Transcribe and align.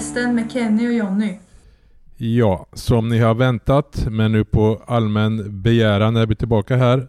Hästen 0.00 0.34
med 0.34 0.52
Kenny 0.52 0.88
och 0.88 0.92
Jonny. 0.92 1.38
Ja, 2.16 2.66
som 2.72 3.08
ni 3.08 3.18
har 3.18 3.34
väntat, 3.34 4.06
men 4.10 4.32
nu 4.32 4.44
på 4.44 4.82
allmän 4.86 5.62
begäran 5.62 6.16
är 6.16 6.26
vi 6.26 6.34
tillbaka 6.34 6.76
här. 6.76 7.08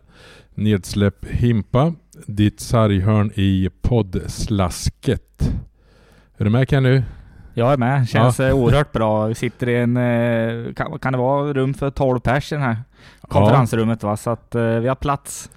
Nedsläpp 0.56 1.26
Himpa, 1.26 1.94
ditt 2.26 2.60
sarghörn 2.60 3.32
i 3.36 3.70
poddslasket. 3.82 5.54
Är 6.38 6.44
du 6.44 6.50
med 6.50 6.70
Kenny? 6.70 7.02
Jag 7.54 7.74
är 7.74 7.78
med. 7.78 8.10
Känns 8.10 8.40
ja. 8.40 8.54
oerhört 8.54 8.92
bra. 8.92 9.26
Vi 9.26 9.36
sitter 9.36 9.70
i 9.70 9.76
en, 9.76 9.98
eh, 9.98 10.74
kan, 10.74 11.00
kan 11.00 11.14
det 11.14 11.20
vara 11.20 11.54
rum 11.54 11.74
för 11.74 11.90
12 11.90 12.20
pers 12.20 12.52
i 12.52 12.56
det 12.56 12.62
här 12.62 12.78
konferensrummet 13.22 14.04
va? 14.04 14.18
Så 14.18 14.30
att 14.30 14.56
eh, 14.56 14.64
vi 14.64 14.88
har 14.88 14.96
plats. 14.96 15.50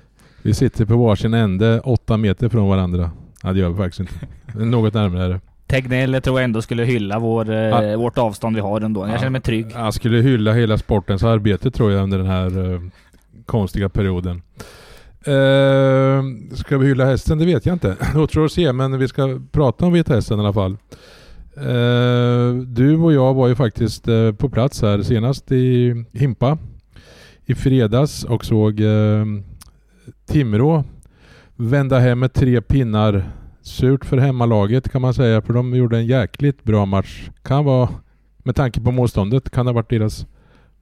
Vi 0.43 0.55
sitter 0.55 0.85
på 0.85 0.97
varsin 0.97 1.35
ände, 1.35 1.81
åtta 1.81 2.17
meter 2.17 2.49
från 2.49 2.69
varandra. 2.69 3.11
Ja, 3.43 3.53
det 3.53 3.59
gör 3.59 3.69
vi 3.69 3.77
faktiskt 3.77 4.01
inte. 4.01 4.15
Något 4.65 4.95
närmare 4.95 5.25
är 5.25 5.29
det. 5.29 5.41
Tegnell 5.67 6.21
tror 6.23 6.41
jag 6.41 6.45
ändå 6.45 6.63
skulle 6.63 6.85
hylla 6.85 7.19
vår, 7.19 7.53
ja. 7.53 7.97
vårt 7.97 8.19
avstånd 8.19 8.57
vi 8.57 8.63
har 8.63 8.81
ändå. 8.81 9.09
Jag 9.09 9.19
känner 9.19 9.31
mig 9.31 9.41
trygg. 9.41 9.73
Han 9.75 9.93
skulle 9.93 10.19
hylla 10.19 10.53
hela 10.53 10.79
sportens 10.79 11.23
arbete 11.23 11.71
tror 11.71 11.93
jag 11.93 12.03
under 12.03 12.19
den 12.19 12.27
här 12.27 12.59
uh, 12.59 12.81
konstiga 13.47 13.89
perioden. 13.89 14.43
Uh, 15.29 16.55
ska 16.55 16.79
vi 16.79 16.87
hylla 16.87 17.05
hästen? 17.05 17.39
Det 17.39 17.47
vet 17.47 17.67
jag 17.67 17.73
inte. 17.73 17.97
Återstår 18.17 18.45
att 18.45 18.53
se, 18.53 18.73
men 18.73 18.99
vi 18.99 19.09
ska 19.09 19.41
prata 19.53 19.87
om 19.87 19.93
Vita 19.93 20.15
Hästen 20.15 20.39
i 20.39 20.43
alla 20.43 20.53
fall. 20.53 20.77
Uh, 21.59 22.55
du 22.63 22.97
och 22.97 23.13
jag 23.13 23.35
var 23.35 23.49
ju 23.49 23.55
faktiskt 23.55 24.09
uh, 24.09 24.33
på 24.33 24.49
plats 24.49 24.83
här 24.83 25.03
senast 25.03 25.53
i 25.53 26.05
Himpa 26.13 26.59
i 27.47 27.55
fredags 27.55 28.25
och 28.25 28.45
såg 28.45 28.81
Timrå 30.27 30.85
vända 31.57 31.99
hem 31.99 32.19
med 32.19 32.33
tre 32.33 32.61
pinnar 32.61 33.25
Surt 33.65 34.05
för 34.05 34.17
hemmalaget 34.17 34.93
kan 34.93 35.03
man 35.03 35.15
säga, 35.15 35.43
för 35.43 35.53
de 35.53 35.75
gjorde 35.75 35.97
en 35.97 36.07
jäkligt 36.07 36.65
bra 36.65 36.87
match. 36.87 37.31
Kan 37.43 37.65
vara, 37.65 37.89
med 38.37 38.57
tanke 38.57 38.81
på 38.81 38.91
motståndet, 38.91 39.51
kan 39.51 39.67
ha 39.67 39.73
varit 39.73 39.91
deras 39.91 40.27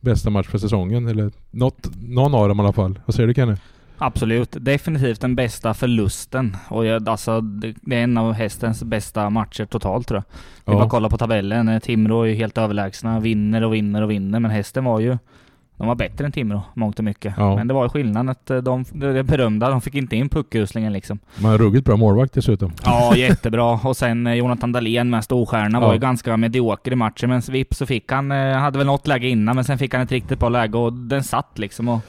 bästa 0.01 0.31
match 0.31 0.47
för 0.47 0.59
säsongen. 0.59 1.09
Eller 1.09 1.31
något, 1.51 1.91
någon 2.03 2.35
av 2.35 2.49
dem 2.49 2.61
i 2.61 2.63
alla 2.63 2.73
fall. 2.73 2.99
Vad 3.07 3.15
säger 3.15 3.27
du 3.27 3.35
Kenny? 3.35 3.57
Absolut. 3.99 4.57
Definitivt 4.61 5.21
den 5.21 5.37
bästa 5.37 5.75
förlusten. 5.75 6.57
Och 6.69 6.87
jag, 6.87 7.09
alltså, 7.09 7.41
det, 7.41 7.75
det, 7.83 7.97
är 7.97 8.05
en 8.05 8.19
av 8.19 8.33
hästens 8.33 8.83
bästa 8.83 9.31
matcher 9.31 9.65
totalt 9.65 10.09
tror 10.09 10.19
jag. 10.19 10.39
Vi 10.65 10.73
ja. 10.73 10.79
bara 10.79 10.89
kolla 10.89 11.09
på 11.09 11.19
tabellen. 11.19 11.81
Timrå 11.81 12.23
är 12.23 12.27
ju 12.27 12.35
helt 12.35 12.59
överlägsna. 12.59 13.21
Vinner 13.21 13.65
och 13.65 13.75
vinner 13.75 14.03
och 14.03 14.11
vinner. 14.11 14.41
Men 14.41 14.51
hästen 14.51 14.85
var 14.85 15.01
ju 15.01 15.19
de 15.83 15.89
var 15.89 15.95
bättre 15.95 16.25
än 16.27 16.33
Timrå, 16.33 16.63
mångt 16.75 16.99
och 16.99 17.05
mycket. 17.05 17.35
Ja. 17.37 17.57
Men 17.57 17.69
det 17.69 17.75
var 17.75 17.89
skillnaden 17.89 18.29
att 18.29 18.51
eh, 18.51 18.57
de, 18.57 18.85
det 18.93 19.23
berömda, 19.23 19.71
de 19.71 19.81
fick 19.81 19.95
inte 19.95 20.17
in 20.17 20.29
puckuslingen 20.29 20.93
liksom. 20.93 21.19
Men 21.39 21.59
ruggigt 21.59 21.85
bra 21.85 21.97
målvakt 21.97 22.35
dessutom. 22.35 22.73
Ja, 22.85 23.17
jättebra. 23.17 23.81
Och 23.85 23.97
sen 23.97 24.27
eh, 24.27 24.35
Jonathan 24.35 24.73
Dahlén 24.73 25.11
med 25.11 25.25
storstjärna 25.25 25.81
ja. 25.81 25.87
var 25.87 25.93
ju 25.93 25.99
ganska 25.99 26.37
medioker 26.37 26.93
i 26.93 26.97
matchen, 26.97 27.31
men 27.31 27.41
vips 27.41 27.79
så 27.79 27.87
fick 27.87 28.13
han, 28.13 28.33
eh, 28.33 28.57
hade 28.57 28.79
väl 28.79 28.87
något 28.87 29.07
läge 29.07 29.29
innan, 29.29 29.57
men 29.57 29.65
sen 29.65 29.79
fick 29.79 29.95
han 29.95 30.03
ett 30.03 30.13
riktigt 30.13 30.39
bra 30.39 30.49
läge 30.49 30.79
och 30.79 30.93
den 30.93 31.25
satt 31.25 31.59
liksom. 31.59 31.89
Och 31.89 32.01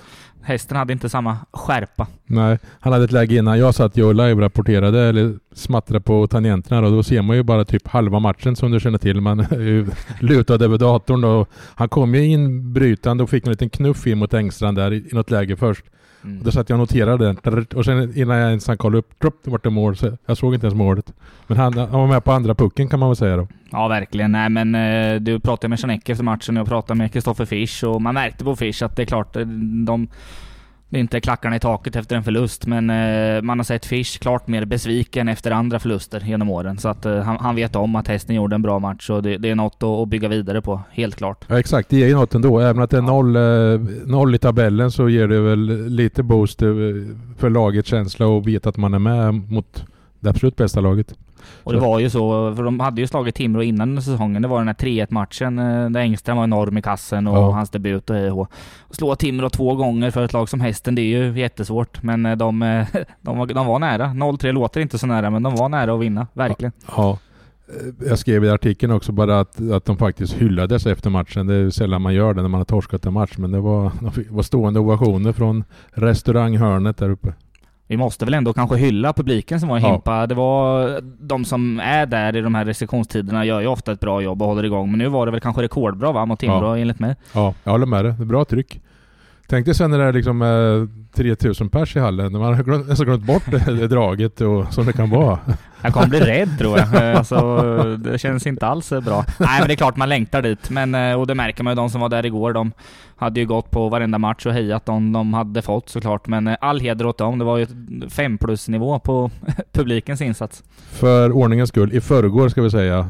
hästen 0.43 0.77
hade 0.77 0.93
inte 0.93 1.09
samma 1.09 1.37
skärpa. 1.51 2.07
Nej, 2.25 2.59
han 2.79 2.93
hade 2.93 3.05
ett 3.05 3.11
läge 3.11 3.35
innan 3.35 3.59
jag 3.59 3.75
satt 3.75 3.97
och 3.97 4.15
live-rapporterade 4.15 5.09
eller 5.09 5.35
smattrade 5.53 6.01
på 6.01 6.27
tangenterna 6.27 6.87
och 6.87 6.91
då 6.91 7.03
ser 7.03 7.21
man 7.21 7.35
ju 7.35 7.43
bara 7.43 7.65
typ 7.65 7.87
halva 7.87 8.19
matchen 8.19 8.55
som 8.55 8.71
du 8.71 8.79
känner 8.79 8.97
till. 8.97 9.21
Man 9.21 9.37
lutade 10.19 10.65
över 10.65 10.77
datorn 10.77 11.21
då. 11.21 11.45
han 11.75 11.89
kom 11.89 12.15
ju 12.15 12.25
in 12.25 12.73
brytande 12.73 13.23
och 13.23 13.29
fick 13.29 13.45
en 13.45 13.51
liten 13.51 13.69
knuff 13.69 14.07
in 14.07 14.17
mot 14.17 14.33
Engstrand 14.33 14.77
där 14.77 14.93
i 14.93 15.09
något 15.11 15.31
läge 15.31 15.55
först. 15.55 15.85
Mm. 16.23 16.43
Då 16.43 16.51
satt 16.51 16.69
jag 16.69 16.75
och 16.75 16.79
noterade 16.79 17.35
den. 17.43 17.65
Och 17.75 17.85
sen 17.85 18.17
innan 18.17 18.37
jag 18.37 18.49
ens 18.49 18.67
hann 18.67 18.77
kolla 18.77 18.97
upp, 18.97 19.19
dropp, 19.19 19.35
det 19.43 19.51
vart 19.51 19.63
det 19.63 19.69
mål. 19.69 19.95
Så 19.95 20.17
jag 20.25 20.37
såg 20.37 20.53
inte 20.53 20.67
ens 20.67 20.77
målet. 20.77 21.13
Men 21.47 21.57
han, 21.57 21.77
han 21.77 21.91
var 21.91 22.07
med 22.07 22.23
på 22.23 22.31
andra 22.31 22.55
pucken 22.55 22.87
kan 22.87 22.99
man 22.99 23.09
väl 23.09 23.15
säga 23.15 23.37
då. 23.37 23.47
Ja, 23.71 23.87
verkligen. 23.87 24.31
Nej, 24.31 24.49
men 24.49 24.75
eh, 24.75 25.21
du 25.21 25.39
pratade 25.39 25.69
med 25.69 25.79
Janek 25.79 26.09
efter 26.09 26.23
matchen 26.23 26.57
och 26.57 26.61
jag 26.61 26.67
pratade 26.67 26.97
med 26.97 27.13
Kristoffer 27.13 27.45
Fisch 27.45 27.83
och 27.83 28.01
man 28.01 28.13
märkte 28.13 28.43
på 28.43 28.55
Fisch 28.55 28.83
att 28.83 28.95
det 28.95 29.01
är 29.01 29.05
klart, 29.05 29.35
eh, 29.35 29.45
de 29.85 30.07
det 30.93 30.99
är 30.99 31.01
inte 31.01 31.21
klackarna 31.21 31.55
i 31.55 31.59
taket 31.59 31.95
efter 31.95 32.15
en 32.15 32.23
förlust, 32.23 32.65
men 32.65 32.89
eh, 32.89 33.41
man 33.41 33.59
har 33.59 33.63
sett 33.63 33.85
Fish 33.85 34.19
klart 34.19 34.47
mer 34.47 34.65
besviken 34.65 35.27
efter 35.27 35.51
andra 35.51 35.79
förluster 35.79 36.19
genom 36.19 36.49
åren. 36.49 36.77
Så 36.77 36.89
att 36.89 37.05
eh, 37.05 37.17
han, 37.17 37.37
han, 37.39 37.55
vet 37.55 37.75
om 37.75 37.95
att 37.95 38.07
hästen 38.07 38.35
gjorde 38.35 38.55
en 38.55 38.61
bra 38.61 38.79
match 38.79 39.09
och 39.09 39.23
det, 39.23 39.37
det 39.37 39.49
är 39.49 39.55
något 39.55 39.83
att, 39.83 39.83
att, 39.83 40.07
bygga 40.07 40.27
vidare 40.27 40.61
på, 40.61 40.81
helt 40.91 41.15
klart. 41.15 41.45
Ja, 41.47 41.59
exakt, 41.59 41.89
det 41.89 41.97
ger 41.97 42.07
ju 42.07 42.15
något 42.15 42.35
ändå. 42.35 42.59
Även 42.59 42.83
att 42.83 42.89
det 42.89 42.97
är 42.97 43.01
noll, 43.01 43.35
eh, 43.35 44.05
noll 44.05 44.35
i 44.35 44.37
tabellen 44.37 44.91
så 44.91 45.09
ger 45.09 45.27
det 45.27 45.39
väl 45.39 45.87
lite 45.87 46.23
boost 46.23 46.59
för 47.37 47.49
lagets 47.49 47.89
känsla 47.89 48.27
och 48.27 48.47
veta 48.47 48.69
att 48.69 48.77
man 48.77 48.93
är 48.93 48.99
med 48.99 49.33
mot 49.51 49.85
det 50.19 50.29
absolut 50.29 50.55
bästa 50.55 50.81
laget. 50.81 51.13
Och 51.63 51.73
det 51.73 51.79
var 51.79 51.99
ju 51.99 52.09
så, 52.09 52.55
för 52.55 52.63
de 52.63 52.79
hade 52.79 53.01
ju 53.01 53.07
slagit 53.07 53.35
Timrå 53.35 53.63
innan 53.63 54.01
säsongen. 54.01 54.41
Det 54.41 54.47
var 54.47 54.57
den 54.57 54.67
här 54.67 54.75
3-1 54.75 55.07
matchen 55.09 55.59
eh, 55.59 55.89
där 55.89 55.99
Engström 55.99 56.37
var 56.37 56.43
enorm 56.43 56.77
i 56.77 56.81
kassen 56.81 57.27
och 57.27 57.37
ja. 57.37 57.51
hans 57.51 57.69
debut 57.69 58.09
och 58.09 58.15
hej 58.15 58.45
Slå 58.89 59.15
Timrå 59.15 59.49
två 59.49 59.75
gånger 59.75 60.11
för 60.11 60.25
ett 60.25 60.33
lag 60.33 60.49
som 60.49 60.61
Hästen, 60.61 60.95
det 60.95 61.01
är 61.01 61.17
ju 61.17 61.39
jättesvårt. 61.39 62.03
Men 62.03 62.25
eh, 62.25 62.35
de, 62.35 62.61
eh, 62.61 62.87
de, 63.21 63.37
var, 63.37 63.45
de 63.45 63.67
var 63.67 63.79
nära. 63.79 64.05
0-3 64.05 64.51
låter 64.51 64.81
inte 64.81 64.97
så 64.97 65.07
nära, 65.07 65.29
men 65.29 65.43
de 65.43 65.55
var 65.55 65.69
nära 65.69 65.93
att 65.93 65.99
vinna. 65.99 66.27
Verkligen. 66.33 66.71
Ja. 66.97 67.17
Jag 68.07 68.19
skrev 68.19 68.45
i 68.45 68.49
artikeln 68.49 68.91
också 68.91 69.11
bara 69.11 69.39
att, 69.39 69.71
att 69.71 69.85
de 69.85 69.97
faktiskt 69.97 70.33
hyllades 70.33 70.85
efter 70.85 71.09
matchen. 71.09 71.47
Det 71.47 71.55
är 71.55 71.69
sällan 71.69 72.01
man 72.01 72.13
gör 72.13 72.33
det 72.33 72.41
när 72.41 72.49
man 72.49 72.59
har 72.59 72.65
torskat 72.65 73.05
en 73.05 73.13
match, 73.13 73.37
men 73.37 73.51
det 73.51 73.59
var, 73.59 73.91
det 74.15 74.29
var 74.29 74.43
stående 74.43 74.79
ovationer 74.79 75.31
från 75.31 75.63
restauranghörnet 75.91 76.97
där 76.97 77.09
uppe 77.09 77.33
vi 77.93 77.97
måste 77.97 78.25
väl 78.25 78.33
ändå 78.33 78.53
kanske 78.53 78.77
hylla 78.77 79.13
publiken 79.13 79.59
som 79.59 79.69
var 79.69 79.77
i 79.77 79.81
ja. 79.81 79.91
Himpa. 79.91 80.27
Det 80.27 80.35
var 80.35 81.01
de 81.19 81.45
som 81.45 81.79
är 81.79 82.05
där 82.05 82.35
i 82.35 82.41
de 82.41 82.55
här 82.55 82.65
restriktionstiderna 82.65 83.45
gör 83.45 83.61
ju 83.61 83.67
ofta 83.67 83.91
ett 83.91 83.99
bra 83.99 84.21
jobb 84.21 84.41
och 84.41 84.47
håller 84.47 84.63
igång. 84.63 84.91
Men 84.91 84.99
nu 84.99 85.07
var 85.07 85.25
det 85.25 85.31
väl 85.31 85.41
kanske 85.41 85.61
rekordbra 85.61 86.11
va, 86.11 86.25
mot 86.25 86.39
Timrå 86.39 86.75
ja. 86.75 86.77
enligt 86.77 86.99
mig. 86.99 87.15
Ja, 87.33 87.53
jag 87.63 87.71
håller 87.71 87.85
med 87.85 88.05
dig. 88.05 88.13
Det 88.17 88.23
är 88.23 88.25
bra 88.25 88.45
tryck. 88.45 88.81
Tänk 89.47 89.65
dig 89.65 89.75
sen 89.75 89.91
när 89.91 89.99
det 89.99 90.11
liksom 90.11 90.41
eh, 90.41 90.47
3000 91.15 91.69
pers 91.69 91.95
i 91.95 91.99
hallen. 91.99 92.31
Man 92.31 92.55
har 92.55 92.63
glömt, 92.63 92.87
nästan 92.87 93.05
glömt 93.05 93.23
bort 93.23 93.43
det, 93.65 93.87
draget 93.87 94.41
och 94.41 94.73
som 94.73 94.85
det 94.85 94.93
kan 94.93 95.09
vara. 95.09 95.39
Jag 95.83 95.93
kommer 95.93 96.07
bli 96.07 96.19
rädd 96.19 96.49
tror 96.59 96.79
jag. 96.79 96.95
Eh, 96.95 97.17
alltså, 97.17 97.61
det 97.97 98.17
känns 98.17 98.47
inte 98.47 98.67
alls 98.67 98.89
bra. 98.89 99.25
Nej 99.39 99.59
men 99.59 99.67
det 99.67 99.73
är 99.73 99.75
klart 99.75 99.97
man 99.97 100.09
längtar 100.09 100.41
dit. 100.41 100.69
Men, 100.69 100.95
eh, 100.95 101.19
och 101.19 101.27
det 101.27 101.35
märker 101.35 101.63
man 101.63 101.71
ju 101.71 101.75
de 101.75 101.89
som 101.89 102.01
var 102.01 102.09
där 102.09 102.25
igår. 102.25 102.53
De 102.53 102.71
hade 103.15 103.39
ju 103.39 103.45
gått 103.45 103.71
på 103.71 103.89
varenda 103.89 104.17
match 104.17 104.45
och 104.45 104.53
hejat 104.53 104.89
om 104.89 105.11
de 105.11 105.33
hade 105.33 105.61
fått 105.61 105.89
såklart. 105.89 106.27
Men 106.27 106.47
eh, 106.47 106.55
all 106.61 106.79
heder 106.79 107.05
åt 107.05 107.17
dem. 107.17 107.39
Det 107.39 107.45
var 107.45 107.57
ju 107.57 107.67
5 108.09 108.37
plus 108.37 108.67
nivå 108.67 108.99
på 108.99 109.31
publikens 109.71 110.21
insats. 110.21 110.63
För 110.91 111.31
ordningens 111.31 111.69
skull, 111.69 111.93
i 111.93 112.01
förrgår 112.01 112.49
ska 112.49 112.61
vi 112.61 112.71
säga. 112.71 113.09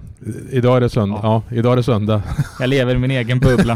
Idag 0.52 0.78
är 0.78 0.82
det 0.82 0.90
söndag. 0.90 1.20
Ja, 1.24 1.44
ja 1.50 1.56
idag 1.56 1.72
är 1.72 1.76
det 1.76 1.84
söndag. 1.84 2.22
Jag 2.60 2.70
lever 2.70 2.96
i 2.96 2.98
min 2.98 3.12
egen 3.12 3.40
bubbla. 3.40 3.76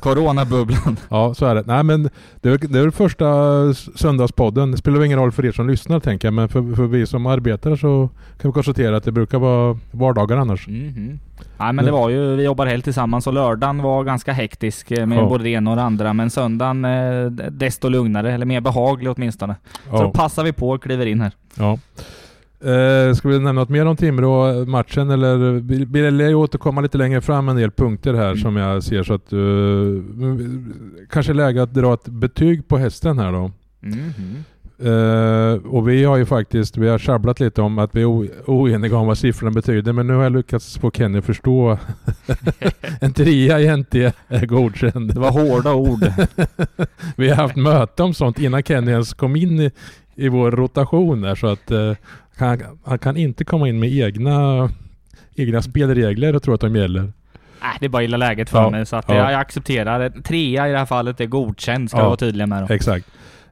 Coronabubblan. 0.00 0.96
Ja, 1.08 1.34
så 1.34 1.46
är 1.46 1.54
det. 1.54 1.62
Nej 1.66 1.82
men 1.82 2.10
det 2.40 2.48
är, 2.48 2.58
det 2.58 2.78
är 2.78 2.90
första 2.90 3.26
söndagspodden. 3.94 4.70
Det 4.70 4.76
spelar 4.76 5.04
ingen 5.04 5.18
roll 5.18 5.32
för 5.32 5.46
er 5.46 5.52
som 5.52 5.68
lyssnar 5.68 6.00
tänker 6.00 6.28
jag. 6.28 6.34
Men 6.34 6.48
för, 6.48 6.74
för 6.74 6.86
vi 6.86 7.06
som 7.06 7.26
arbetar 7.26 7.76
så 7.76 8.08
kan 8.40 8.50
vi 8.50 8.52
konstatera 8.52 8.96
att 8.96 9.04
det 9.04 9.12
brukar 9.12 9.38
vara 9.38 9.78
vardagar 9.90 10.36
annars. 10.36 10.68
Mm 10.68 10.90
-hmm. 10.90 11.18
Nej 11.58 11.72
men 11.72 11.84
det 11.84 11.90
var 11.90 12.08
ju, 12.08 12.36
vi 12.36 12.42
jobbar 12.42 12.66
helt 12.66 12.84
tillsammans 12.84 13.26
och 13.26 13.32
lördagen 13.32 13.82
var 13.82 14.04
ganska 14.04 14.32
hektisk 14.32 14.90
eh, 14.90 15.06
med 15.06 15.18
ja. 15.18 15.28
både 15.28 15.44
det 15.44 15.50
ena 15.50 15.70
och 15.70 15.76
det 15.76 15.82
andra. 15.82 16.12
Men 16.12 16.30
söndagen 16.30 16.84
eh, 16.84 17.26
desto 17.50 17.88
lugnare, 17.88 18.32
eller 18.32 18.46
mer 18.46 18.60
behaglig 18.60 19.12
åtminstone. 19.16 19.56
Ja. 19.90 19.98
Så 19.98 20.02
då 20.02 20.10
passar 20.10 20.44
vi 20.44 20.52
på 20.52 20.70
och 20.70 20.82
kliver 20.82 21.06
in 21.06 21.20
här. 21.20 21.32
Ja. 21.54 21.78
Eh, 22.64 23.14
ska 23.14 23.28
vi 23.28 23.34
nämna 23.34 23.52
något 23.52 23.68
mer 23.68 23.86
om 23.86 23.96
Timrå-matchen 23.96 25.10
eller 25.10 25.36
vill 25.84 26.20
jag 26.20 26.40
återkomma 26.40 26.80
lite 26.80 26.98
längre 26.98 27.20
fram 27.20 27.48
en 27.48 27.56
del 27.56 27.70
punkter 27.70 28.14
här 28.14 28.26
mm. 28.26 28.38
som 28.38 28.56
jag 28.56 28.82
ser 28.82 29.02
så 29.02 29.14
att 29.14 29.32
uh, 29.32 30.02
kanske 31.10 31.32
läge 31.32 31.62
att 31.62 31.74
dra 31.74 31.94
ett 31.94 32.08
betyg 32.08 32.68
på 32.68 32.78
hästen 32.78 33.18
här 33.18 33.32
då. 33.32 33.50
Mm. 33.82 34.44
Uh, 34.84 35.66
och 35.66 35.88
vi 35.88 36.04
har 36.04 36.16
ju 36.16 36.26
faktiskt, 36.26 36.76
vi 36.76 36.88
har 36.88 36.98
sjabblat 36.98 37.40
lite 37.40 37.62
om 37.62 37.78
att 37.78 37.94
vi 37.94 38.02
är 38.02 38.06
oeniga 38.46 38.96
om 38.96 39.06
vad 39.06 39.18
siffrorna 39.18 39.50
betyder 39.50 39.92
men 39.92 40.06
nu 40.06 40.14
har 40.14 40.22
jag 40.22 40.32
lyckats 40.32 40.78
få 40.78 40.90
Kenny 40.90 41.22
förstå. 41.22 41.78
en 43.00 43.12
trea 43.12 43.60
i 43.60 43.76
NT 43.76 43.94
är 44.28 44.46
godkänd. 44.46 45.14
Det 45.14 45.20
var 45.20 45.30
hårda 45.30 45.74
ord. 45.74 46.04
vi 47.16 47.28
har 47.28 47.36
haft 47.36 47.56
möte 47.56 48.02
om 48.02 48.14
sånt 48.14 48.38
innan 48.38 48.62
Kenny 48.62 48.90
ens 48.90 49.14
kom 49.14 49.36
in 49.36 49.60
i, 49.60 49.70
i 50.14 50.28
vår 50.28 50.50
rotation 50.50 51.20
där 51.20 51.34
så 51.34 51.46
att 51.46 51.70
uh, 51.70 51.94
han, 52.36 52.78
han, 52.84 52.98
kan 52.98 53.16
inte 53.16 53.44
komma 53.44 53.68
in 53.68 53.80
med 53.80 53.92
egna, 53.92 54.70
egna 55.34 55.62
spelregler 55.62 56.36
och 56.36 56.42
tro 56.42 56.54
att 56.54 56.60
de 56.60 56.76
gäller. 56.76 57.12
Nej, 57.62 57.76
det 57.80 57.86
är 57.86 57.88
bara 57.88 58.02
illa 58.02 58.16
läget 58.16 58.50
för 58.50 58.62
ja, 58.62 58.70
mig 58.70 58.86
så 58.86 58.96
att 58.96 59.08
ja. 59.08 59.14
jag, 59.14 59.32
jag 59.32 59.40
accepterar. 59.40 60.10
Trea 60.10 60.68
i 60.68 60.72
det 60.72 60.78
här 60.78 60.86
fallet 60.86 61.20
är 61.20 61.26
godkänd 61.26 61.90
ska 61.90 61.98
ja, 61.98 62.02
jag 62.02 62.08
vara 62.08 62.16
tydlig 62.16 62.48
med. 62.48 62.66
Då. 62.68 62.74
Exakt. 62.74 63.06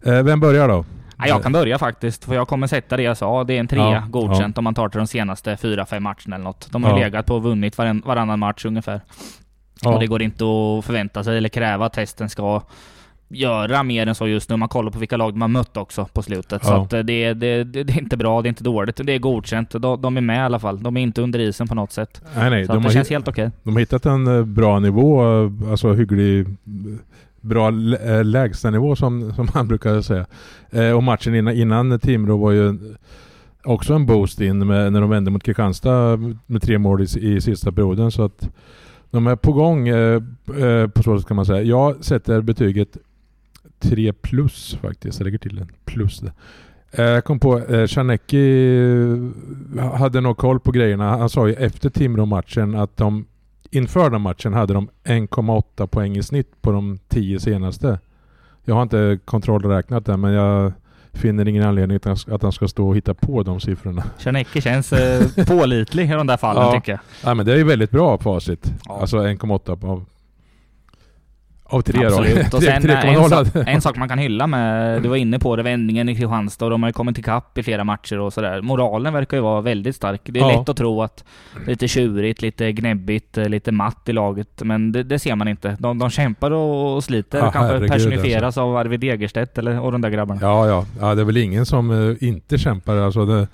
Uh, 0.06 0.22
vem 0.22 0.40
börjar 0.40 0.68
då? 0.68 0.84
Ja, 1.18 1.26
jag 1.26 1.42
kan 1.42 1.52
börja 1.52 1.78
faktiskt, 1.78 2.24
för 2.24 2.34
jag 2.34 2.48
kommer 2.48 2.66
sätta 2.66 2.96
det 2.96 3.02
jag 3.02 3.16
sa. 3.16 3.44
Det 3.44 3.54
är 3.54 3.60
en 3.60 3.68
trea 3.68 3.90
ja, 3.90 4.04
godkänt 4.10 4.58
om 4.58 4.64
man 4.64 4.74
tar 4.74 4.88
till 4.88 4.98
de 4.98 5.06
senaste 5.06 5.56
fyra, 5.56 5.86
fem 5.86 6.02
matcherna 6.02 6.34
eller 6.34 6.44
något. 6.44 6.68
De 6.70 6.84
har 6.84 6.98
legat 6.98 7.26
på 7.26 7.34
och 7.34 7.42
vunnit 7.42 7.78
varann, 7.78 8.02
varannan 8.06 8.38
match 8.38 8.64
ungefär. 8.64 9.00
Och 9.84 10.00
det 10.00 10.06
går 10.06 10.22
inte 10.22 10.44
att 10.44 10.84
förvänta 10.84 11.24
sig 11.24 11.36
eller 11.36 11.48
kräva 11.48 11.86
att 11.86 11.96
hästen 11.96 12.28
ska 12.28 12.62
göra 13.32 13.82
mer 13.82 14.06
än 14.06 14.14
så 14.14 14.26
just 14.26 14.50
nu. 14.50 14.56
Man 14.56 14.68
kollar 14.68 14.90
på 14.90 14.98
vilka 14.98 15.16
lag 15.16 15.38
har 15.38 15.48
mött 15.48 15.76
också 15.76 16.04
på 16.12 16.22
slutet. 16.22 16.62
Ja. 16.64 16.68
Så 16.68 16.74
att 16.82 16.92
eh, 16.92 16.98
det, 17.00 17.34
det, 17.34 17.64
det, 17.64 17.82
det 17.84 17.92
är 17.92 17.98
inte 18.02 18.16
bra, 18.16 18.42
det 18.42 18.46
är 18.46 18.48
inte 18.48 18.64
dåligt. 18.64 19.00
Det 19.04 19.12
är 19.12 19.18
godkänt. 19.18 19.70
De, 19.70 20.00
de 20.02 20.16
är 20.16 20.20
med 20.20 20.36
i 20.36 20.40
alla 20.40 20.58
fall. 20.58 20.82
De 20.82 20.96
är 20.96 21.00
inte 21.00 21.22
under 21.22 21.38
isen 21.38 21.68
på 21.68 21.74
något 21.74 21.92
sätt. 21.92 22.22
Nej, 22.36 22.50
nej. 22.50 22.66
Så 22.66 22.72
De 22.72 22.82
det 22.82 22.90
känns 22.90 23.10
helt 23.10 23.28
okej. 23.28 23.50
de 23.62 23.72
har 23.72 23.80
hittat 23.80 24.06
en 24.06 24.26
eh, 24.38 24.44
bra 24.44 24.78
nivå, 24.78 25.22
eh, 25.44 25.70
alltså 25.70 25.92
hygglig, 25.92 26.46
bra 27.40 27.70
lä- 27.70 28.22
lägstanivå 28.22 28.96
som, 28.96 29.32
som 29.34 29.48
han 29.54 29.68
brukar 29.68 30.00
säga. 30.00 30.26
Eh, 30.70 30.90
och 30.90 31.02
matchen 31.02 31.34
innan, 31.34 31.54
innan 31.54 31.98
Timrå 32.00 32.36
var 32.36 32.50
ju 32.52 32.78
också 33.64 33.94
en 33.94 34.06
boost 34.06 34.40
in 34.40 34.66
med, 34.66 34.92
när 34.92 35.00
de 35.00 35.10
vände 35.10 35.30
mot 35.30 35.42
Kristianstad 35.42 36.16
med 36.46 36.62
tre 36.62 36.78
mål 36.78 37.02
i, 37.02 37.34
i 37.34 37.40
sista 37.40 37.72
perioden. 37.72 38.10
Så 38.10 38.22
att 38.24 38.48
de 39.10 39.26
är 39.26 39.36
på 39.36 39.52
gång 39.52 39.88
eh, 39.88 40.22
eh, 40.60 40.86
på 40.88 41.02
så 41.02 41.18
sätt 41.18 41.28
kan 41.28 41.36
man 41.36 41.46
säga. 41.46 41.62
Jag 41.62 42.04
sätter 42.04 42.40
betyget 42.40 42.96
3 43.80 44.12
plus 44.12 44.78
faktiskt. 44.82 45.18
Jag 45.20 45.24
lägger 45.24 45.38
till 45.38 45.58
en 45.58 45.68
plus. 45.84 46.20
där. 46.20 46.32
Eh, 46.92 47.04
Jag 47.04 47.24
kom 47.24 47.38
på 47.40 47.58
eh, 47.58 47.86
Czarnecki 47.86 48.76
eh, 49.78 49.92
hade 49.94 50.20
nog 50.20 50.36
koll 50.36 50.60
på 50.60 50.70
grejerna. 50.72 51.16
Han 51.18 51.28
sa 51.30 51.48
ju 51.48 51.54
efter 51.54 51.90
Timrå-matchen 51.90 52.74
att 52.74 52.96
de 52.96 53.26
inför 53.70 54.10
den 54.10 54.20
matchen 54.20 54.52
hade 54.54 54.74
de 54.74 54.88
1,8 55.04 55.86
poäng 55.86 56.16
i 56.16 56.22
snitt 56.22 56.62
på 56.62 56.72
de 56.72 56.98
10 57.08 57.40
senaste. 57.40 57.98
Jag 58.64 58.74
har 58.74 58.82
inte 58.82 59.18
kontrollräknat 59.24 60.06
det 60.06 60.16
men 60.16 60.32
jag 60.32 60.72
finner 61.12 61.48
ingen 61.48 61.62
anledning 61.64 61.96
att 62.26 62.42
han, 62.42 62.52
ska 62.52 62.68
stå 62.68 62.88
och 62.88 62.96
hitta 62.96 63.14
på 63.14 63.42
de 63.42 63.60
siffrorna. 63.60 64.04
Czernecki 64.18 64.60
känns 64.60 64.92
eh, 64.92 65.26
pålitlig 65.46 66.04
i 66.10 66.12
de 66.12 66.26
där 66.26 66.36
fallen 66.36 66.62
Ja. 66.62 66.72
tycker 66.72 66.92
jag. 66.92 67.00
Ja 67.24 67.34
men 67.34 67.46
det 67.46 67.52
är 67.52 67.56
ju 67.56 67.64
väldigt 67.64 67.90
bra 67.90 68.18
facit. 68.18 68.72
Ja. 68.88 69.00
Alltså 69.00 69.16
1,8 69.16 70.04
av, 71.70 71.80
tre 71.82 72.06
Absolut. 72.06 72.50
då. 72.50 72.56
Och 72.56 72.62
sen 72.62 72.90
eh, 72.90 73.04
en, 73.06 73.16
3,0 73.16 73.28
sak, 73.28 73.64
en 73.66 73.80
sak 73.80 73.96
man 73.96 74.08
kan 74.08 74.18
hylla 74.18 74.46
med, 74.46 75.02
du 75.02 75.08
var 75.08 75.16
inne 75.16 75.38
på 75.38 75.56
det, 75.56 75.62
vändningen 75.62 76.08
i 76.08 76.14
Kristianstad 76.14 76.64
och 76.64 76.70
de 76.70 76.82
har 76.82 76.88
ju 76.88 76.92
kommit 76.92 77.18
ikapp 77.18 77.58
i 77.58 77.62
flera 77.62 77.84
matcher 77.84 78.18
och 78.18 78.32
sådär. 78.32 78.60
Moralen 78.62 79.12
verkar 79.12 79.36
ju 79.36 79.42
vara 79.42 79.60
väldigt 79.60 79.96
stark. 79.96 80.20
Det 80.24 80.40
är 80.40 80.42
Ja. 80.50 80.58
lätt 80.58 80.68
att 80.68 80.76
tro 80.76 81.02
att 81.02 81.24
lite 81.66 81.88
tjurigt, 81.88 82.42
lite 82.42 82.72
gnäbbigt, 82.72 83.38
eh, 83.38 83.48
lite 83.48 83.72
matt 83.72 84.08
i 84.08 84.12
laget, 84.12 84.62
men 84.64 84.92
det, 84.92 85.02
det 85.02 85.18
ser 85.18 85.34
man 85.36 85.48
inte. 85.48 85.76
De, 85.78 85.98
de 85.98 86.10
kämpar 86.10 86.50
och, 86.50 86.96
och 86.96 87.04
sliter, 87.04 87.38
Ja, 87.38 87.50
kanske 87.50 87.60
herregud, 87.72 87.90
personifieras 87.90 88.58
av 88.58 88.76
Arvid 88.76 89.00
Degerstedt 89.00 89.58
eller, 89.58 89.80
och 89.80 89.92
de 89.92 90.00
där 90.00 90.10
grabbarna. 90.10 90.40
Ja, 90.42 90.66
ja. 90.66 90.84
ja, 91.00 91.14
det 91.14 91.20
är 91.20 91.24
väl 91.24 91.36
ingen 91.36 91.66
som 91.66 91.90
eh, 92.10 92.28
inte 92.28 92.58
kämpar. 92.58 92.96
Alltså 92.96 93.26
det, 93.26 93.48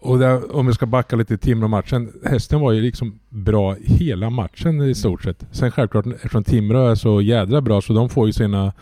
och 0.00 0.18
det, 0.18 0.42
om 0.42 0.66
vi 0.66 0.72
ska 0.72 0.86
backa 0.86 1.16
lite 1.16 1.34
i 1.34 1.38
Timrå-matchen. 1.38 2.12
Hästen 2.24 2.60
var 2.60 2.72
ju 2.72 2.80
liksom 2.80 3.18
bra 3.28 3.76
hela 3.80 4.30
matchen 4.30 4.82
i 4.82 4.94
stort 4.94 5.22
sett. 5.22 5.46
Sen 5.50 5.70
självklart, 5.70 6.06
eftersom 6.06 6.44
Timrå 6.44 6.88
är 6.88 6.94
så 6.94 7.20
jädra 7.20 7.60
bra 7.60 7.80
så 7.80 7.92
de 7.92 8.08
får 8.08 8.26
ju 8.26 8.32
sina 8.32 8.72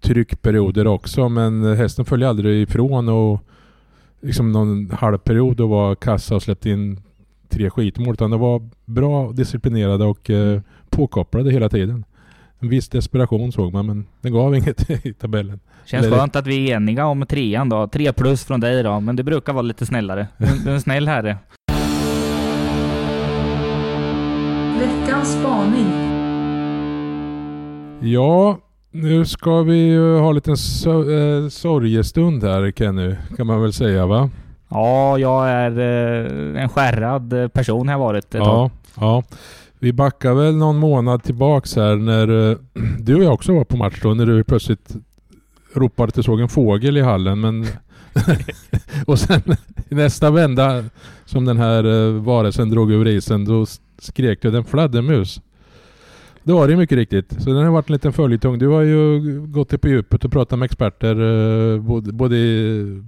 tryckperioder 0.00 0.86
också. 0.86 1.28
Men 1.28 1.76
hästen 1.76 2.04
följer 2.04 2.28
aldrig 2.28 2.62
ifrån 2.62 3.08
och 3.08 3.40
liksom 4.20 4.52
någon 4.52 4.90
halvperiod 4.90 5.60
och 5.60 5.68
var 5.68 5.94
kassa 5.94 6.34
och 6.34 6.42
släppte 6.42 6.70
in 6.70 7.00
tre 7.48 7.70
skitmål. 7.70 8.14
Utan 8.14 8.30
de 8.30 8.40
var 8.40 8.68
bra 8.84 9.32
disciplinerade 9.32 10.04
och 10.04 10.30
eh, 10.30 10.60
påkopplade 10.90 11.50
hela 11.50 11.68
tiden. 11.68 12.04
En 12.58 12.68
viss 12.68 12.88
desperation 12.88 13.52
såg 13.52 13.72
man 13.72 13.86
men 13.86 14.06
det 14.20 14.30
gav 14.30 14.54
inget 14.56 14.90
i 15.06 15.12
tabellen. 15.12 15.60
Känns 15.90 16.06
Eller- 16.06 16.16
skönt 16.16 16.36
att 16.36 16.46
vi 16.46 16.70
är 16.70 16.76
eniga 16.76 17.06
om 17.06 17.26
trean 17.26 17.68
då. 17.68 17.86
Tre 17.88 18.12
plus 18.12 18.44
från 18.44 18.60
dig 18.60 18.82
då, 18.82 19.00
men 19.00 19.16
du 19.16 19.22
brukar 19.22 19.52
vara 19.52 19.62
lite 19.62 19.86
snällare. 19.86 20.26
Du, 20.38 20.70
är 20.70 20.74
en 20.74 20.80
snäll 20.80 21.08
herre. 21.08 21.38
Veckans 24.80 25.32
spaning. 25.32 25.86
Ja, 28.00 28.58
nu 28.90 29.24
ska 29.24 29.62
vi 29.62 29.76
ju 29.76 30.18
ha 30.18 30.28
en 30.28 30.34
liten 30.34 30.56
so 30.56 31.10
eh, 31.10 31.48
sorgestund 31.48 32.44
här 32.44 32.72
Kenny, 32.76 33.16
kan 33.36 33.46
man 33.46 33.62
väl 33.62 33.72
säga 33.72 34.06
va? 34.06 34.30
Ja, 34.68 35.18
jag 35.18 35.48
är 35.50 35.78
eh, 35.78 36.62
en 36.62 36.68
skärrad 36.68 37.52
person 37.52 37.88
har 37.88 37.94
jag 37.94 37.98
varit 37.98 38.24
ett 38.24 38.30
tag. 38.30 38.40
Ja, 38.46 38.70
ja. 39.00 39.22
Vi 39.78 39.92
backar 39.92 40.34
väl 40.34 40.56
någon 40.56 40.76
månad 40.76 41.22
tillbaks 41.22 41.76
här 41.76 41.96
när 41.96 42.50
eh, 42.50 42.56
du 42.98 43.14
och 43.14 43.24
jag 43.24 43.32
också 43.34 43.54
var 43.54 43.64
på 43.64 43.76
match 43.76 44.00
då, 44.02 44.14
när 44.14 44.26
du 44.26 44.44
plötsligt 44.44 44.96
ropade 45.78 46.08
att 46.08 46.14
du 46.14 46.22
såg 46.22 46.40
en 46.40 46.48
fågel 46.48 46.96
i 46.96 47.00
hallen 47.00 47.40
men 47.40 47.66
och 49.06 49.18
sen 49.18 49.42
i 49.88 49.94
nästa 49.94 50.30
vända 50.30 50.84
som 51.24 51.44
den 51.44 51.58
här 51.58 51.84
eh, 51.84 52.12
varelsen 52.12 52.70
drog 52.70 52.92
ur 52.92 53.08
isen 53.08 53.44
då 53.44 53.66
skrek 53.98 54.42
du 54.42 54.56
en 54.56 54.64
fladdermus. 54.64 55.40
Det 56.42 56.52
var 56.52 56.68
det 56.68 56.76
mycket 56.76 56.96
riktigt. 56.96 57.42
Så 57.42 57.50
den 57.50 57.64
har 57.64 57.70
varit 57.70 57.88
en 57.88 57.92
liten 57.92 58.12
följetong. 58.12 58.58
Du 58.58 58.68
har 58.68 58.82
ju 58.82 59.20
gått 59.46 59.80
på 59.80 59.88
djupet 59.88 60.24
och 60.24 60.32
pratat 60.32 60.58
med 60.58 60.66
experter 60.66 61.16
eh, 61.74 61.80
både, 61.80 62.12
både 62.12 62.36
i, 62.36 63.02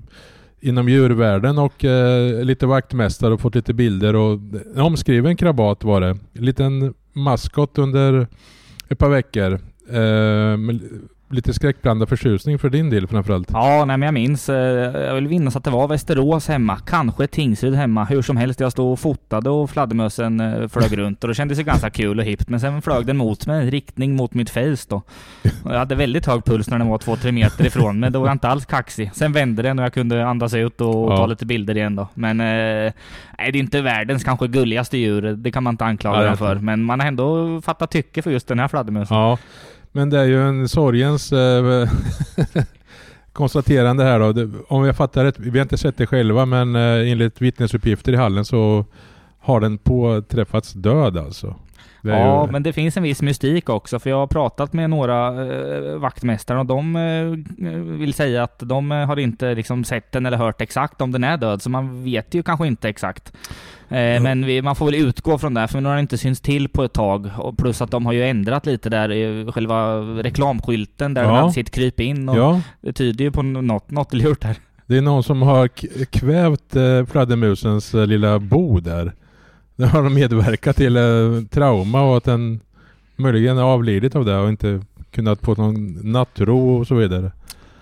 inom 0.60 0.88
djurvärlden 0.88 1.58
och 1.58 1.84
eh, 1.84 2.44
lite 2.44 2.66
vaktmästare 2.66 3.34
och 3.34 3.40
fått 3.40 3.54
lite 3.54 3.74
bilder 3.74 4.16
och 4.16 4.40
en 4.74 4.80
omskriven 4.80 5.36
krabat 5.36 5.84
var 5.84 6.00
det. 6.00 6.18
En 6.32 6.44
liten 6.44 6.94
maskot 7.12 7.78
under 7.78 8.26
ett 8.88 8.98
par 8.98 9.08
veckor. 9.08 9.60
Lite 11.32 11.54
skräckblandad 11.54 12.08
förtjusning 12.08 12.58
för 12.58 12.70
din 12.70 12.90
del 12.90 13.06
framförallt. 13.06 13.48
Ja, 13.52 13.84
nej 13.84 13.96
men 13.96 14.06
jag 14.06 14.14
minns. 14.14 14.48
eh, 14.48 14.56
Jag 15.06 15.14
vill 15.14 15.28
minnas 15.28 15.56
att 15.56 15.64
det 15.64 15.70
var 15.70 15.88
Västerås 15.88 16.48
hemma. 16.48 16.78
Kanske 16.86 17.26
Tingsryd 17.26 17.74
hemma. 17.74 18.04
Hur 18.04 18.22
som 18.22 18.36
helst, 18.36 18.60
jag 18.60 18.72
stod 18.72 18.92
och 18.92 18.98
fotade 19.00 19.50
och 19.50 19.70
fladdermössen 19.70 20.40
eh, 20.40 20.68
flög 20.68 20.98
runt 20.98 21.24
och 21.24 21.28
det 21.28 21.34
kändes 21.34 21.58
ju 21.58 21.62
ganska 21.62 21.90
kul 21.90 22.18
och 22.18 22.24
hippt. 22.24 22.48
Men 22.48 22.60
sen 22.60 22.82
flög 22.82 23.06
den 23.06 23.16
mot 23.16 23.46
mig, 23.46 23.70
riktning 23.70 24.16
mot 24.16 24.34
mitt 24.34 24.50
face 24.50 24.76
då. 24.88 24.96
Och 25.64 25.74
jag 25.74 25.78
hade 25.78 25.94
väldigt 25.94 26.26
hög 26.26 26.44
puls 26.44 26.70
när 26.70 26.78
den 26.78 26.88
var 26.88 26.98
två, 26.98 27.16
tre 27.16 27.32
meter 27.32 27.66
ifrån 27.66 28.00
men 28.00 28.12
då 28.12 28.20
var 28.20 28.26
jag 28.26 28.34
inte 28.34 28.48
alls 28.48 28.66
kaxig. 28.66 29.10
Sen 29.14 29.32
vände 29.32 29.62
den 29.62 29.78
och 29.78 29.84
jag 29.84 29.92
kunde 29.94 30.26
andas 30.26 30.54
ut 30.54 30.80
och 30.80 31.12
Ja. 31.12 31.16
ta 31.16 31.26
lite 31.26 31.46
bilder 31.46 31.76
igen 31.76 31.96
då. 31.96 32.08
Men 32.14 32.40
eh, 32.40 32.46
nej, 32.46 33.52
det 33.52 33.58
är 33.58 33.60
inte 33.60 33.82
världens 33.82 34.24
kanske 34.24 34.46
gulligaste 34.48 34.98
djur. 34.98 35.22
Det 35.22 35.50
kan 35.52 35.62
man 35.62 35.74
inte 35.74 35.84
anklaga 35.84 36.18
Nej, 36.18 36.26
den 36.26 36.36
för. 36.36 36.54
Men 36.54 36.82
man 36.84 37.00
har 37.00 37.06
ändå 37.06 37.60
fattat 37.60 37.90
tycke 37.90 38.22
för 38.22 38.30
just 38.30 38.48
den 38.48 38.58
här 38.58 38.68
fladdermössen. 38.68 39.16
Ja, 39.16 39.38
men 39.92 40.10
det 40.10 40.18
är 40.18 40.24
ju 40.24 40.48
en 40.48 40.68
sorgens 40.68 41.32
eh, 41.32 41.88
konstaterande 43.32 44.04
här 44.04 44.32
då. 44.32 44.50
Om 44.68 44.84
jag 44.84 44.96
fattar 44.96 45.24
rätt, 45.24 45.38
vi 45.38 45.58
har 45.58 45.62
inte 45.62 45.78
sett 45.78 45.96
det 45.96 46.06
själva 46.06 46.46
men 46.46 46.76
eh, 46.76 47.10
enligt 47.10 47.40
vittnesuppgifter 47.40 48.12
i 48.12 48.16
hallen 48.16 48.44
så 48.44 48.84
har 49.38 49.60
den 49.60 49.78
påträffats 49.78 50.72
död 50.72 51.16
alltså. 51.16 51.54
Ja, 52.02 52.46
ju, 52.46 52.52
men 52.52 52.62
det 52.62 52.72
finns 52.72 52.96
en 52.96 53.02
viss 53.02 53.22
mystik 53.22 53.68
också, 53.68 53.98
för 53.98 54.10
jag 54.10 54.16
har 54.16 54.26
pratat 54.26 54.72
med 54.72 54.90
några 54.90 55.44
eh, 55.44 55.96
vaktmästare 55.96 56.58
och 56.58 56.66
de 56.66 56.96
eh, 56.96 57.66
vill 57.98 58.14
säga 58.14 58.42
att 58.42 58.58
de 58.58 58.90
har 58.90 59.18
inte 59.18 59.54
liksom 59.54 59.84
sett 59.84 60.12
den 60.12 60.26
eller 60.26 60.36
hört 60.36 60.60
exakt 60.60 61.00
om 61.00 61.12
den 61.12 61.24
är 61.24 61.36
död, 61.36 61.62
så 61.62 61.70
man 61.70 62.04
vet 62.04 62.34
ju 62.34 62.42
kanske 62.42 62.66
inte 62.66 62.88
exakt. 62.88 63.32
Eh, 63.90 64.22
Men 64.22 64.46
vi, 64.46 64.62
man 64.62 64.76
får 64.76 64.86
väl 64.86 64.94
utgå 64.94 65.38
från 65.38 65.54
det, 65.54 65.68
för 65.68 65.80
nu 65.80 65.88
har 65.88 65.94
den 65.96 66.02
inte 66.02 66.18
synts 66.18 66.40
till 66.40 66.68
på 66.68 66.84
ett 66.84 66.92
tag. 66.92 67.30
Och 67.38 67.58
plus 67.58 67.82
att 67.82 67.90
de 67.90 68.06
har 68.06 68.12
ju 68.12 68.24
ändrat 68.24 68.66
lite 68.66 68.90
där 68.90 69.12
i 69.12 69.52
själva 69.52 69.96
reklamskylten 70.00 71.14
där 71.14 71.22
Ja. 71.22 71.28
den 71.28 71.36
hade 71.36 71.52
sitt 71.52 71.70
kryp 71.70 72.00
in 72.00 72.28
och 72.28 72.36
ja, 72.36 72.60
det 72.80 72.92
tyder 72.92 73.24
ju 73.24 73.30
på 73.30 73.42
något, 73.42 73.90
något 73.90 74.14
lurt 74.14 74.40
där. 74.40 74.56
det 74.86 74.96
är 74.96 75.02
någon 75.02 75.22
som 75.22 75.42
har 75.42 75.68
kvävt 76.04 76.76
eh, 76.76 77.04
fladdermusens 77.06 77.94
eh, 77.94 78.06
lilla 78.06 78.38
bo 78.38 78.80
där. 78.80 79.12
Det 79.76 79.86
har 79.86 80.02
de 80.02 80.14
medverkat 80.14 80.76
till 80.76 80.96
trauma 81.50 82.02
och 82.02 82.16
att 82.16 82.24
den 82.24 82.60
möjligen 83.16 83.58
avlidit 83.58 84.16
av 84.16 84.24
det 84.24 84.36
och 84.38 84.48
inte 84.48 84.80
kunnat 85.10 85.40
få 85.40 85.54
någon 85.54 85.98
nattro 86.12 86.78
och 86.78 86.86
så 86.86 86.94
vidare. 86.94 87.32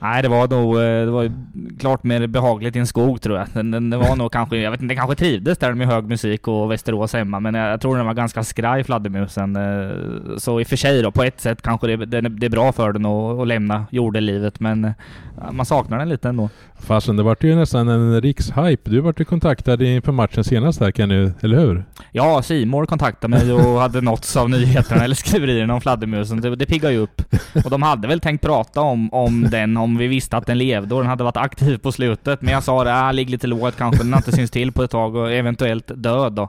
Nej, 0.01 0.23
det 0.23 0.29
var 0.29 0.49
nog, 0.49 0.77
eh, 0.77 0.83
det 0.83 1.11
var 1.11 1.33
klart 1.79 2.05
mer 2.05 2.27
behagligt 2.27 2.77
i 2.77 2.79
en 2.79 2.87
skog 2.87 3.21
tror 3.21 3.39
jag. 3.39 3.47
Den, 3.53 3.71
den, 3.71 3.91
det 3.91 3.97
var 3.97 4.17
nog 4.17 4.33
kanske, 4.33 4.57
jag 4.57 4.71
vet 4.71 4.81
inte, 4.83 4.95
den 4.95 4.97
kanske 5.01 5.17
trivdes 5.17 5.59
där 5.59 5.75
med 5.75 5.87
hög 5.87 6.05
musik 6.09 6.49
och 6.49 6.71
Västerås 6.71 7.13
hemma, 7.13 7.41
men 7.41 7.55
jag, 7.55 7.73
jag 7.73 7.81
tror 7.81 7.97
den 7.97 8.07
var 8.07 8.15
ganska 8.15 8.45
skraj 8.45 8.85
fladdermusen. 8.85 9.57
eh, 9.57 9.91
Så 10.39 10.61
i 10.61 10.65
och 10.65 10.67
för 10.69 10.77
sig 10.77 11.03
då, 11.03 11.11
på 11.11 11.23
ett 11.23 11.41
sätt 11.41 11.63
kanske 11.63 11.87
det, 11.87 11.97
det, 12.07 12.21
det 12.21 12.47
är 12.47 12.51
bra 12.51 12.73
för 12.73 12.93
den 12.93 13.07
att, 13.07 13.39
att 13.41 13.49
lämna 13.49 13.87
jordelivet, 13.91 14.61
men 14.61 14.85
eh, 14.85 14.93
man 15.53 15.67
saknar 15.67 15.99
den 15.99 16.09
lite 16.09 16.29
ändå. 16.29 16.49
Fastän 16.81 17.17
det 17.17 17.23
vart 17.23 17.45
ju 17.45 17.55
nästan 17.55 17.89
en 17.89 18.21
rikshype. 18.21 18.91
Du 18.91 19.01
vart 19.01 19.21
ju 19.21 19.25
kontaktad 19.25 19.83
inför 19.83 20.13
matchen 20.13 20.45
senast 20.45 20.81
här 20.81 20.91
Kenny, 20.93 21.31
eller 21.41 21.59
hur? 21.59 21.85
Ja, 22.13 22.43
Simor 22.43 22.87
kontaktade 22.87 23.31
mig 23.31 23.53
och 23.53 23.81
hade 23.81 24.01
nåtts 24.01 24.37
av 24.37 24.51
nyheterna 24.51 25.05
eller 25.05 25.15
skriverierna 25.15 25.75
om 25.75 25.81
fladdermusen. 25.81 26.41
Det, 26.41 26.57
det 26.57 26.67
piggar 26.67 26.91
ju 26.91 26.99
upp. 26.99 27.23
Och 27.65 27.71
de 27.71 27.83
hade 27.83 28.09
väl 28.09 28.21
tänkt 28.21 28.43
prata 28.45 28.81
om, 28.81 29.13
om 29.13 29.51
den 29.51 29.77
om 29.77 29.88
vi 29.97 30.07
visste 30.07 30.37
att 30.37 30.47
den 30.47 30.59
levde 30.59 30.95
och 30.95 31.01
den 31.01 31.11
hade 31.11 31.25
varit 31.25 31.37
aktiv 31.37 31.79
på 31.79 31.93
slutet. 31.93 32.43
Men 32.43 32.55
jag 32.55 32.65
sa 32.65 32.85
det, 32.85 32.91
äh, 32.91 33.13
ligg 33.13 33.31
lite 33.31 33.47
lågt 33.47 33.77
kanske, 33.77 34.03
den 34.03 34.13
har 34.13 34.19
inte 34.19 34.33
syns 34.33 34.51
till 34.51 34.73
på 34.73 34.83
ett 34.83 34.91
tag 34.91 35.15
och 35.15 35.33
eventuellt 35.33 35.91
död 35.95 36.33
då. 36.33 36.49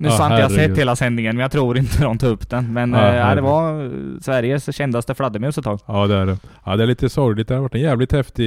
Nu 0.00 0.08
Ja, 0.08 0.16
sa 0.16 0.24
inte 0.26 0.40
jag 0.40 0.50
sett 0.52 0.78
hela 0.78 0.96
sändningen, 0.96 1.36
men 1.36 1.42
jag 1.42 1.50
tror 1.52 1.78
inte 1.78 2.02
de 2.02 2.18
tog 2.18 2.30
upp 2.30 2.50
den. 2.50 2.72
Men 2.72 2.92
Ja, 2.92 3.14
ja, 3.14 3.34
det 3.34 3.40
var 3.40 3.84
eh, 3.84 3.90
Sveriges 4.22 4.76
kändaste 4.76 5.14
fladdermus 5.14 5.58
ett 5.58 5.64
tag. 5.64 5.80
Ja 5.86 6.06
det 6.06 6.14
är 6.14 6.26
det. 6.26 6.38
Ja 6.64 6.76
det 6.76 6.82
är 6.82 6.86
lite 6.86 7.08
sorgligt. 7.08 7.48
Det 7.48 7.54
har 7.54 7.62
varit 7.62 7.74
en 7.74 7.80
jävligt 7.80 8.12
häftig 8.12 8.44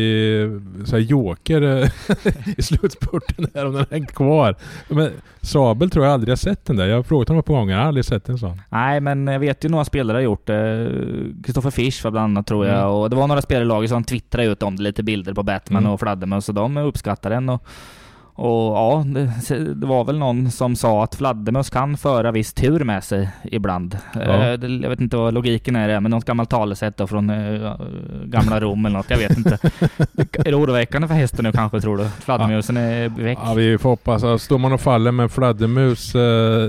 så 0.85 0.95
här, 0.95 1.03
joker 1.03 1.61
eh, 1.61 1.89
i 2.57 2.61
slutspurten 2.61 3.47
där 3.53 3.65
om 3.65 3.73
den 3.73 3.85
hängt 3.91 4.13
kvar. 4.15 4.55
Men 4.89 5.09
Sabel 5.41 5.89
tror 5.89 6.05
jag 6.05 6.13
aldrig 6.13 6.31
har 6.31 6.35
sett 6.35 6.65
den 6.65 6.75
där. 6.77 6.85
Jag 6.87 6.95
har 6.95 7.03
frågat 7.03 7.27
honom 7.27 7.43
par 7.43 7.53
gånger. 7.53 7.73
Jag 7.73 7.79
har 7.81 7.87
aldrig 7.87 8.05
sett 8.05 8.29
en 8.29 8.37
sån. 8.37 8.61
Nej, 8.69 8.99
men 9.01 9.27
jag 9.27 9.39
vet 9.39 9.65
ju 9.65 9.69
några 9.69 9.85
spelare 9.85 10.15
har 10.15 10.21
gjort 10.21 10.47
det. 10.47 10.91
Kristoffer 11.43 11.69
Fisch 11.71 12.03
var 12.03 12.11
bland 12.11 12.23
annat 12.23 12.47
tror 12.47 12.65
jag. 12.65 12.75
Mm. 12.77 12.87
Och 12.89 13.09
det 13.09 13.15
var 13.15 13.27
några 13.27 13.41
spelare 13.41 13.63
i 13.63 13.67
laget 13.67 13.89
som 13.89 14.03
twittrade 14.03 14.47
ut 14.47 14.63
om 14.63 14.75
det, 14.75 14.83
lite 14.83 15.03
bilder 15.03 15.33
på 15.33 15.43
Batman 15.43 15.81
Mm. 15.83 15.91
och 15.93 15.99
fladdermöss. 15.99 16.49
Och 16.49 16.55
de 16.55 16.77
uppskattar 16.77 17.29
den. 17.29 17.49
Och, 17.49 17.63
och 18.33 18.49
ja, 18.77 19.03
det, 19.07 19.73
det 19.73 19.87
var 19.87 20.03
väl 20.03 20.17
någon 20.17 20.51
som 20.51 20.75
sa 20.75 21.03
att 21.03 21.15
fladdermöss 21.15 21.69
kan 21.69 21.97
föra 21.97 22.31
viss 22.31 22.53
tur 22.53 22.83
med 22.83 23.03
sig 23.03 23.29
ibland. 23.43 23.97
Ja. 24.13 24.19
Eh, 24.21 24.49
Jag 24.81 24.89
vet 24.89 25.01
inte 25.01 25.17
vad 25.17 25.33
logiken 25.33 25.75
är 25.75 25.89
i 25.97 25.99
men 25.99 26.11
något 26.11 26.25
gammalt 26.25 26.49
talesätt 26.49 26.97
då 26.97 27.07
från 27.07 27.29
eh, 27.29 27.75
gamla 28.25 28.59
Rom 28.59 28.85
eller 28.85 28.97
något. 28.97 29.09
Jag 29.09 29.17
vet 29.17 29.37
inte. 29.37 29.57
är 30.33 30.43
det 30.43 30.55
oroväckande 30.55 31.07
för 31.07 31.15
hästen 31.15 31.45
nu 31.45 31.51
kanske, 31.51 31.81
tror 31.81 31.97
du? 31.97 32.05
Fladdermusen 32.19 32.77
är 32.77 33.09
väck? 33.09 33.37
Ja 33.41 33.53
vi 33.53 33.77
får 33.77 33.89
hoppas 33.89 34.23
att 34.23 34.41
står 34.41 34.57
man 34.57 34.73
och 34.73 34.81
faller 34.81 35.11
med 35.11 35.31
fladdermus 35.31 36.15
eh, 36.15 36.67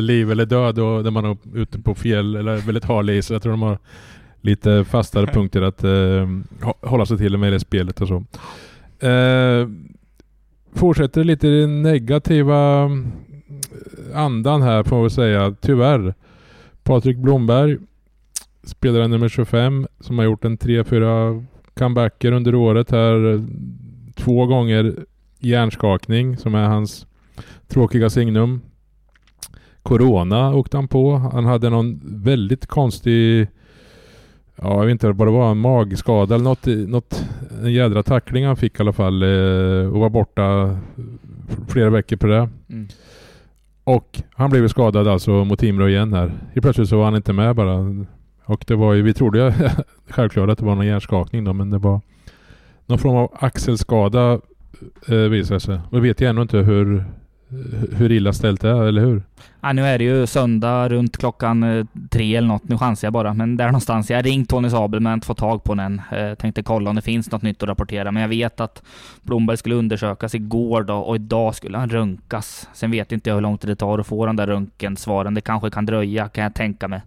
liv 0.00 0.30
eller 0.30 0.46
död 0.46 0.78
och 0.78 1.04
när 1.04 1.10
man 1.10 1.24
är 1.24 1.36
ute 1.54 1.78
på 1.78 1.94
fjäll 1.94 2.36
eller 2.36 2.56
väldigt 2.56 2.84
hal 2.84 3.10
is. 3.10 3.30
Jag 3.30 3.42
tror 3.42 3.52
de 3.52 3.62
har 3.62 3.78
lite 4.40 4.84
fastare 4.84 5.26
punkter 5.34 5.62
att 5.62 5.82
hå- 5.82 6.86
hålla 6.88 7.06
sig 7.06 7.18
till 7.18 7.36
med 7.36 7.52
det 7.52 7.60
spelet 7.60 8.00
och 8.00 8.08
så. 8.08 8.24
Eh, 9.00 9.68
fortsätter 10.72 11.24
lite 11.24 11.48
i 11.48 11.60
den 11.60 11.82
negativa 11.82 12.84
eh, 12.84 12.90
andan 14.14 14.62
här 14.62 14.82
får 14.82 14.96
man 14.96 15.02
väl 15.02 15.10
säga, 15.10 15.54
tyvärr. 15.60 16.14
Patrik 16.82 17.16
Blomberg, 17.16 17.78
spelare 18.62 19.08
nummer 19.08 19.28
25, 19.28 19.86
som 20.00 20.18
har 20.18 20.24
gjort 20.24 20.44
en 20.44 20.58
3-4 20.58 21.44
comebacker 21.74 22.32
under 22.32 22.54
året 22.54 22.90
här. 22.90 23.46
Två 24.16 24.46
gånger 24.46 24.94
hjärnskakning 25.38 26.36
som 26.36 26.54
är 26.54 26.66
hans 26.66 27.06
tråkiga 27.68 28.10
signum. 28.10 28.60
Corona 29.82 30.54
åkte 30.54 30.76
han 30.76 30.88
på. 30.88 31.16
Han 31.16 31.44
hade 31.44 31.70
någon 31.70 32.00
väldigt 32.04 32.66
konstig 32.66 33.48
Ja, 34.62 34.74
jag 34.78 34.84
vet 34.86 34.90
inte 34.92 35.12
vad 35.12 35.28
det 35.28 35.32
var. 35.32 35.50
En 35.50 35.58
magskada 35.58 36.34
eller 36.34 36.44
något. 36.44 36.66
något 36.66 37.24
en 37.62 37.72
jädra 37.72 38.02
tackling 38.02 38.46
han 38.46 38.56
fick 38.56 38.78
i 38.78 38.82
alla 38.82 38.92
fall. 38.92 39.22
eh, 39.22 39.92
Och 39.92 40.00
var 40.00 40.10
borta 40.10 40.76
flera 41.68 41.90
veckor 41.90 42.16
på 42.16 42.26
det. 42.26 42.48
Mm. 42.68 42.88
Och 43.84 44.22
han 44.34 44.50
blev 44.50 44.68
skadad 44.68 45.08
alltså 45.08 45.44
mot 45.44 45.58
Timrå 45.58 45.88
igen 45.88 46.12
här. 46.12 46.26
Helt 46.28 46.62
plötsligt 46.62 46.88
så 46.88 46.96
var 46.98 47.04
han 47.04 47.16
inte 47.16 47.32
med 47.32 47.56
bara. 47.56 48.04
Och 48.44 48.64
det 48.66 48.74
var 48.74 48.92
ju, 48.94 49.02
vi 49.02 49.14
trodde 49.14 49.38
ju 49.38 49.52
självklart 50.10 50.50
att 50.50 50.58
det 50.58 50.64
var 50.64 50.74
någon 50.74 50.86
hjärnskakning 50.86 51.44
då, 51.44 51.52
men 51.52 51.70
det 51.70 51.78
var 51.78 52.00
någon 52.86 52.98
form 52.98 53.16
av 53.16 53.30
axelskada 53.40 54.40
eh, 55.08 55.14
visade 55.16 55.60
sig. 55.60 55.78
Och 55.90 55.96
vi 55.96 56.00
vet 56.08 56.20
ju 56.20 56.26
ännu 56.26 56.42
inte 56.42 56.58
hur, 56.58 57.04
hur 57.96 58.12
illa 58.12 58.32
ställt 58.32 58.60
det 58.60 58.68
är, 58.68 58.82
eller 58.82 59.02
hur? 59.02 59.22
Ja, 59.60 59.72
nu 59.72 59.86
är 59.86 59.98
det 59.98 60.04
ju 60.04 60.26
söndag 60.26 60.88
runt 60.88 61.16
klockan 61.16 61.62
eh, 61.62 61.86
tre 62.10 62.36
eller 62.36 62.48
något. 62.48 62.68
Nu 62.68 62.78
chansar 62.78 63.06
jag 63.06 63.12
bara. 63.12 63.34
Men 63.34 63.56
där 63.56 63.66
någonstans. 63.66 64.10
Jag 64.10 64.18
har 64.18 64.22
ringt 64.22 64.48
Tony 64.48 64.70
Sabel 64.70 65.00
men 65.00 65.14
inte 65.14 65.26
fått 65.26 65.38
tag 65.38 65.64
på 65.64 65.74
den 65.74 66.02
än. 66.10 66.36
Tänkte 66.36 66.62
kolla 66.62 66.90
om 66.90 66.96
det 66.96 67.02
finns 67.02 67.30
något 67.30 67.42
nytt 67.42 67.62
att 67.62 67.68
rapportera. 67.68 68.12
Men 68.12 68.22
jag 68.22 68.28
vet 68.28 68.60
att 68.60 68.82
Blomberg 69.22 69.56
skulle 69.56 69.74
undersökas 69.74 70.34
igår 70.34 70.82
då 70.82 70.96
och 70.96 71.14
idag 71.14 71.54
skulle 71.54 71.78
han 71.78 71.88
röntgas. 71.88 72.68
Sen 72.72 72.90
vet 72.90 73.12
inte 73.12 73.30
jag 73.30 73.34
hur 73.34 73.42
lång 73.42 73.58
tid 73.58 73.70
det 73.70 73.76
tar 73.76 73.98
att 73.98 74.06
få 74.06 74.26
de 74.26 74.36
där 74.36 74.46
röntgensvaren. 74.46 75.34
Det 75.34 75.40
kanske 75.40 75.70
kan 75.70 75.86
dröja 75.86 76.28
kan 76.28 76.44
jag 76.44 76.54
tänka 76.54 76.88
mig. 76.88 77.00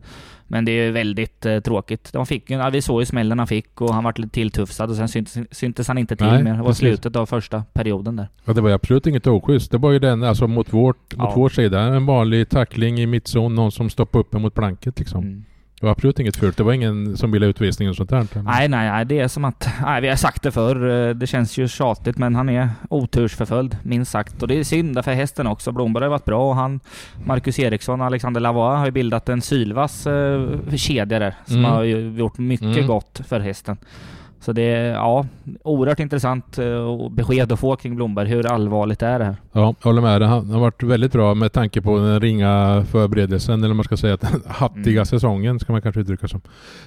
Men 0.47 0.65
det 0.65 0.71
är 0.71 0.85
ju 0.85 0.91
väldigt 0.91 1.45
eh, 1.45 1.59
tråkigt. 1.59 2.09
De 2.13 2.25
fick 2.25 2.49
ja, 2.49 2.69
vi 2.69 2.81
såg 2.81 3.01
ju 3.01 3.05
smällen 3.05 3.39
han 3.39 3.47
fick 3.47 3.81
och 3.81 3.93
han 3.93 4.03
vart 4.03 4.17
lite 4.17 4.33
tilltufsad 4.33 4.89
och 4.89 4.95
sen 4.95 5.07
syntes, 5.07 5.37
syntes 5.51 5.87
han 5.87 5.97
inte 5.97 6.15
till 6.15 6.25
Nej, 6.27 6.43
mer. 6.43 6.53
Det 6.53 6.61
var 6.63 6.73
slutet 6.73 7.15
av 7.15 7.25
första 7.25 7.63
perioden 7.73 8.15
där. 8.15 8.27
Ja, 8.45 8.53
det 8.53 8.61
var 8.61 8.69
absolut 8.69 9.07
inget 9.07 9.27
oschysst. 9.27 9.71
Det 9.71 9.77
var 9.77 9.91
ju 9.91 9.99
den 9.99 10.23
alltså 10.23 10.47
mot, 10.47 10.73
vårt, 10.73 11.15
mot 11.17 11.29
Ja. 11.29 11.33
vår 11.35 11.49
sida. 11.49 11.81
En 11.81 12.05
vanlig 12.05 12.49
tackling 12.49 12.99
i 12.99 13.05
mittzon. 13.05 13.55
Någon 13.55 13.71
som 13.71 13.89
stoppade 13.89 14.19
upp 14.21 14.33
mot 14.33 14.53
blanket 14.53 14.99
liksom. 14.99 15.23
Mm. 15.23 15.43
Det 15.83 15.87
var 15.87 15.91
absolut 15.91 16.19
inget 16.19 16.35
fult. 16.35 16.57
Det 16.57 16.63
var 16.63 16.73
ingen 16.73 17.17
som 17.17 17.31
ville 17.31 17.45
utvisning 17.45 17.89
och 17.89 17.95
sånt 17.95 18.09
där. 18.09 18.27
Nej, 18.43 18.67
nej, 18.67 18.89
nej. 18.91 19.05
Det 19.05 19.19
är 19.19 19.27
som 19.27 19.45
att... 19.45 19.69
Nej, 19.81 20.01
vi 20.01 20.09
har 20.09 20.15
sagt 20.15 20.43
det 20.43 20.51
förr. 20.51 21.07
eh, 21.09 21.15
Det 21.15 21.27
känns 21.27 21.57
ju 21.57 21.67
tjatigt, 21.67 22.17
men 22.17 22.35
han 22.35 22.49
är 22.49 22.69
otursförföljd, 22.89 23.77
minst 23.83 24.11
sagt. 24.11 24.41
Och 24.41 24.47
det 24.47 24.59
är 24.59 24.63
synd 24.63 25.05
för 25.05 25.13
hästen 25.13 25.47
också. 25.47 25.71
Blomberg 25.71 26.03
har 26.03 26.09
varit 26.09 26.25
bra 26.25 26.49
och 26.49 26.55
han... 26.55 26.79
Marcus 27.25 27.59
Eriksson 27.59 28.01
och 28.01 28.07
Alexander 28.07 28.41
Lavoie 28.41 28.77
har 28.77 28.85
ju 28.85 28.91
bildat 28.91 29.29
en 29.29 29.41
sylvass 29.41 30.07
eh, 30.07 30.47
kedja 30.75 31.19
där. 31.19 31.35
Som 31.45 31.57
Mm. 31.57 31.71
har 31.71 31.83
ju 31.83 32.11
gjort 32.17 32.37
mycket 32.37 32.67
Mm. 32.77 32.87
gott 32.87 33.21
för 33.27 33.39
hästen. 33.39 33.77
Så 34.45 34.51
det 34.53 34.61
är, 34.61 34.93
ja, 34.93 35.25
oerhört 35.63 35.99
intressant 35.99 36.57
eh, 36.59 37.09
besked 37.11 37.51
att 37.51 37.59
få 37.59 37.75
kring 37.75 37.95
Blomberg. 37.95 38.27
Hur 38.29 38.45
allvarligt 38.45 39.01
är 39.01 39.19
det 39.19 39.25
här? 39.25 39.35
Ja, 39.51 39.61
jag 39.81 39.89
håller 39.89 40.01
med 40.01 40.21
dig. 40.21 40.29
Han 40.29 40.49
har 40.49 40.59
varit 40.59 40.83
väldigt 40.83 41.11
bra 41.11 41.33
med 41.33 41.51
tanke 41.53 41.81
på 41.81 41.97
den 41.97 42.19
ringa 42.19 42.85
förberedelsen, 42.91 43.63
eller 43.63 43.73
man 43.73 43.83
ska 43.83 43.97
säga 43.97 44.17
den 44.21 44.41
hattiga 44.47 44.93
Mm. 44.93 45.05
säsongen, 45.05 45.59
ska 45.59 45.71
man 45.71 45.81
kanske 45.81 46.01
uttrycka 46.01 46.27
som. 46.27 46.41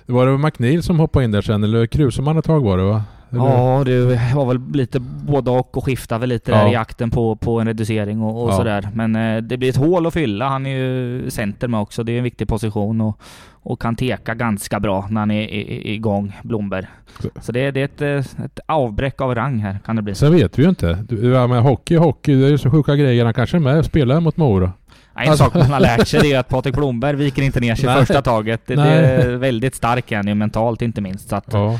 Det 0.06 0.12
var 0.12 0.26
det 0.26 0.38
McNeil 0.38 0.82
som 0.82 1.00
hoppade 1.00 1.24
in 1.24 1.30
där 1.30 1.42
sen, 1.42 1.64
eller 1.64 1.86
Kruseman 1.86 2.38
ett 2.38 2.44
tag 2.44 2.60
var 2.60 2.78
det 2.78 2.84
va? 2.84 3.02
Eller? 3.30 3.40
Ja, 3.42 3.82
det 3.84 4.20
var 4.34 4.46
väl 4.46 4.60
lite 4.72 5.00
både 5.00 5.50
och 5.50 5.76
och 5.76 5.84
skiftade 5.84 6.18
väl 6.20 6.28
lite 6.28 6.50
Ja. 6.50 6.56
där 6.58 6.68
i 6.68 6.72
jakten 6.72 7.10
på, 7.10 7.36
på 7.36 7.60
en 7.60 7.66
reducering 7.66 8.22
och, 8.22 8.44
och 8.44 8.50
Ja. 8.50 8.56
sådär. 8.56 8.88
Men 8.94 9.16
eh, 9.16 9.42
det 9.42 9.56
blir 9.56 9.68
ett 9.68 9.76
hål 9.76 10.06
att 10.06 10.12
fylla. 10.14 10.48
Han 10.48 10.66
är 10.66 10.76
ju 10.76 11.30
center 11.30 11.68
med 11.68 11.80
också. 11.80 12.02
Det 12.02 12.12
är 12.12 12.18
en 12.18 12.24
viktig 12.24 12.48
position 12.48 13.00
och, 13.00 13.20
och 13.52 13.80
kan 13.80 13.96
teka 13.96 14.34
ganska 14.34 14.80
bra 14.80 15.06
när 15.10 15.20
han 15.20 15.30
är 15.30 15.48
igång, 15.86 16.32
Blomberg. 16.42 16.86
Så- 17.20 17.28
Så 17.40 17.52
det, 17.52 17.70
det 17.70 17.80
är 17.80 17.84
ett, 17.84 18.02
eh, 18.38 18.44
ett 18.44 18.60
avbräck 18.66 19.20
av 19.20 19.34
rang 19.34 19.58
här, 19.58 19.78
kan 19.86 19.96
det 19.96 20.02
bli. 20.02 20.14
Sen 20.14 20.32
vet 20.32 20.58
vi 20.58 20.62
ju 20.62 20.68
inte. 20.68 21.04
Du, 21.08 21.30
ja, 21.32 21.46
men 21.46 21.62
hockey, 21.62 21.96
hockey, 21.96 22.34
det 22.34 22.46
är 22.46 22.50
ju 22.50 22.58
så 22.58 22.70
sjuka 22.70 22.96
grejer. 22.96 23.24
Han 23.24 23.34
kanske 23.34 23.56
är 23.56 23.60
med 23.60 23.78
och 23.78 23.84
spelar 23.84 24.20
mot 24.20 24.36
Mora. 24.36 24.72
En 25.18 25.28
Alltså- 25.30 25.44
sak 25.44 25.54
man 25.54 25.62
har 25.72 25.80
lärt 25.80 26.06
sig 26.08 26.32
är 26.32 26.38
att 26.38 26.48
Patrik 26.48 26.74
Blomberg 26.74 27.16
viker 27.16 27.42
inte 27.42 27.60
ner 27.60 27.74
sig 27.74 27.86
Nej. 27.86 27.98
första 27.98 28.22
taget. 28.22 28.60
Det, 28.66 28.74
det 28.74 28.82
är 28.82 29.36
väldigt 29.36 29.74
stark 29.74 30.12
är 30.12 30.34
mentalt 30.34 30.82
inte 30.82 31.00
minst. 31.00 31.28
Så 31.28 31.36
att, 31.36 31.46
Ja. 31.52 31.78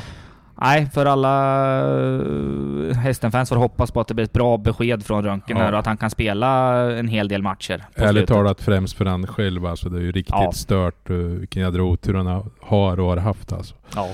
Nej, 0.61 0.89
för 0.93 1.05
alla 1.05 1.81
uh, 1.91 2.93
hästenfans 2.93 3.49
får 3.49 3.55
hoppas 3.55 3.91
på 3.91 4.01
att 4.01 4.07
det 4.07 4.13
blir 4.13 4.25
ett 4.25 4.33
bra 4.33 4.57
besked 4.57 5.05
från 5.05 5.23
Röntgen 5.23 5.57
Ja. 5.57 5.63
här 5.63 5.73
och 5.73 5.79
att 5.79 5.85
han 5.85 5.97
kan 5.97 6.09
spela 6.09 6.75
en 6.91 7.07
hel 7.07 7.27
del 7.27 7.41
matcher. 7.41 7.85
Ärligt 7.95 8.27
talat 8.27 8.61
främst 8.61 8.97
för 8.97 9.05
han 9.05 9.27
själv 9.27 9.65
alltså. 9.65 9.89
Det 9.89 9.97
är 9.97 10.01
ju 10.01 10.11
riktigt 10.11 10.35
Ja. 10.39 10.51
stört. 10.51 11.09
uh, 11.09 11.17
Vilken 11.17 11.61
jädra 11.61 11.83
otur 11.83 12.13
han 12.13 12.27
har 12.61 12.99
och 12.99 13.09
har 13.09 13.17
haft 13.17 13.53
alltså. 13.53 13.75
Ja. 13.95 14.07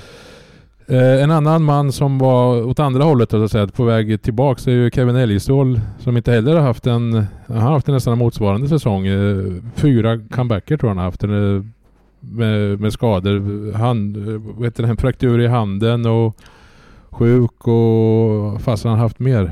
Eh, 0.87 1.23
en 1.23 1.31
annan 1.31 1.63
man 1.63 1.91
som 1.91 2.17
var 2.19 2.63
åt 2.67 2.79
andra 2.79 3.03
hållet 3.03 3.31
så 3.31 3.43
att 3.43 3.51
säga, 3.51 3.67
på 3.67 3.83
väg 3.83 4.21
tillbaks 4.21 4.67
är 4.67 4.71
ju 4.71 4.91
Kevin 4.91 5.15
Elgstål 5.15 5.79
som 5.99 6.17
inte 6.17 6.31
heller 6.31 6.55
har 6.55 6.61
haft 6.61 6.87
en, 6.87 7.25
han 7.47 7.57
har 7.57 7.71
haft 7.71 7.87
en 7.87 7.93
nästan 7.93 8.17
motsvarande 8.17 8.67
säsong. 8.67 9.07
Eh, 9.07 9.37
fyra 9.75 10.19
comebacker 10.31 10.77
tror 10.77 10.89
jag 10.89 10.95
han 10.95 10.97
har 10.97 11.05
haft. 11.05 11.23
eh, 11.23 11.29
Med, 12.31 12.79
med 12.81 12.93
skador. 12.93 13.73
Hand, 13.77 14.17
heter 14.63 14.83
det, 14.83 14.89
en 14.89 14.97
fraktur 14.97 15.39
i 15.39 15.47
handen 15.47 16.05
och 16.05 16.37
sjuk 17.11 17.67
och 17.67 18.61
fast 18.61 18.83
han 18.85 18.99
haft 18.99 19.19
mer. 19.19 19.51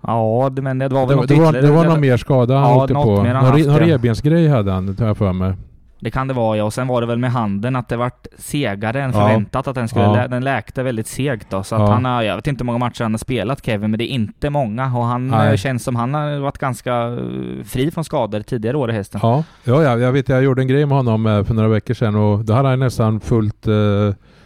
Ja, 0.00 0.50
det, 0.52 0.62
men 0.62 0.78
det 0.78 0.88
var 0.88 1.00
Det, 1.00 1.06
väl 1.06 1.16
var- 1.16 1.22
något 1.22 1.28
det, 1.28 1.34
var, 1.40 1.52
det 1.52 1.70
var 1.70 1.84
någon 1.84 2.00
mer 2.00 2.16
skada 2.16 2.54
han 2.58 2.70
Ja, 2.70 2.82
åkte 2.82 2.94
på. 2.94 3.22
Någon, 3.22 3.60
någon 3.62 3.78
revbensgrej 3.78 4.48
hade 4.48 4.72
han, 4.72 4.94
tar 4.96 5.06
jag 5.06 5.16
för 5.16 5.32
mig. 5.32 5.52
Det 6.00 6.10
kan 6.10 6.28
det 6.28 6.34
vara 6.34 6.56
ja. 6.56 6.64
Och 6.64 6.72
sen 6.72 6.86
var 6.86 7.00
det 7.00 7.06
väl 7.06 7.18
med 7.18 7.32
handen 7.32 7.76
att 7.76 7.88
det 7.88 7.96
vart 7.96 8.26
segare 8.38 9.02
än 9.02 9.10
Ja. 9.14 9.20
förväntat 9.20 9.68
att 9.68 9.74
den 9.74 9.88
skulle... 9.88 10.04
Ja. 10.04 10.28
Den 10.28 10.44
läkte 10.44 10.82
väldigt 10.82 11.06
segt 11.06 11.50
då. 11.50 11.62
Så 11.62 11.74
att 11.74 11.80
Ja. 11.80 11.86
han 11.92 12.04
har... 12.04 12.22
Jag 12.22 12.36
vet 12.36 12.46
inte 12.46 12.62
hur 12.62 12.66
många 12.66 12.78
matcher 12.78 13.02
han 13.02 13.12
har 13.12 13.18
spelat 13.18 13.64
Kevin, 13.66 13.90
men 13.90 13.98
det 13.98 14.04
är 14.04 14.14
inte 14.14 14.50
många. 14.50 14.84
Och 14.96 15.04
han 15.04 15.28
Nej. 15.28 15.50
eh, 15.50 15.56
känns 15.56 15.84
som 15.84 15.96
han 15.96 16.14
har 16.14 16.38
varit 16.38 16.58
ganska 16.58 16.94
eh, 16.94 17.64
fri 17.64 17.90
från 17.90 18.04
skador 18.04 18.40
tidigare 18.40 18.76
år 18.76 18.90
i 18.90 18.92
hästen. 18.92 19.20
Ja, 19.22 19.44
ja, 19.64 19.82
ja 19.82 19.98
jag 19.98 20.12
vet 20.12 20.28
jag 20.28 20.42
gjorde 20.44 20.62
en 20.62 20.68
grej 20.68 20.86
med 20.86 20.96
honom 20.96 21.26
eh, 21.26 21.44
för 21.44 21.54
några 21.54 21.68
veckor 21.68 21.94
sedan 21.94 22.14
och 22.16 22.44
då 22.44 22.52
hade 22.52 22.68
han 22.68 22.78
nästan 22.78 23.20
fullt 23.20 23.66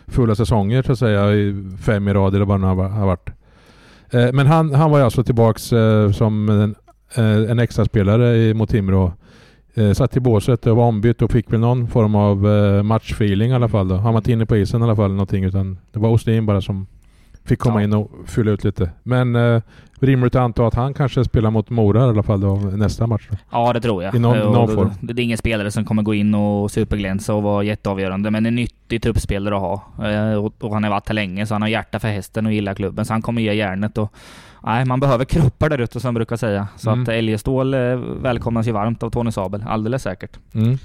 fulla 0.06 0.34
säsonger 0.34 0.82
så 0.82 0.92
att 0.92 0.98
säga 0.98 1.32
i 1.32 1.68
fem 1.82 2.08
i 2.08 2.12
rad 2.12 2.34
eller 2.34 2.44
vad 2.44 2.60
nu 2.60 2.66
har 2.66 3.06
varit. 3.06 3.30
Men 4.32 4.46
han, 4.46 4.74
han 4.74 4.90
var 4.90 4.98
ju 4.98 5.04
alltså 5.04 5.24
tillbaks 5.24 5.62
som 6.14 6.48
en, 6.48 6.74
en 7.50 7.58
extra 7.58 7.84
spelare 7.84 8.36
i, 8.36 8.54
mot 8.54 8.70
Timrå. 8.70 9.12
Eh, 9.74 9.92
satt 9.92 10.16
i 10.16 10.20
båset 10.20 10.66
och 10.66 10.76
var 10.76 10.84
ombytt 10.84 11.22
och 11.22 11.30
fick 11.30 11.52
väl 11.52 11.60
någon 11.60 11.88
form 11.88 12.14
av 12.14 12.48
eh, 12.48 12.82
matchfeeling 12.82 13.50
i 13.50 13.54
alla 13.54 13.68
fall 13.68 13.88
då. 13.88 13.94
Han 13.94 14.12
var 14.12 14.20
inte 14.20 14.32
inne 14.32 14.46
på 14.46 14.56
isen 14.56 14.80
i 14.80 14.84
alla 14.84 14.96
fall 14.96 15.10
någonting 15.10 15.44
utan 15.44 15.78
det 15.92 15.98
var 15.98 16.10
Ostin 16.10 16.46
bara 16.46 16.60
som 16.60 16.86
fick 17.44 17.58
komma 17.58 17.80
Ja. 17.80 17.84
in 17.84 17.92
och 17.94 18.10
fylla 18.26 18.50
ut 18.50 18.64
lite. 18.64 18.90
Men 19.02 19.36
eh, 19.36 19.62
rimligt 20.00 20.34
att 20.34 20.40
anta 20.42 20.66
att 20.66 20.74
han 20.74 20.94
kanske 20.94 21.24
spelar 21.24 21.50
mot 21.50 21.70
Mora 21.70 22.00
i 22.00 22.08
alla 22.08 22.22
fall 22.22 22.40
då, 22.40 22.54
nästa 22.56 23.06
match. 23.06 23.28
Då. 23.30 23.36
Ja, 23.50 23.72
det 23.72 23.80
tror 23.80 24.02
jag. 24.04 24.14
I 24.14 24.18
någon- 24.18 24.36
Eh, 24.36 24.42
och 24.42 24.52
någon 24.52 24.74
form. 24.74 24.90
Det 25.00 25.12
det 25.12 25.22
är 25.22 25.24
ingen 25.24 25.38
spelare 25.38 25.70
som 25.70 25.84
kommer 25.84 26.02
gå 26.02 26.14
in 26.14 26.34
och 26.34 26.70
superglänsa 26.70 27.34
och 27.34 27.42
vara 27.42 27.62
jätteavgörande, 27.62 28.30
men 28.30 28.46
en 28.46 28.54
nyttig 28.54 29.02
truppspelare 29.02 29.54
att 29.56 29.60
ha. 29.60 29.82
Eh, 30.10 30.34
Och, 30.34 30.54
och 30.64 30.74
han 30.74 30.82
har 30.84 30.90
varit 30.90 31.08
här 31.08 31.14
länge, 31.14 31.46
så 31.46 31.54
han 31.54 31.62
har 31.62 31.68
hjärta 31.68 31.98
för 31.98 32.08
hästen 32.08 32.46
och 32.46 32.52
gillar 32.52 32.74
klubben, 32.74 33.04
så 33.04 33.12
han 33.12 33.22
kommer 33.22 33.42
ge 33.42 33.52
järnet. 33.54 33.98
Och, 33.98 34.12
nej, 34.64 34.84
man 34.84 35.00
behöver 35.00 35.24
kroppar 35.24 35.68
där 35.68 35.78
ute 35.78 36.00
som 36.00 36.08
man 36.08 36.14
brukar 36.14 36.36
säga. 36.36 36.68
Så 36.76 36.90
Mm. 36.90 37.02
att 37.02 37.08
Eljestål 37.08 37.74
eh, 37.74 37.80
välkomnas 38.22 38.68
ju 38.68 38.72
varmt 38.72 39.02
av 39.02 39.10
Tony 39.10 39.30
Sabel, 39.32 39.64
alldeles 39.66 40.02
säkert. 40.02 40.38
Mm. 40.54 40.78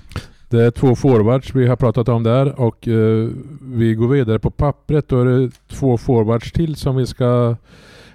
Det 0.50 0.64
är 0.64 0.72
två 0.72 0.96
forwards 0.96 1.56
vi 1.56 1.68
har 1.68 1.76
pratat 1.76 2.10
om 2.10 2.24
där 2.24 2.60
och 2.60 2.88
eh, 2.88 3.30
vi 3.62 3.94
går 3.94 4.08
vidare 4.08 4.40
på 4.40 4.52
pappret. 4.52 5.08
Då 5.08 5.22
är 5.22 5.26
det 5.26 5.52
två 5.68 5.98
forwards 5.98 6.52
till 6.52 6.76
som 6.76 6.96
vi 6.96 7.06
ska 7.06 7.56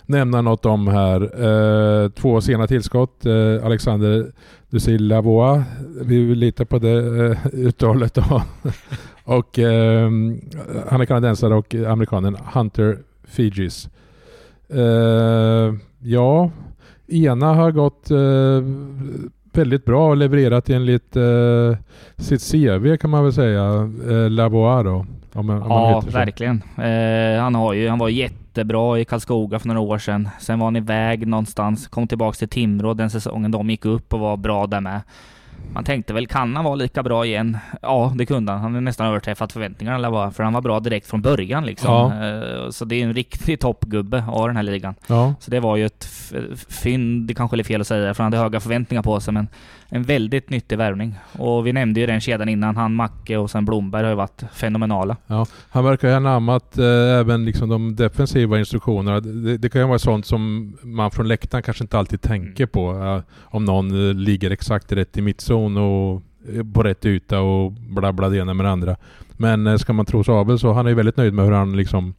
nämna 0.07 0.43
något 0.43 0.67
om 0.67 0.89
här. 0.89 1.21
Eh, 1.45 2.09
två 2.09 2.41
sena 2.41 2.67
tillskott. 2.67 3.27
Eh, 3.27 3.65
Alexander 3.65 4.33
Dusil 4.71 5.09
Lavois. 5.09 5.65
Vi 6.03 6.25
vill 6.25 6.39
lita 6.39 6.65
på 6.65 6.79
det 6.79 7.27
eh, 7.27 7.37
uttalet 7.53 8.15
då. 8.15 8.43
och 9.25 9.59
eh, 9.59 10.11
han 10.89 11.01
är 11.01 11.05
kanadensare 11.05 11.55
och 11.55 11.75
amerikanen 11.75 12.37
Hunter 12.55 12.99
Fijis. 13.25 13.89
Eh, 14.69 15.75
ja, 15.99 16.51
ena 17.07 17.55
har 17.55 17.71
gått 17.71 18.11
eh, 18.11 18.63
väldigt 19.61 19.85
bra 19.85 20.09
och 20.09 20.17
levererat 20.17 20.71
enligt 20.71 21.17
eh, 21.17 21.77
sitt 22.17 22.53
CV 22.53 22.97
kan 22.97 23.11
man 23.11 23.25
väl 23.25 23.33
säga. 23.33 23.91
Eh, 24.11 24.31
Lavois 24.31 24.85
då. 24.85 25.07
Om, 25.33 25.51
om 25.51 25.63
Ja, 25.69 26.03
verkligen. 26.13 26.63
Eh, 26.77 27.43
han, 27.43 27.55
har 27.55 27.73
ju, 27.73 27.89
han 27.89 27.99
var 27.99 28.09
jättebra 28.09 28.99
i 28.99 29.05
Karlskoga 29.05 29.59
för 29.59 29.69
några 29.69 29.81
år 29.81 29.99
sedan. 29.99 30.29
Sen 30.41 30.59
var 30.59 30.67
han 30.67 30.77
iväg 30.77 31.27
någonstans, 31.27 31.89
kom 31.89 32.07
tillbaks 32.07 32.39
till 32.39 32.49
Timrå 32.49 32.95
den 32.95 33.11
säsongen 33.11 33.51
de 33.51 33.71
gick 33.71 33.85
upp 33.85 34.13
och 34.15 34.21
var 34.21 34.37
bra 34.37 34.67
där 34.67 34.81
med. 34.81 35.01
Man 35.75 35.85
tänkte 35.85 36.13
väl, 36.13 36.27
kan 36.27 36.57
han 36.57 36.65
vara 36.65 36.75
lika 36.75 37.03
bra 37.03 37.27
igen? 37.27 37.59
Ja, 37.83 38.13
det 38.17 38.27
kunde 38.27 38.53
han. 38.53 38.61
Han 38.61 38.75
har 38.75 38.81
nästan 38.81 39.07
överträffat 39.07 39.53
förväntningarna, 39.53 40.31
för 40.31 40.43
han 40.43 40.53
var 40.53 40.61
bra 40.61 40.81
direkt 40.81 41.07
från 41.07 41.23
början 41.23 41.67
liksom. 41.67 41.91
Ja. 41.91 42.27
Eh, 42.27 42.71
så 42.71 42.85
det 42.85 42.95
är 42.95 43.05
en 43.05 43.15
riktig 43.15 43.61
toppgubbe 43.61 44.25
av 44.29 44.47
den 44.47 44.57
här 44.57 44.63
ligan. 44.63 44.95
Ja, 45.07 45.35
Så 45.41 45.51
det 45.51 45.61
var 45.61 45.77
ju 45.77 45.87
ett 45.87 46.09
fynd, 46.69 47.27
det 47.27 47.35
kanske 47.35 47.59
är 47.59 47.63
fel 47.65 47.81
att 47.81 47.87
säga, 47.87 48.15
för 48.15 48.23
han 48.23 48.33
hade 48.33 48.43
höga 48.43 48.61
förväntningar 48.61 49.03
på 49.03 49.21
sig, 49.21 49.35
men 49.35 49.49
en 49.89 50.03
väldigt 50.03 50.51
nyttig 50.51 50.79
värvning. 50.79 51.15
Och 51.39 51.67
vi 51.67 51.73
nämnde 51.73 52.01
ju 52.01 52.07
den 52.07 52.21
kedjan 52.21 52.49
innan, 52.49 52.77
han 52.77 52.95
Macke 52.95 53.37
och 53.37 53.51
sen 53.51 53.65
Blomberg 53.65 54.03
har 54.03 54.11
ju 54.11 54.17
varit 54.17 54.43
fenomenala. 54.53 55.17
ja. 55.27 55.47
Han 55.71 55.85
verkar 55.85 56.09
ha 56.09 56.17
anammat 56.17 56.79
eh, 56.79 56.85
även 57.21 57.45
liksom 57.45 57.69
de 57.69 57.97
defensiva 57.97 58.59
instruktionerna. 58.59 59.21
Det, 59.21 59.59
det 59.59 59.69
kan 59.69 59.81
ju 59.81 59.87
vara 59.87 59.99
sånt 59.99 60.27
som 60.27 60.73
man 60.83 61.11
från 61.11 61.29
läktaren 61.29 61.63
kanske 61.63 61.85
inte 61.85 61.99
alltid 61.99 62.21
tänker 62.23 62.67
på. 62.67 62.91
eh, 62.93 63.35
om 63.43 63.65
någon 63.65 64.09
eh, 64.09 64.15
ligger 64.15 64.51
exakt 64.51 64.93
rätt 64.93 65.17
i 65.17 65.23
mittzon 65.51 65.77
och 65.77 66.23
eh, 66.55 66.65
på 66.73 66.83
rätt 66.83 67.07
yta 67.07 67.41
och 67.41 67.73
bla 67.73 68.13
bla 68.13 68.29
det 68.29 68.39
ena 68.39 68.55
med 68.55 68.67
det 68.67 68.71
andra. 68.71 68.97
Men 69.37 69.67
eh, 69.67 69.77
ska 69.77 69.93
man 69.93 70.07
tro 70.07 70.25
Sabel 70.25 70.59
så 70.59 70.73
han 70.73 70.87
är 70.87 70.91
ju 70.91 70.97
väldigt 70.97 71.17
nöjd 71.17 71.35
med 71.35 71.45
hur 71.45 71.53
han 71.53 71.77
liksom 71.77 72.15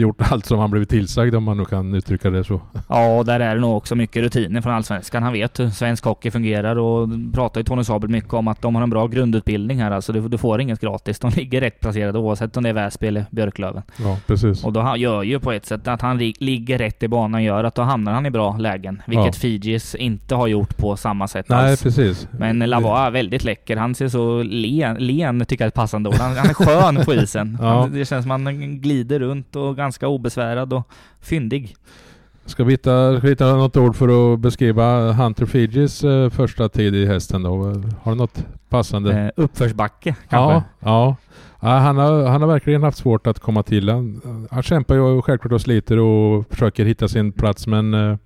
gjort 0.00 0.16
allt 0.32 0.46
som 0.46 0.58
han 0.58 0.70
blivit 0.70 0.88
tillsagd 0.88 1.34
om 1.34 1.44
man 1.44 1.56
nu 1.56 1.64
kan 1.64 1.94
uttrycka 1.94 2.30
det 2.30 2.44
så. 2.44 2.60
Ja, 2.88 3.22
där 3.26 3.40
är 3.40 3.54
det 3.54 3.60
nog 3.60 3.76
också 3.76 3.94
mycket 3.96 4.22
rutiner 4.22 4.60
från 4.60 4.72
Allsvenskan. 4.72 5.22
Han 5.22 5.32
vet 5.32 5.60
hur 5.60 5.70
svensk 5.70 6.04
hockey 6.04 6.30
fungerar 6.30 6.76
och 6.76 7.08
pratar 7.34 7.60
ju 7.60 7.64
Tony 7.64 7.84
Sabel 7.84 8.10
mycket 8.10 8.32
om 8.34 8.48
att 8.48 8.62
de 8.62 8.74
har 8.74 8.82
en 8.82 8.90
bra 8.90 9.06
grundutbildning 9.06 9.82
här. 9.82 9.90
Alltså 9.90 10.12
du, 10.12 10.28
du 10.28 10.38
får 10.38 10.60
inget 10.60 10.80
gratis. 10.80 11.18
De 11.18 11.30
ligger 11.36 11.60
rätt 11.60 11.80
placerade 11.80 12.18
oavsett 12.18 12.56
om 12.56 12.62
det 12.62 12.68
är 12.68 12.72
Väsby 12.72 13.06
eller 13.06 13.24
Björklöven. 13.30 13.82
Ja, 14.02 14.18
precis. 14.26 14.64
Och 14.64 14.72
då 14.72 14.80
han 14.80 15.00
gör 15.00 15.22
ju 15.22 15.38
på 15.40 15.52
ett 15.52 15.66
sätt 15.66 15.88
att 15.88 16.02
han 16.02 16.18
ligger 16.18 16.78
rätt 16.78 17.02
i 17.02 17.08
banan 17.08 17.42
gör 17.44 17.64
att 17.64 17.74
då 17.74 17.82
hamnar 17.82 18.12
han 18.12 18.26
i 18.26 18.30
bra 18.30 18.56
lägen. 18.58 19.02
Vilket 19.06 19.26
Ja. 19.26 19.32
Fijis 19.32 19.94
inte 19.94 20.34
har 20.34 20.46
gjort 20.46 20.76
på 20.76 20.96
samma 20.96 21.28
sätt 21.28 21.46
Nej, 21.48 21.70
alls. 21.70 21.82
precis. 21.82 22.28
Men 22.38 22.58
Lavois 22.58 22.98
är 23.06 23.10
väldigt 23.10 23.44
läcker. 23.44 23.76
Han 23.76 23.94
ser 23.94 24.08
så 24.08 24.42
len, 24.42 24.96
len 24.96 25.44
tycker 25.44 25.64
jag 25.64 25.66
är 25.66 25.68
ett 25.68 25.74
passande 25.74 26.08
ord. 26.08 26.14
Han, 26.16 26.36
han 26.36 26.50
är 26.50 26.54
skön 26.54 27.04
på 27.04 27.14
isen. 27.14 27.58
Ja. 27.60 27.80
han, 27.80 27.92
det 27.92 28.04
känns 28.04 28.22
som 28.24 28.30
att 28.30 28.40
han 28.44 28.80
glider 28.80 29.20
runt 29.20 29.56
och 29.56 29.76
ganska 29.76 29.89
obesvärad 30.08 30.72
och 30.72 30.88
fyndig. 31.20 31.76
Ska 32.44 32.64
vi 32.64 32.72
hitta, 32.72 33.16
ska 33.16 33.26
vi 33.26 33.28
hitta 33.28 33.56
något 33.56 33.76
ord 33.76 33.96
för 33.96 34.34
att 34.34 34.40
beskriva 34.40 35.12
Hunter 35.12 35.46
Fijis 35.46 36.04
eh, 36.04 36.30
första 36.30 36.68
tid 36.68 36.94
i 36.94 37.06
hästen 37.06 37.42
då? 37.42 37.56
Har 38.02 38.12
du 38.12 38.18
något 38.18 38.44
passande? 38.68 39.20
Eh, 39.20 39.30
uppförsbacke 39.36 40.14
kanske. 40.28 40.54
ja, 40.54 40.62
ja. 40.78 41.16
ja 41.60 41.68
han, 41.68 41.96
har, 41.96 42.24
han 42.24 42.40
har 42.40 42.48
verkligen 42.48 42.82
haft 42.82 42.98
svårt 42.98 43.26
att 43.26 43.38
komma 43.38 43.62
till. 43.62 43.88
Han, 43.88 44.48
han 44.50 44.62
kämpar 44.62 44.94
ju 44.94 45.22
självklart 45.22 45.52
och 45.52 45.60
sliter 45.60 45.98
och 45.98 46.46
försöker 46.50 46.84
hitta 46.84 47.08
sin 47.08 47.32
plats 47.32 47.66
men 47.66 47.94
eh, 47.94 48.16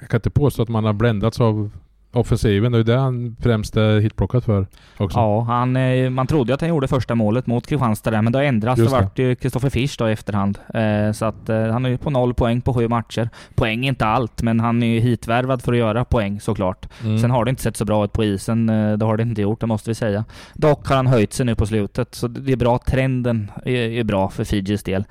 jag 0.00 0.08
kan 0.08 0.18
inte 0.18 0.30
påstå 0.30 0.62
att 0.62 0.68
man 0.68 0.84
har 0.84 0.92
bländats 0.92 1.40
av 1.40 1.70
offensiven. 2.12 2.72
Det 2.72 2.78
är 2.78 2.84
det 2.84 2.96
han 2.96 3.36
främst 3.40 3.76
är 3.76 4.00
hitplockad 4.00 4.44
för 4.44 4.66
också. 4.96 5.18
Ja, 5.18 5.40
han, 5.40 5.76
eh, 5.76 6.10
man 6.10 6.26
trodde 6.26 6.54
att 6.54 6.60
han 6.60 6.70
gjorde 6.70 6.88
första 6.88 7.14
målet 7.14 7.46
mot 7.46 7.66
Kristianstad 7.66 8.10
där, 8.10 8.22
men 8.22 8.32
det 8.32 8.38
har 8.38 8.44
ändrats. 8.44 8.78
Just 8.78 8.90
Det 8.90 9.00
vart 9.00 9.18
ju 9.18 9.34
Kristoffer 9.34 9.70
Fisch 9.70 9.96
då 9.98 10.08
i 10.08 10.12
efterhand. 10.12 10.58
Eh, 10.74 11.12
så 11.12 11.24
att 11.24 11.48
eh, 11.48 11.66
han 11.66 11.84
är 11.84 11.88
ju 11.88 11.98
på 11.98 12.10
noll 12.10 12.34
poäng 12.34 12.60
på 12.60 12.74
sju 12.74 12.88
matcher. 12.88 13.30
Poäng 13.54 13.84
är 13.84 13.88
inte 13.88 14.06
allt, 14.06 14.42
men 14.42 14.60
han 14.60 14.82
är 14.82 14.86
ju 14.86 15.00
hitvärvad 15.00 15.62
för 15.62 15.72
att 15.72 15.78
göra 15.78 16.04
poäng 16.04 16.40
såklart. 16.40 16.88
Mm. 17.04 17.18
Sen 17.18 17.30
har 17.30 17.44
det 17.44 17.50
inte 17.50 17.62
sett 17.62 17.76
så 17.76 17.84
bra 17.84 18.04
ut 18.04 18.12
på 18.12 18.24
isen. 18.24 18.66
Det 18.66 19.04
har 19.04 19.16
det 19.16 19.22
inte 19.22 19.42
gjort, 19.42 19.60
det 19.60 19.66
måste 19.66 19.90
vi 19.90 19.94
säga. 19.94 20.24
Dock 20.54 20.88
har 20.88 20.96
han 20.96 21.06
höjt 21.06 21.32
sig 21.32 21.46
nu 21.46 21.54
på 21.54 21.66
slutet, 21.66 22.14
så 22.14 22.28
det 22.28 22.52
är 22.52 22.56
bra. 22.56 22.78
Trenden 22.78 23.50
är, 23.64 23.72
är 23.72 24.04
bra 24.04 24.30
för 24.30 24.44
Fijis 24.44 24.82
del. 24.82 25.04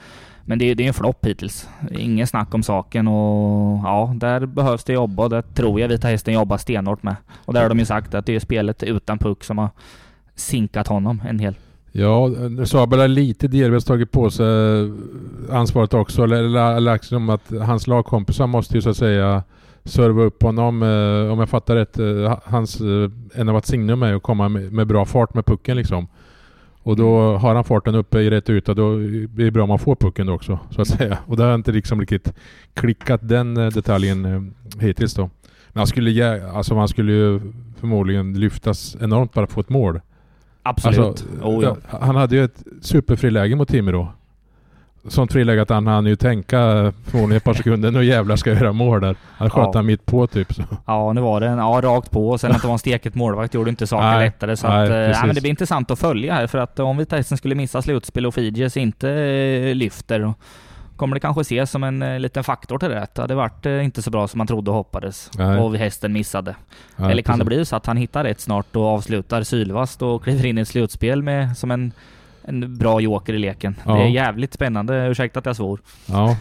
Men 0.50 0.60
det, 0.60 0.66
är- 0.66 0.76
det 0.76 0.84
är 0.84 0.88
en 0.88 0.94
flopp 0.94 1.26
hittills. 1.26 1.70
Ingen 1.92 2.28
snack 2.28 2.54
om 2.54 2.64
saken 2.64 3.08
och 3.08 3.80
ja, 3.84 4.14
där 4.16 4.46
behövs 4.46 4.84
det 4.84 4.94
jobba 4.94 5.24
och 5.24 5.30
det 5.30 5.42
tror 5.42 5.80
jag 5.80 5.88
Vita 5.88 6.08
Hästen 6.08 6.34
jobbar 6.34 6.58
stenhårt 6.58 7.04
med. 7.04 7.16
Och 7.46 7.54
där 7.54 7.62
har 7.62 7.70
de 7.70 7.80
ju 7.80 7.86
sagt 7.86 8.14
att 8.16 8.26
det 8.26 8.36
är 8.36 8.40
spelet 8.40 8.84
utan 8.84 9.18
puck 9.18 9.44
som 9.44 9.58
har 9.58 9.70
sinkat 10.36 10.88
honom 10.88 11.22
en 11.30 11.40
hel. 11.40 11.56
Ja, 11.92 12.30
Sabel 12.66 13.00
har 13.00 13.08
lite 13.08 13.48
delvis 13.48 13.86
tagit 13.86 14.12
på 14.12 14.30
sig 14.30 14.46
ansvaret 15.52 15.94
också. 15.94 16.24
Eller, 16.24 16.36
eller, 16.44 16.76
eller 16.76 16.94
liksom 16.94 17.30
att 17.30 17.52
hans 17.62 17.88
lagkompisar 17.88 18.48
måste 18.48 18.76
ju 18.76 18.82
så 18.82 18.90
att 18.90 18.98
säga 18.98 19.44
serva 19.84 20.22
upp 20.24 20.44
honom. 20.44 20.84
Eh, 20.84 21.32
om 21.34 21.40
jag 21.40 21.50
fattar 21.50 21.76
rätt, 21.76 22.00
eh, 22.00 22.38
hans, 22.44 22.82
eh, 22.82 23.10
en 23.36 23.50
av 23.50 23.56
att 23.56 23.66
signum 23.66 24.04
är 24.04 24.14
att 24.16 24.24
komma 24.24 24.50
med, 24.50 24.74
med 24.74 24.88
bra 24.88 25.06
fart 25.06 25.34
med 25.34 25.46
pucken 25.46 25.78
liksom. 25.78 26.08
Och 26.90 26.96
då 26.96 27.20
Mm. 27.20 27.42
har 27.42 27.56
han 27.56 27.64
farten 27.64 27.96
uppe 27.96 28.20
i 28.20 28.30
rätt 28.30 28.50
yta, 28.50 28.74
då 28.74 28.96
blir 28.98 29.46
det 29.46 29.52
bra 29.52 29.64
om 29.64 29.70
man 29.70 29.80
får 29.80 29.96
pucken 29.96 30.28
då 30.28 30.34
också, 30.34 30.60
så 30.70 30.82
att 30.82 30.88
säga. 30.98 31.18
Och 31.26 31.38
det 31.38 31.44
har 31.44 31.56
inte 31.56 31.72
liksom 31.72 32.00
riktigt 32.00 32.34
klickat 32.74 33.20
den 33.24 33.58
eh, 33.58 33.68
detaljen 33.68 34.26
eh, 34.26 34.42
hittills 34.82 35.14
då. 35.14 35.30
Men 35.70 35.80
han 35.80 35.88
skulle, 35.88 36.48
alltså 36.52 36.76
man 36.76 36.88
skulle 36.88 37.12
ju 37.14 37.42
förmodligen 37.80 38.40
lyftas 38.40 38.98
enormt 39.02 39.34
bara 39.34 39.48
få 39.48 39.60
ett 39.60 39.70
mål. 39.70 40.02
Absolut. 40.64 41.00
Alltså, 41.00 41.26
oh, 41.44 41.64
ja, 41.64 41.78
Han 42.02 42.16
hade 42.16 42.36
ju 42.36 42.44
ett 42.44 42.64
superfriläge 42.82 43.56
mot 43.56 43.70
Timrå. 43.70 44.14
Sånt 45.08 45.34
friläge 45.34 45.62
att 45.62 45.70
han 45.70 45.88
hann 45.88 46.06
ju 46.06 46.16
tänka 46.16 46.58
förmodligen 47.06 47.38
ett 47.38 47.44
par 47.44 47.54
sekunder, 47.54 47.92
nu 47.92 48.06
jävlar 48.06 48.36
ska 48.36 48.50
jag 48.50 48.60
göra 48.60 48.74
mål 48.74 49.02
där. 49.02 49.16
Han 49.38 49.50
sköt 49.50 49.64
Ja. 49.66 49.72
han 49.76 49.86
mitt 49.86 50.06
på 50.06 50.28
typ. 50.28 50.54
Så. 50.54 50.64
ja, 50.86 51.14
nu 51.14 51.22
var 51.22 51.40
det 51.40 51.48
en, 51.48 51.58
ja, 51.58 51.82
rakt 51.84 52.12
på 52.12 52.30
och 52.30 52.40
sen 52.42 52.52
att 52.52 52.62
det 52.62 52.68
var 52.68 52.74
en 52.74 52.80
steket 52.80 53.16
målvakt 53.16 53.54
gjorde 53.54 53.70
inte 53.70 53.88
saken 53.88 54.06
Nej, 54.08 54.26
lättare. 54.26 54.58
Så 54.58 54.68
nej, 54.68 54.84
att, 54.84 54.90
eh, 54.90 54.96
ja, 54.96 55.08
precis. 55.08 55.26
men 55.26 55.36
det 55.36 55.42
blir 55.42 55.50
intressant 55.50 55.92
att 55.92 56.00
följa 56.00 56.34
här 56.34 56.48
för 56.48 56.58
att 56.58 56.80
om 56.80 56.98
Vita 56.98 57.16
Hästen 57.16 57.38
skulle 57.38 57.56
missa 57.56 57.82
slutspel 57.82 58.26
och 58.26 58.34
Fidjes 58.34 58.78
inte 58.78 59.10
eh, 59.12 59.76
lyfter 59.76 60.34
kommer 60.96 61.16
det 61.16 61.20
kanske 61.20 61.42
ses 61.42 61.72
som 61.72 61.84
en 61.84 62.02
eh, 62.02 62.20
liten 62.20 62.44
faktor 62.44 62.78
till 62.78 62.90
det. 62.90 63.08
Det 63.14 63.22
hade 63.22 63.36
varit 63.36 63.66
eh, 63.66 63.86
inte 63.86 64.02
så 64.02 64.12
bra 64.12 64.28
som 64.28 64.38
man 64.38 64.48
trodde 64.48 64.72
och 64.72 64.78
hoppades. 64.78 65.32
Nej. 65.38 65.60
Och 65.60 65.76
hästen 65.76 66.14
missade. 66.14 66.56
Ja, 66.96 67.12
Eller 67.12 67.22
kan 67.22 67.40
det 67.40 67.46
precis. 67.46 67.58
bli 67.58 67.66
så 67.66 67.76
att 67.76 67.86
han 67.86 67.98
hittar 67.98 68.24
rätt 68.24 68.40
snart 68.40 68.76
och 68.76 68.86
avslutar 68.86 69.44
sylvast 69.44 70.02
och 70.02 70.24
kliver 70.24 70.46
in 70.46 70.58
i 70.58 70.62
ett 70.62 70.68
slutspel 70.68 71.24
med 71.24 71.58
som 71.58 71.72
en, 71.72 71.92
en 72.50 72.78
bra 72.78 73.02
joker 73.02 73.34
i 73.34 73.38
leken. 73.40 73.76
Ja. 73.86 73.96
Det 73.96 74.02
är 74.02 74.08
jävligt 74.08 74.54
spännande. 74.54 75.08
Ursäkta 75.08 75.40
att 75.40 75.46
jag 75.46 75.56
svor. 75.56 75.82
Ja. 76.06 76.38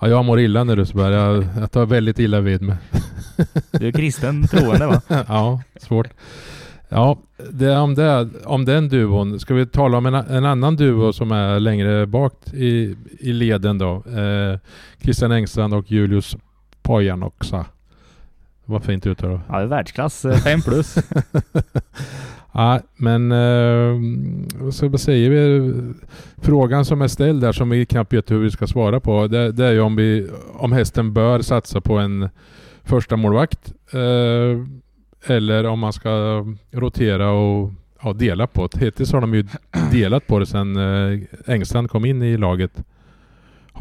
ja, 0.00 0.08
jag 0.08 0.24
mår 0.24 0.40
illa 0.40 0.64
nu 0.64 0.76
Rusberg. 0.76 1.14
Jag, 1.14 1.44
jag 1.60 1.70
tar 1.72 1.86
väldigt 1.86 2.18
illa 2.18 2.40
vid 2.40 2.62
mig. 2.62 2.76
Du 3.70 3.86
är 3.88 3.92
kristen 3.92 4.46
troende 4.48 4.86
va? 4.86 5.02
ja, 5.28 5.62
svårt. 5.80 6.08
Ja, 6.88 7.18
det, 7.50 7.76
om, 7.76 7.94
det, 7.94 8.28
om 8.44 8.64
den 8.64 8.88
duon. 8.88 9.40
Ska 9.40 9.54
vi 9.54 9.66
tala 9.66 9.98
om 9.98 10.06
en, 10.06 10.14
en 10.14 10.44
annan 10.44 10.76
duo 10.76 11.12
som 11.12 11.32
är 11.32 11.60
längre 11.60 12.06
bak 12.06 12.32
i, 12.52 12.96
i 13.20 13.32
leden 13.32 13.78
då? 13.78 13.94
Eh, 14.18 14.58
Christian 15.02 15.32
Engstrand 15.32 15.74
och 15.74 15.90
Julius 15.90 16.36
Pojanoksa. 16.82 17.66
Vad 18.64 18.84
fint 18.84 19.06
uttal. 19.06 19.40
Ja, 19.48 19.56
det 19.56 19.62
är 19.62 19.66
världsklass. 19.66 20.24
eh, 20.24 20.36
Fem 20.36 20.60
plus. 20.62 20.94
Ja, 22.52 22.80
men 22.96 23.32
eh, 23.32 24.00
så 24.70 24.88
vad 24.88 25.00
säger 25.00 25.30
vi? 25.30 25.72
Frågan 26.36 26.84
som 26.84 27.02
är 27.02 27.08
ställd 27.08 27.40
där 27.40 27.52
som 27.52 27.70
vi 27.70 27.86
knappt 27.86 28.12
vet 28.12 28.30
hur 28.30 28.38
vi 28.38 28.50
ska 28.50 28.66
svara 28.66 29.00
på. 29.00 29.26
Det, 29.26 29.52
det 29.52 29.66
är 29.66 29.72
ju 29.72 29.80
om, 29.80 29.96
vi, 29.96 30.28
om 30.52 30.72
hästen 30.72 31.12
bör 31.12 31.40
satsa 31.40 31.80
på 31.80 31.98
en 31.98 32.28
första 32.84 33.16
målvakt 33.16 33.72
eh, 33.92 34.66
eller 35.26 35.66
om 35.66 35.78
man 35.78 35.92
ska 35.92 36.44
rotera 36.70 37.30
och 37.30 37.72
ja, 38.02 38.12
dela 38.12 38.46
på 38.46 38.68
det. 38.72 38.78
Hittills 38.78 39.12
har 39.12 39.20
de 39.20 39.34
ju 39.34 39.46
delat 39.92 40.26
på 40.26 40.38
det 40.38 40.46
sedan 40.46 40.76
eh, 40.76 41.20
Engstrand 41.46 41.90
kom 41.90 42.04
in 42.04 42.22
i 42.22 42.36
laget. 42.36 42.84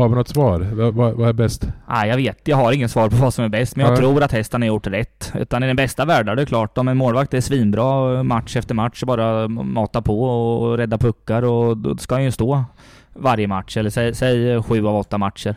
Har 0.01 0.09
vi 0.09 0.15
något 0.15 0.27
svar? 0.27 0.59
Vad, 0.91 0.93
vad, 1.15 1.29
är 1.29 1.33
bäst? 1.33 1.67
Nej, 1.89 2.09
jag 2.09 2.15
vet. 2.17 2.47
Jag 2.47 2.57
har 2.57 2.71
ingen 2.71 2.89
svar 2.89 3.09
på 3.09 3.15
vad 3.15 3.33
som 3.33 3.45
är 3.45 3.49
bäst, 3.49 3.75
men 3.75 3.85
jag 3.85 3.93
Ja. 3.93 3.97
tror 3.97 4.23
att 4.23 4.31
hästen 4.31 4.61
har 4.61 4.67
gjort 4.67 4.87
rätt. 4.87 5.31
Utan 5.35 5.63
i 5.63 5.67
den 5.67 5.75
bästa 5.75 6.05
världen, 6.05 6.35
det 6.35 6.41
är 6.41 6.45
klart, 6.45 6.77
om 6.77 6.87
en 6.87 6.97
målvakt 6.97 7.33
är 7.33 7.41
svinbra 7.41 8.23
match 8.23 8.55
efter 8.55 8.75
match, 8.75 9.03
bara 9.03 9.47
mata 9.47 10.01
på 10.01 10.23
och 10.23 10.77
rädda 10.77 10.97
puckar 10.97 11.41
och 11.43 11.77
då 11.77 11.97
ska 11.97 12.15
han 12.15 12.23
ju 12.23 12.31
stå 12.31 12.63
varje 13.13 13.47
match, 13.47 13.77
eller 13.77 13.89
säg, 13.89 14.15
säg 14.15 14.63
sju 14.63 14.87
av 14.87 14.95
åtta 14.95 15.17
matcher. 15.17 15.55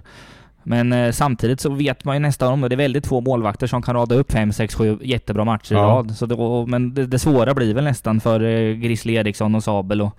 Men 0.62 0.92
eh, 0.92 1.10
samtidigt 1.12 1.60
så 1.60 1.70
vet 1.70 2.04
man 2.04 2.16
ju 2.16 2.20
nästan 2.20 2.52
om 2.52 2.60
det. 2.60 2.68
Det 2.68 2.74
är 2.74 2.76
väldigt 2.76 3.06
få 3.06 3.20
målvakter 3.20 3.66
som 3.66 3.82
kan 3.82 3.94
rada 3.94 4.14
upp 4.14 4.32
fem, 4.32 4.52
sex, 4.52 4.74
sju 4.74 4.98
jättebra 5.02 5.44
matcher 5.44 5.72
i 5.72 5.76
Ja. 5.76 5.82
rad. 5.82 6.10
Så 6.16 6.34
och, 6.36 6.68
men 6.68 6.94
det, 6.94 7.06
det 7.06 7.18
svåra 7.18 7.54
blir 7.54 7.74
väl 7.74 7.84
nästan 7.84 8.20
för 8.20 8.40
eh, 8.42 8.72
Grizzly 8.74 9.14
Eriksson 9.14 9.54
och 9.54 9.64
Sabel 9.64 10.00
och 10.02 10.16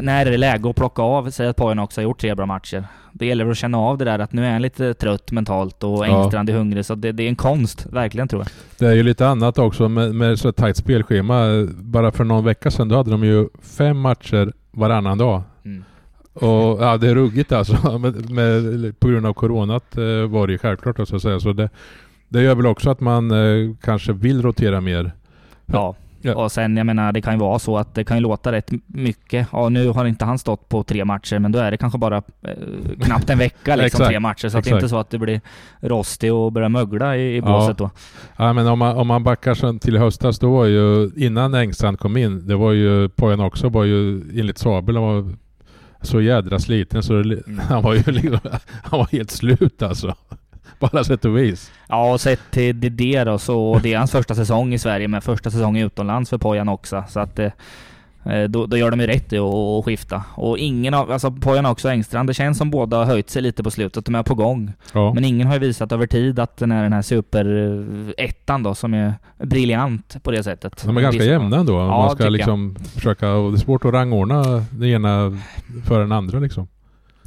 när 0.00 0.26
är 0.26 0.30
det 0.30 0.36
läge 0.36 0.70
att 0.70 0.76
plocka 0.76 1.02
av? 1.02 1.30
Säg 1.30 1.46
att 1.46 1.56
Pojan 1.56 1.78
också 1.78 2.00
har 2.00 2.04
gjort 2.04 2.20
tre 2.20 2.34
bra 2.34 2.46
matcher. 2.46 2.84
Det 3.12 3.26
gäller 3.26 3.50
att 3.50 3.56
känna 3.56 3.78
av 3.78 3.98
det 3.98 4.04
där 4.04 4.18
att 4.18 4.32
nu 4.32 4.46
är 4.46 4.52
han 4.52 4.62
lite 4.62 4.94
trött 4.94 5.32
mentalt 5.32 5.84
och 5.84 6.06
Ja. 6.06 6.22
Engstrand 6.22 6.50
är 6.50 6.54
hungrig. 6.54 6.84
Så 6.84 6.94
det, 6.94 7.12
det 7.12 7.22
är 7.22 7.28
en 7.28 7.36
konst, 7.36 7.86
verkligen 7.86 8.28
tror 8.28 8.42
jag. 8.42 8.48
Det 8.78 8.86
är 8.86 8.96
ju 8.96 9.02
lite 9.02 9.28
annat 9.28 9.58
också 9.58 9.88
med, 9.88 10.14
med 10.14 10.38
så 10.38 10.52
tajt 10.52 10.76
spelschema. 10.76 11.66
Bara 11.74 12.12
för 12.12 12.24
någon 12.24 12.44
vecka 12.44 12.70
sedan 12.70 12.88
då 12.88 12.96
hade 12.96 13.10
de 13.10 13.24
ju 13.24 13.48
fem 13.62 14.00
matcher 14.00 14.52
varannan 14.70 15.18
dag. 15.18 15.42
Mm. 15.64 15.84
Och 16.32 16.82
ja, 16.82 16.96
det 16.96 17.08
är 17.08 17.14
ruggigt 17.14 17.52
alltså. 17.52 17.98
Med, 17.98 18.30
med, 18.30 19.00
på 19.00 19.08
grund 19.08 19.26
av 19.26 19.32
coronat 19.32 19.98
eh, 19.98 20.28
var 20.28 20.46
det 20.46 20.52
ju 20.52 20.58
självklart 20.58 21.08
så 21.08 21.16
att 21.16 21.22
säga. 21.22 21.40
Så 21.40 21.52
det, 21.52 21.68
det 22.28 22.42
gör 22.42 22.54
väl 22.54 22.66
också 22.66 22.90
att 22.90 23.00
man 23.00 23.30
eh, 23.30 23.74
kanske 23.82 24.12
vill 24.12 24.42
rotera 24.42 24.80
mer. 24.80 25.12
Ja. 25.66 25.94
Ja. 26.24 26.34
Och 26.34 26.52
sen, 26.52 26.76
jag 26.76 26.86
menar, 26.86 27.12
det 27.12 27.22
kan 27.22 27.34
ju 27.34 27.40
vara 27.40 27.58
så 27.58 27.78
att 27.78 27.94
det 27.94 28.04
kan 28.04 28.16
ju 28.16 28.20
låta 28.22 28.52
rätt 28.52 28.70
mycket. 28.86 29.48
Ja, 29.52 29.68
nu 29.68 29.88
har 29.88 30.04
inte 30.04 30.24
han 30.24 30.38
stått 30.38 30.68
på 30.68 30.82
tre 30.82 31.04
matcher, 31.04 31.38
men 31.38 31.52
då 31.52 31.58
är 31.58 31.70
det 31.70 31.76
kanske 31.76 31.98
bara 31.98 32.16
eh, 32.16 32.52
knappt 33.00 33.30
en 33.30 33.38
vecka 33.38 33.76
liksom, 33.76 33.84
Exakt. 33.86 34.08
tre 34.08 34.20
matcher. 34.20 34.48
Så 34.48 34.58
att 34.58 34.64
det 34.64 34.70
är 34.70 34.74
Exakt. 34.74 34.82
inte 34.82 34.88
så 34.88 34.96
att 34.98 35.10
det 35.10 35.18
blir 35.18 35.40
rostig 35.80 36.34
och 36.34 36.52
börjar 36.52 36.68
mögla 36.68 37.16
i, 37.16 37.20
i 37.20 37.36
Ja. 37.36 37.42
båset 37.42 37.78
då. 37.78 37.90
Ja, 38.36 38.52
men 38.52 38.66
om 38.66 38.78
man, 38.78 38.96
om 38.96 39.06
man 39.06 39.24
backar 39.24 39.54
sen 39.54 39.78
till 39.78 39.98
höstas, 39.98 40.38
då 40.38 40.52
var 40.52 40.64
ju 40.64 41.10
innan 41.16 41.54
Engstrand 41.54 41.98
kom 41.98 42.16
in, 42.16 42.46
det 42.46 42.56
var 42.56 42.72
ju 42.72 43.08
Pojan 43.08 43.40
också 43.40 43.68
var 43.68 43.84
ju 43.84 44.20
enligt 44.40 44.58
Sabel, 44.58 44.98
var 44.98 45.32
så 46.00 46.20
jädra 46.20 46.58
sliten 46.58 47.02
så 47.02 47.12
det, 47.12 47.46
Mm. 47.46 47.58
han 47.68 47.82
var 47.82 47.94
ju 47.94 48.02
liksom, 48.06 48.38
han 48.82 48.98
var 48.98 49.08
helt 49.12 49.30
slut 49.30 49.82
alltså. 49.82 50.14
På 50.84 50.96
alla 50.96 51.04
sätt 51.04 51.24
och 51.24 51.38
vis. 51.38 51.72
Ja, 51.88 52.12
och 52.12 52.20
sett 52.20 52.40
till 52.50 52.80
det, 52.80 52.88
det 52.88 53.24
då, 53.24 53.38
så 53.38 53.80
det 53.82 53.92
är 53.94 53.98
hans 53.98 54.10
första 54.10 54.34
säsong 54.34 54.74
i 54.74 54.78
Sverige, 54.78 55.08
men 55.08 55.22
första 55.22 55.50
säsong 55.50 55.76
utomlands 55.76 56.30
för 56.30 56.38
Pojan 56.38 56.68
också. 56.68 57.04
Så 57.08 57.20
att 57.20 57.38
eh, 57.38 57.50
då, 58.48 58.66
då 58.66 58.76
gör 58.76 58.90
de 58.90 59.00
ju 59.00 59.06
rätt 59.06 59.32
i 59.32 59.38
att 59.38 59.84
skifta. 59.84 60.22
Och 60.34 60.58
ingen 60.58 60.94
av, 60.94 61.10
alltså 61.10 61.30
Pojan 61.30 61.66
också 61.66 61.88
och 61.88 61.92
Engstrand, 61.92 62.28
det 62.28 62.34
känns 62.34 62.58
som 62.58 62.70
båda 62.70 62.96
har 62.96 63.04
höjt 63.04 63.30
sig 63.30 63.42
lite 63.42 63.62
på 63.62 63.70
slutet. 63.70 64.04
De 64.04 64.14
är 64.14 64.22
på 64.22 64.34
gång. 64.34 64.72
Ja. 64.92 65.14
Men 65.14 65.24
ingen 65.24 65.46
har 65.46 65.54
ju 65.54 65.60
visat 65.60 65.92
över 65.92 66.06
tid 66.06 66.38
att 66.38 66.56
den 66.56 66.72
är 66.72 66.82
den 66.82 66.92
här 66.92 67.02
superettan 67.02 68.62
då, 68.62 68.74
som 68.74 68.94
är 68.94 69.14
briljant 69.38 70.16
på 70.22 70.30
det 70.30 70.42
sättet. 70.42 70.82
De 70.84 70.96
är 70.96 71.00
ganska 71.00 71.22
Vissa- 71.22 71.30
jämna 71.30 71.56
ändå. 71.56 71.72
Ja, 71.72 71.88
man 71.88 72.10
ska 72.10 72.24
jag. 72.24 72.32
liksom 72.32 72.76
försöka, 72.94 73.32
och 73.32 73.52
det 73.52 73.56
är 73.56 73.60
svårt 73.60 73.84
att 73.84 73.92
rangordna 73.92 74.42
den 74.70 74.88
ena 74.88 75.38
för 75.84 76.00
den 76.00 76.12
andra 76.12 76.38
liksom. 76.38 76.68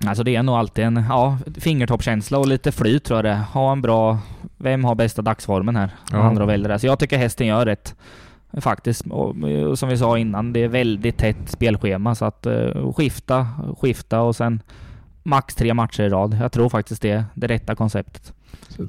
Alltså 0.06 0.24
det 0.24 0.36
är 0.36 0.44
nog 0.44 0.56
alltid 0.56 0.86
en 0.86 1.06
ja, 1.10 1.38
fingertoppkänsla 1.60 2.38
och 2.38 2.48
lite 2.48 2.72
flyt 2.72 3.04
tror 3.04 3.18
jag 3.18 3.26
det. 3.26 3.42
Ha 3.54 3.72
en 3.72 3.82
bra... 3.82 4.20
Vem 4.58 4.84
har 4.84 4.96
bästa 4.96 5.22
dagsformen 5.22 5.76
här? 5.76 5.90
Ja. 6.12 6.18
Andra 6.18 6.46
väljer 6.46 6.70
det. 6.70 6.80
Så 6.80 6.88
jag 6.88 7.00
tycker 7.00 7.18
hästen 7.18 7.48
gör 7.48 7.66
rätt. 7.66 7.96
Faktiskt. 8.62 9.06
Och, 9.10 9.36
och 9.70 9.80
som 9.80 9.90
vi 9.90 9.98
sa 9.98 10.18
innan, 10.18 10.54
det 10.54 10.64
är 10.64 10.68
väldigt 10.68 11.18
tätt 11.18 11.38
spelschema. 11.50 12.16
Så 12.16 12.26
att 12.26 12.48
uh, 12.48 12.94
skifta, 12.94 13.48
skifta 13.82 14.22
och 14.22 14.36
sen 14.36 14.62
max 15.28 15.56
tre 15.56 15.74
matcher 15.74 16.04
i 16.04 16.10
rad. 16.10 16.38
Jag 16.42 16.52
tror 16.52 16.70
faktiskt 16.70 17.02
det 17.02 17.12
är 17.12 17.26
det 17.34 17.48
rätta 17.48 17.76
konceptet. 17.76 18.34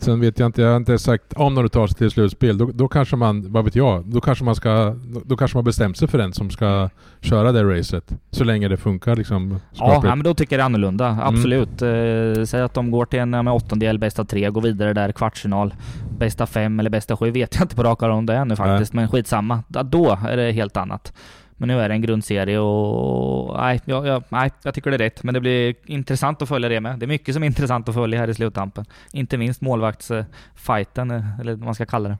Sen 0.00 0.20
vet 0.20 0.38
jag 0.38 0.46
inte, 0.46 0.62
jag 0.62 0.68
har 0.68 0.76
inte 0.76 0.98
sagt 0.98 1.32
om 1.32 1.54
när 1.54 1.62
du 1.62 1.68
tar 1.68 1.86
sig 1.86 1.96
till 1.96 2.10
slutspel, 2.10 2.58
då, 2.58 2.70
då 2.74 2.88
kanske 2.88 3.16
man, 3.16 3.52
vad 3.52 3.64
vet 3.64 3.74
jag, 3.74 4.04
då 4.04 4.20
kanske 4.20 4.44
man 4.44 4.54
ska, 4.54 4.96
då, 5.24 5.36
kanske 5.36 5.56
man 5.56 5.64
bestämt 5.64 5.96
sig 5.96 6.08
för 6.08 6.18
den 6.18 6.32
som 6.32 6.50
ska 6.50 6.90
köra 7.20 7.52
det 7.52 7.64
racet. 7.64 8.12
Så 8.30 8.44
länge 8.44 8.68
det 8.68 8.76
funkar 8.76 9.16
liksom. 9.16 9.60
Ja, 9.72 10.00
ja, 10.04 10.14
men 10.14 10.22
då 10.22 10.34
tycker 10.34 10.56
jag 10.56 10.60
det 10.60 10.62
är 10.62 10.66
annorlunda. 10.66 11.18
Absolut. 11.22 11.82
Eh, 11.82 12.44
säg 12.44 12.62
att 12.62 12.74
de 12.74 12.90
går 12.90 13.04
till 13.04 13.18
en 13.18 13.30
med 13.30 13.48
åttondel, 13.48 13.98
bästa 13.98 14.24
tre, 14.24 14.50
går 14.50 14.62
vidare 14.62 14.92
där, 14.92 15.12
kvartsfinal. 15.12 15.74
Bästa 16.18 16.46
fem 16.46 16.80
eller 16.80 16.90
bästa 16.90 17.16
sju 17.16 17.30
vet 17.30 17.54
jag 17.54 17.64
inte 17.64 17.76
på 17.76 17.82
rak 17.82 18.02
arm 18.02 18.12
om 18.12 18.26
det 18.26 18.34
är 18.34 18.44
nu 18.44 18.56
faktiskt, 18.56 18.92
men 18.92 19.08
skitsamma. 19.08 19.62
Då 19.68 20.18
är 20.28 20.36
det 20.36 20.52
helt 20.52 20.76
annat. 20.76 21.12
Men 21.58 21.68
nu 21.68 21.80
är 21.80 21.88
det 21.88 21.94
en 21.94 22.02
grundserie 22.02 22.58
och... 22.58 23.56
Nej 23.56 23.80
jag, 23.84 24.06
jag, 24.06 24.22
nej, 24.28 24.50
jag 24.62 24.74
tycker 24.74 24.90
det 24.90 24.96
är 24.96 24.98
rätt. 24.98 25.22
Men 25.22 25.34
det 25.34 25.40
blir 25.40 25.74
intressant 25.86 26.42
att 26.42 26.48
följa 26.48 26.68
det 26.68 26.80
med. 26.80 26.98
Det 26.98 27.04
är 27.04 27.08
mycket 27.08 27.34
som 27.34 27.42
är 27.42 27.46
intressant 27.46 27.88
att 27.88 27.94
följa 27.94 28.18
här 28.18 28.30
i 28.30 28.34
sluttampen. 28.34 28.84
Inte 29.12 29.36
minst 29.36 29.60
målvaktsfighten, 29.60 31.10
eh, 31.10 31.40
eller 31.40 31.52
vad 31.52 31.64
man 31.64 31.74
ska 31.74 31.86
kalla 31.86 32.08
det. 32.08 32.18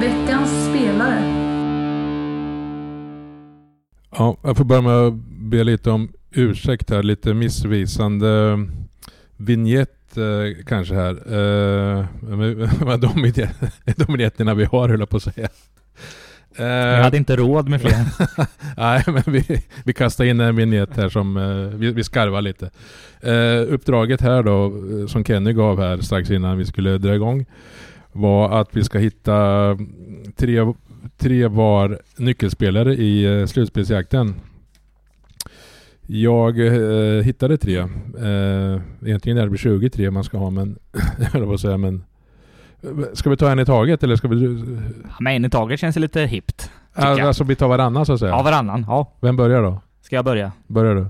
Veckans 0.00 0.68
spelare. 0.68 1.22
Ja, 4.10 4.36
jag 4.42 4.56
får 4.56 4.64
börja 4.64 4.82
med 4.82 4.92
att 4.92 5.14
be 5.30 5.64
lite 5.64 5.90
om 5.90 6.12
ursäkt 6.30 6.90
här. 6.90 7.02
Lite 7.02 7.34
missvisande 7.34 8.58
vignett 9.36 10.16
eh, 10.16 10.64
kanske 10.66 10.94
här. 10.94 11.10
Eh, 11.10 12.06
vad 12.86 13.00
de, 13.00 13.32
de 13.96 14.04
vignetterna 14.08 14.54
vi 14.54 14.64
har 14.64 14.88
höll 14.88 15.00
jag 15.00 15.08
på 15.08 15.16
att 15.16 15.22
säga. 15.22 15.48
Eh, 16.56 16.66
Jag 16.66 17.02
hade 17.02 17.16
inte 17.16 17.36
råd 17.36 17.68
med 17.68 17.80
fler. 17.80 18.04
Nej, 18.76 19.02
men 19.06 19.22
vi, 19.26 19.62
vi 19.84 19.92
kastar 19.92 20.24
in 20.24 20.40
en 20.40 20.56
vignett 20.56 20.96
här 20.96 21.08
som 21.08 21.36
eh, 21.36 21.78
vi, 21.78 21.92
vi 21.92 22.04
skarvar 22.04 22.42
lite. 22.42 22.70
Eh, 23.20 23.72
uppdraget 23.74 24.20
här 24.20 24.42
då, 24.42 24.64
eh, 24.66 25.06
som 25.06 25.24
Kenny 25.24 25.52
gav 25.52 25.80
här 25.80 26.00
strax 26.00 26.30
innan 26.30 26.58
vi 26.58 26.64
skulle 26.64 26.98
dra 26.98 27.14
igång, 27.14 27.46
var 28.12 28.60
att 28.60 28.68
vi 28.76 28.84
ska 28.84 28.98
hitta 28.98 29.78
tre, 30.36 30.72
tre 31.16 31.46
var 31.46 31.98
nyckelspelare 32.16 32.94
i 32.94 33.40
eh, 33.40 33.46
slutspelsjakten. 33.46 34.34
Jag 36.06 36.58
eh, 36.66 37.22
hittade 37.22 37.58
tre. 37.58 37.78
Eh, 37.78 38.80
egentligen 39.04 39.38
är 39.38 39.42
det 39.42 39.48
väl 39.48 39.58
23 39.58 40.10
man 40.10 40.24
ska 40.24 40.38
ha, 40.38 40.50
men 40.50 40.78
jag 41.32 41.44
på 41.44 41.58
säga, 41.58 41.76
men 41.76 42.04
Ska 43.12 43.30
vi 43.30 43.36
ta 43.36 43.50
en 43.50 43.58
i 43.58 43.64
taget 43.64 44.02
eller 44.02 44.16
ska 44.16 44.28
vi... 44.28 44.64
Men 45.20 45.32
en 45.32 45.44
i 45.44 45.50
taget 45.50 45.80
känns 45.80 45.96
lite 45.96 46.20
hippt. 46.20 46.70
jag. 46.94 47.20
Alltså 47.20 47.44
vi 47.44 47.56
tar 47.56 47.68
varannan 47.68 48.06
så 48.06 48.12
att 48.12 48.20
säga. 48.20 48.30
Ja, 48.30 48.42
varannan. 48.42 48.84
Ja. 48.88 49.12
Vem 49.20 49.36
börjar 49.36 49.62
då? 49.62 49.80
Ska 50.00 50.16
jag 50.16 50.24
börja? 50.24 50.52
Börjar 50.66 50.94
du? 50.94 51.06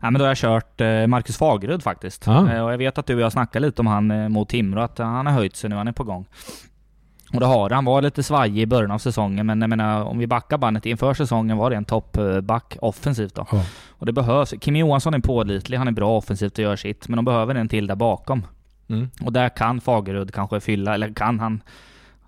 Ja, 0.00 0.10
men 0.10 0.14
då 0.14 0.20
har 0.20 0.28
jag 0.28 0.36
kört 0.36 0.80
eh, 0.80 1.06
Marcus 1.06 1.36
Fagerud 1.36 1.82
faktiskt. 1.82 2.28
Ah. 2.28 2.62
Och 2.64 2.72
jag 2.72 2.78
vet 2.78 2.98
att 2.98 3.06
du 3.06 3.14
och 3.14 3.20
jag 3.20 3.32
snackade 3.32 3.66
lite 3.66 3.82
om 3.82 3.86
han 3.86 4.10
eh, 4.10 4.28
mot 4.28 4.48
Timrå, 4.48 4.80
att 4.80 4.98
han 4.98 5.26
har 5.26 5.32
höjt 5.32 5.56
sig 5.56 5.70
nu, 5.70 5.76
han 5.76 5.88
är 5.88 5.92
på 5.92 6.04
gång. 6.04 6.26
Och 7.32 7.40
det 7.40 7.46
har 7.46 7.70
han. 7.70 7.84
Var 7.84 8.02
lite 8.02 8.22
svajig 8.22 8.58
i 8.58 8.66
början 8.66 8.90
av 8.90 8.98
säsongen, 8.98 9.46
men 9.46 9.60
jag 9.60 9.70
menar 9.70 10.04
om 10.04 10.18
vi 10.18 10.26
backar 10.26 10.58
bandet 10.58 10.86
inför 10.86 11.14
säsongen 11.14 11.56
var 11.56 11.70
det 11.70 11.76
en 11.76 11.84
toppback 11.84 12.76
offensivt 12.80 13.34
då. 13.34 13.46
Ja. 13.52 13.64
Och 13.88 14.06
det 14.06 14.12
behövs. 14.12 14.54
Kim 14.60 14.76
Johansson 14.76 15.14
är 15.14 15.18
pålitlig, 15.18 15.78
han 15.78 15.88
är 15.88 15.92
bra 15.92 16.16
offensivt 16.16 16.52
och 16.52 16.64
gör 16.64 16.76
sitt, 16.76 17.08
men 17.08 17.16
de 17.16 17.24
behöver 17.24 17.54
en 17.54 17.68
till 17.68 17.86
där 17.86 17.96
bakom. 17.96 18.42
Mm. 18.88 19.08
Och 19.20 19.32
där 19.32 19.48
kan 19.48 19.80
Fagerud 19.80 20.34
kanske 20.34 20.60
fylla, 20.60 20.94
eller 20.94 21.14
kan 21.14 21.40
han... 21.40 21.62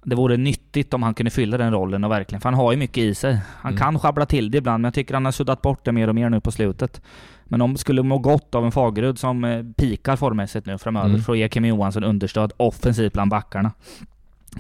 Det 0.05 0.17
vore 0.17 0.37
nyttigt 0.37 0.95
om 0.95 1.03
han 1.03 1.15
kunde 1.15 1.31
fylla 1.31 1.59
den 1.59 1.73
rollen 1.73 2.05
och 2.05 2.11
verkligen, 2.11 2.41
för 2.41 2.49
han 2.49 2.59
har 2.59 2.73
ju 2.73 2.79
mycket 2.79 2.99
i 2.99 3.15
sig. 3.15 3.41
Han 3.61 3.73
Mm. 3.73 3.79
kan 3.83 3.99
sjabbla 3.99 4.27
till 4.27 4.51
det 4.51 4.59
ibland, 4.59 4.81
men 4.83 4.85
jag 4.89 4.95
tycker 4.95 5.15
han 5.15 5.25
har 5.25 5.33
suddat 5.33 5.63
bort 5.63 5.85
det 5.85 5.93
mer 5.93 6.09
och 6.09 6.15
mer 6.15 6.29
nu 6.31 6.41
på 6.41 6.51
slutet. 6.53 7.03
Men 7.45 7.61
de 7.61 7.77
skulle 7.77 8.03
må 8.03 8.19
gott 8.19 8.55
av 8.55 8.65
en 8.65 8.73
Fagerud 8.73 9.19
som 9.19 9.45
eh, 9.45 9.63
pikar 9.77 10.17
formmässigt 10.17 10.67
nu 10.67 10.79
framöver, 10.79 11.09
Mm. 11.09 11.21
för 11.23 11.33
att 11.33 11.39
ge 11.39 11.49
Kim 11.49 11.65
Johansson 11.65 12.05
understöd 12.05 12.53
offensivt 12.57 13.13
bland 13.13 13.31
backarna. 13.31 13.73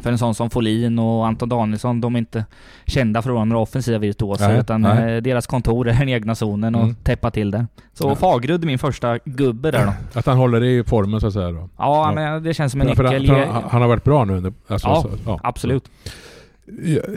För 0.03 0.11
en 0.12 0.18
sån 0.18 0.35
som 0.35 0.50
Folin 0.50 0.98
och 0.98 1.26
Anton 1.26 1.48
Danielsson, 1.48 2.00
de 2.00 2.14
är 2.14 2.18
inte 2.18 2.44
kända 2.87 3.22
för 3.22 3.31
att 3.31 3.35
vara 3.35 3.44
några 3.44 3.62
offensiva 3.62 3.98
virtuoser, 3.98 4.48
Nej, 4.48 4.61
utan 4.61 4.81
nej. 4.81 5.14
eh, 5.16 5.22
deras 5.22 5.46
kontor 5.46 5.88
är 5.88 5.94
den 5.98 6.09
egna 6.09 6.35
zonen 6.35 6.74
och 6.74 6.83
Mm. 6.83 6.94
täppa 6.94 7.31
till 7.31 7.50
det. 7.50 7.66
Så 7.92 8.09
Ja. 8.09 8.14
Fagerud 8.14 8.62
är 8.62 8.66
min 8.66 8.79
första 8.79 9.18
gubbe 9.24 9.70
där 9.70 9.87
då. 9.87 10.18
Att 10.18 10.26
han 10.26 10.37
håller 10.37 10.62
i 10.64 10.85
formen 10.85 11.20
så 11.20 11.26
att 11.26 11.33
säga 11.33 11.50
då. 11.50 11.68
Ja, 11.79 12.09
Ja. 12.09 12.12
men 12.14 12.42
det 12.42 12.55
känns 12.55 12.72
som 12.72 12.81
en 12.81 12.87
nyckel. 12.87 13.29
han, 13.31 13.48
han, 13.48 13.62
han 13.70 13.81
har 13.83 13.88
varit 13.88 14.05
bra 14.05 14.24
nu. 14.24 14.37
under- 14.37 14.53
Alltså, 14.68 14.88
Ja, 14.88 15.03
så, 15.03 15.09
ja. 15.26 15.40
Absolut. 15.42 15.90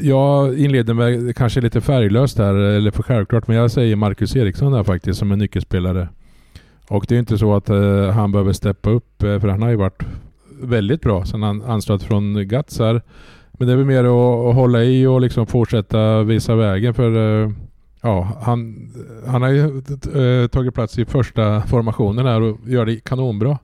Jag- 0.01 0.57
inleder 0.59 0.93
med 0.93 1.35
kanske 1.35 1.61
lite 1.61 1.81
färglöst 1.81 2.37
här, 2.37 2.53
eller 2.55 2.91
för 2.91 3.03
självklart, 3.03 3.47
men 3.47 3.57
jag 3.57 3.71
säger 3.71 3.95
Marcus 3.95 4.35
Eriksson 4.35 4.71
där 4.71 4.83
faktiskt 4.83 5.19
som 5.19 5.31
en 5.31 5.39
nyckelspelare. 5.39 6.07
Och 6.87 7.05
det 7.09 7.15
är 7.15 7.19
inte 7.19 7.37
så 7.37 7.55
att 7.55 7.69
eh, 7.69 8.09
han 8.09 8.31
behöver 8.31 8.53
steppa 8.53 8.89
upp, 8.89 9.23
eh, 9.23 9.39
för 9.39 9.47
han 9.47 9.61
har 9.61 9.69
ju 9.69 9.75
varit 9.75 10.03
väldigt 10.61 11.01
bra 11.01 11.25
sen 11.25 11.43
han 11.43 11.61
anslöt 11.61 12.03
från 12.03 12.47
Gats 12.47 12.79
här. 12.79 13.01
Men 13.51 13.67
det 13.67 13.73
är 13.73 13.77
väl 13.77 13.85
mer 13.85 14.03
att, 14.03 14.49
att 14.49 14.55
hålla 14.55 14.83
i 14.83 15.05
och 15.05 15.21
liksom 15.21 15.47
fortsätta 15.47 16.23
visa 16.23 16.55
vägen 16.55 16.93
för 16.93 17.43
eh, 17.43 17.51
ja, 18.01 18.27
han, 18.41 18.91
han 19.27 19.41
har 19.41 19.49
ju 19.49 19.81
eh, 20.15 20.47
tagit 20.47 20.73
plats 20.73 20.99
i 20.99 21.05
första 21.05 21.61
formationen 21.61 22.25
här 22.25 22.41
och 22.41 22.57
gör 22.65 22.85
det 22.85 23.03
kanonbra. 23.03 23.57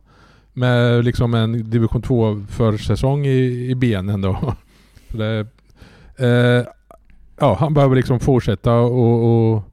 Med 0.53 1.05
liksom 1.05 1.33
en 1.33 1.69
division 1.69 2.01
2 2.01 2.45
försäsong 2.49 3.25
i, 3.25 3.69
i 3.69 3.75
benen 3.75 4.21
då. 4.21 4.53
Det, 5.11 5.47
eh, 6.17 6.65
ja, 7.39 7.57
han 7.59 7.73
behöver 7.73 7.95
liksom 7.95 8.19
fortsätta 8.19 8.73
och, 8.73 9.53
och 9.53 9.63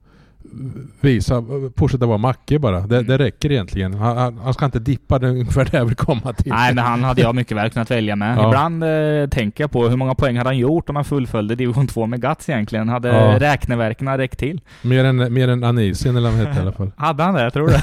visa, 1.00 1.44
fortsätta 1.76 2.06
vara 2.06 2.18
Macke 2.18 2.58
bara. 2.58 2.80
Det, 2.80 2.96
Mm. 2.96 3.06
det 3.06 3.18
räcker 3.18 3.52
egentligen. 3.52 3.94
Han, 3.94 4.38
han, 4.38 4.54
ska 4.54 4.64
inte 4.64 4.78
dippa, 4.78 5.18
det 5.18 5.26
är 5.26 5.30
ungefär 5.30 5.64
det 5.64 5.76
jag 5.76 5.84
vill 5.84 5.94
komma 5.96 6.32
till. 6.32 6.52
Nej, 6.52 6.74
men 6.74 6.84
han 6.84 7.04
hade 7.04 7.20
jag 7.22 7.34
mycket 7.34 7.56
väl 7.56 7.70
kunnat 7.70 7.90
välja 7.90 8.16
med. 8.16 8.38
Ja. 8.38 8.46
Ibland 8.48 8.84
eh, 8.84 9.28
tänker 9.30 9.64
jag 9.64 9.70
på 9.70 9.88
hur 9.88 9.96
många 9.96 10.14
poäng 10.14 10.36
hade 10.36 10.48
han 10.48 10.58
gjort 10.58 10.88
om 10.90 10.96
han 10.96 11.04
fullföljde 11.04 11.54
division 11.54 11.86
2 11.86 12.06
med 12.06 12.22
Guts 12.22 12.48
egentligen? 12.48 12.88
Hade 12.88 13.08
Ja. 13.08 13.38
räkneverken 13.40 14.16
räckt 14.18 14.38
till? 14.38 14.60
Mer 14.82 15.04
än, 15.04 15.32
mer 15.32 15.48
än 15.48 15.64
Anisin 15.64 16.16
eller 16.16 16.30
vad 16.30 16.38
han 16.38 16.46
hette 16.46 16.58
i 16.58 16.62
alla 16.62 16.72
fall. 16.72 16.90
Hade 16.96 17.22
han 17.22 17.34
det? 17.34 17.42
Jag 17.42 17.52
tror 17.52 17.68
det. 17.68 17.82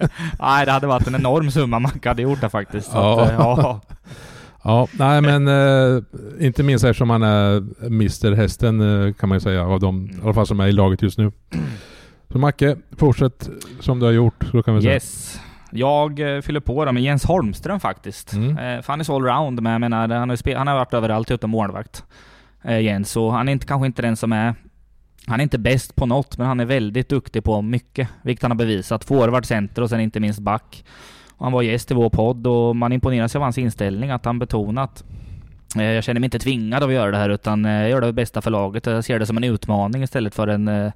Nej, 0.40 0.66
det 0.66 0.72
hade 0.72 0.86
varit 0.86 1.06
en 1.06 1.14
enorm 1.14 1.50
summa 1.50 1.78
man 1.78 1.92
hade 2.04 2.22
gjort 2.22 2.40
det 2.40 2.48
faktiskt. 2.48 2.90
Ja. 2.94 3.22
Att, 3.22 3.28
eh, 3.30 3.34
ja. 3.38 3.80
Ja, 4.64 4.88
nej 4.92 5.20
men 5.20 5.48
eh, 5.48 6.02
inte 6.40 6.62
minst 6.62 6.84
eftersom 6.84 7.10
han 7.10 7.22
är 7.22 7.56
Mr 7.86 8.34
Hästen 8.34 8.80
eh, 9.06 9.12
kan 9.14 9.28
man 9.28 9.36
ju 9.36 9.40
säga 9.40 9.62
av 9.66 9.80
dem, 9.80 10.10
i 10.12 10.24
alla 10.24 10.34
fall 10.34 10.46
som 10.46 10.60
är 10.60 10.66
i 10.66 10.72
laget 10.72 11.02
just 11.02 11.18
nu. 11.18 11.32
Så 12.32 12.38
Macke, 12.38 12.76
fortsätt 12.96 13.48
som 13.80 13.98
du 13.98 14.06
har 14.06 14.12
gjort 14.12 14.44
så 14.50 14.62
kan 14.62 14.74
vi 14.74 14.82
säga. 14.82 14.94
Yes. 14.94 15.40
Jag 15.70 16.36
eh, 16.36 16.40
fyller 16.40 16.60
på 16.60 16.84
då 16.84 16.92
med 16.92 17.02
Jens 17.02 17.24
Holmström 17.24 17.80
faktiskt. 17.80 18.32
Mm. 18.32 18.50
Eh, 18.50 18.82
för 18.82 18.92
han 18.92 19.00
är 19.00 19.04
så 19.04 19.14
allround, 19.14 19.62
men 19.62 19.72
jag 19.72 19.80
menar, 19.80 20.08
han 20.08 20.30
har, 20.30 20.54
han 20.54 20.66
har 20.66 20.74
varit 20.74 20.94
överallt 20.94 21.30
utom 21.30 21.50
målvakt. 21.50 22.04
Eh, 22.62 22.80
Jens, 22.80 23.10
så 23.10 23.30
han 23.30 23.48
är 23.48 23.52
inte, 23.52 23.66
kanske 23.66 23.86
inte 23.86 24.02
den 24.02 24.16
som 24.16 24.32
är 24.32 24.54
han 25.26 25.40
är 25.40 25.42
inte 25.42 25.58
bäst 25.58 25.96
på 25.96 26.06
något, 26.06 26.38
men 26.38 26.46
han 26.46 26.60
är 26.60 26.64
väldigt 26.64 27.08
duktig 27.08 27.44
på 27.44 27.62
mycket, 27.62 28.08
vilket 28.22 28.42
han 28.42 28.50
har 28.50 28.58
bevisat. 28.58 29.04
Forward, 29.04 29.44
center 29.44 29.82
och 29.82 29.90
sen 29.90 30.00
inte 30.00 30.20
minst 30.20 30.40
back. 30.40 30.84
Och 31.30 31.46
han 31.46 31.52
var 31.52 31.62
gäst 31.62 31.90
i 31.90 31.94
vår 31.94 32.10
podd 32.10 32.46
och 32.46 32.76
man 32.76 32.92
imponeras 32.92 33.36
av 33.36 33.42
hans 33.42 33.58
inställning, 33.58 34.10
att 34.10 34.24
han 34.24 34.38
betonat 34.38 35.04
jag 35.74 36.04
känner 36.04 36.20
mig 36.20 36.26
inte 36.26 36.38
tvingad 36.38 36.82
av 36.82 36.88
att 36.88 36.94
göra 36.94 37.10
det 37.10 37.16
här 37.16 37.28
utan 37.28 37.64
jag 37.64 37.90
gör 37.90 38.00
det 38.00 38.12
bästa 38.12 38.40
för 38.40 38.50
laget. 38.50 38.86
Jag 38.86 39.04
ser 39.04 39.18
det 39.18 39.26
som 39.26 39.36
en 39.36 39.44
utmaning 39.44 40.02
istället 40.02 40.34
för 40.34 40.48
en, 40.48 40.92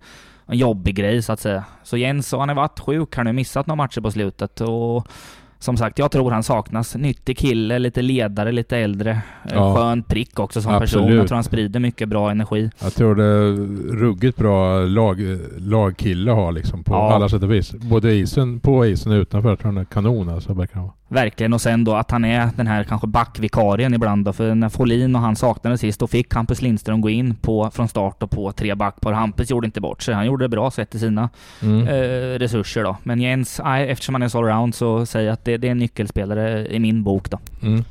en 0.52 0.58
jobbig 0.58 0.94
grej 0.94 1.22
så 1.22 1.32
att 1.32 1.40
säga. 1.40 1.64
Så 1.82 1.96
Jens, 1.96 2.32
och 2.32 2.40
han 2.40 2.48
har 2.48 2.56
varit 2.56 2.80
sjuk, 2.80 3.16
han 3.16 3.26
har 3.26 3.32
missat 3.32 3.66
några 3.66 3.76
matcher 3.76 4.00
på 4.00 4.10
slutet 4.10 4.60
och 4.60 5.06
som 5.58 5.76
sagt, 5.76 5.98
jag 5.98 6.10
tror 6.10 6.30
han 6.30 6.42
saknas. 6.42 6.94
Nyttig 6.96 7.38
kille, 7.38 7.78
lite 7.78 8.02
ledare, 8.02 8.52
lite 8.52 8.78
äldre. 8.78 9.22
Ja. 9.44 9.50
Ja. 9.54 9.76
Skön 9.76 10.02
prick 10.02 10.38
också 10.38 10.62
som 10.62 10.72
person. 10.80 10.82
Absolut. 11.02 11.18
Jag 11.18 11.28
tror 11.28 11.36
han 11.36 11.44
sprider 11.44 11.80
mycket 11.80 12.08
bra 12.08 12.30
energi. 12.30 12.70
Jag 12.82 12.94
tror 12.94 13.14
det 13.14 13.24
är 13.24 13.52
ruggigt 13.96 14.38
bra 14.38 14.80
lag, 14.80 15.38
lagkille 15.58 16.30
ha 16.30 16.50
liksom 16.50 16.84
på 16.84 16.94
Ja. 16.94 17.12
alla 17.14 17.28
sätt 17.28 17.42
och 17.42 17.52
vis. 17.52 17.72
Både 17.72 18.12
isen, 18.14 18.60
på 18.60 18.86
isen 18.86 19.12
och 19.12 19.16
utanför. 19.16 19.48
Jag 19.48 19.58
tror 19.58 19.72
han 19.72 19.78
är 19.80 19.84
kanon 19.84 20.28
alltså. 20.28 20.52
verkar 20.54 20.74
han 20.74 20.82
vara. 20.82 20.94
Verkligen. 21.12 21.52
Och 21.52 21.60
sen 21.60 21.84
då 21.84 21.94
att 21.94 22.10
han 22.10 22.24
är 22.24 22.48
den 22.56 22.66
här 22.66 22.84
kanske 22.84 23.06
backvikarien 23.06 23.94
ibland 23.94 24.24
då. 24.24 24.32
För 24.32 24.54
när 24.54 24.68
Folin 24.68 25.14
och 25.16 25.20
han 25.22 25.36
saknades 25.36 25.80
sist, 25.80 26.00
då 26.00 26.06
fick 26.06 26.34
Hampus 26.34 26.62
Lindström 26.62 27.00
gå 27.00 27.10
in 27.10 27.34
på, 27.34 27.70
från 27.70 27.88
start 27.88 28.22
och 28.22 28.30
på 28.30 28.52
tre 28.52 28.74
backpar. 28.74 29.12
Hampus 29.12 29.50
gjorde 29.50 29.66
inte 29.66 29.80
bort 29.80 30.02
sig. 30.02 30.14
Han 30.14 30.26
gjorde 30.26 30.44
det 30.44 30.48
bra 30.48 30.70
sett 30.70 30.90
till 30.90 31.00
sina 31.00 31.28
Mm. 31.62 31.86
eh, 31.88 32.38
resurser 32.38 32.82
då. 32.82 32.96
Men 33.02 33.20
Jens, 33.20 33.60
eftersom 33.64 34.14
han 34.14 34.22
är 34.22 34.28
så 34.28 34.38
allround 34.38 34.74
så 34.74 35.06
säger 35.06 35.26
jag 35.26 35.32
att 35.32 35.44
det, 35.44 35.56
det 35.56 35.66
är 35.66 35.70
en 35.72 35.78
nyckelspelare 35.78 36.66
i 36.74 36.78
min 36.78 37.02
bok 37.02 37.30
då. 37.30 37.38
Mm. 37.62 37.84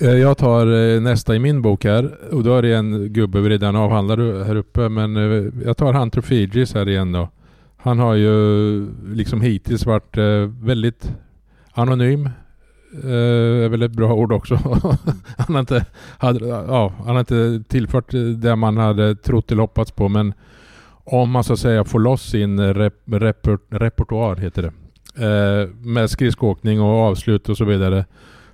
Eh, 0.00 0.08
Jag 0.10 0.38
tar 0.38 0.94
eh, 0.94 1.00
nästa 1.00 1.34
i 1.34 1.38
min 1.38 1.62
bok 1.62 1.84
här 1.84 2.10
och 2.34 2.44
då 2.44 2.56
är 2.56 2.62
det 2.62 2.74
en 2.74 3.12
gubbe 3.12 3.40
vi 3.40 3.48
redan 3.48 3.76
avhandlar 3.76 4.44
här 4.44 4.56
uppe 4.56 4.88
men 4.88 5.16
eh, 5.16 5.52
jag 5.64 5.76
tar 5.76 5.92
Hunter 5.92 6.20
Fidris 6.20 6.74
här 6.74 6.88
igen 6.88 7.12
då. 7.12 7.28
Han 7.76 7.98
har 7.98 8.14
ju 8.14 8.86
liksom 9.14 9.40
hittills 9.40 9.86
varit 9.86 10.16
väldigt 10.62 11.12
anonym. 11.72 12.28
Eh, 13.04 13.64
är 13.64 13.68
väl 13.68 13.82
ett 13.82 13.92
bra 13.92 14.12
ord 14.12 14.32
också. 14.32 14.54
han, 15.38 15.54
har 15.54 15.60
inte, 15.60 15.86
hade, 16.18 16.46
ja, 16.48 16.92
han 16.98 17.08
har 17.14 17.20
inte 17.20 17.62
tillfört 17.68 18.10
det 18.36 18.56
man 18.56 18.76
hade 18.76 19.14
trott 19.14 19.52
eller 19.52 19.62
hoppats 19.62 19.90
på 19.90 20.08
men 20.08 20.32
om 21.04 21.30
man 21.30 21.44
så 21.44 21.52
att 21.52 21.58
säga 21.58 21.84
får 21.84 22.00
loss 22.00 22.22
sin 22.22 22.74
rep, 22.74 22.94
reper, 23.06 23.58
repertoar 23.70 24.36
heter 24.36 24.62
det. 24.62 24.72
Eh, 25.26 25.68
med 25.86 26.10
skridskoåkning 26.10 26.80
och 26.80 26.98
avslut 26.98 27.48
och 27.48 27.56
så 27.56 27.64
vidare 27.64 28.04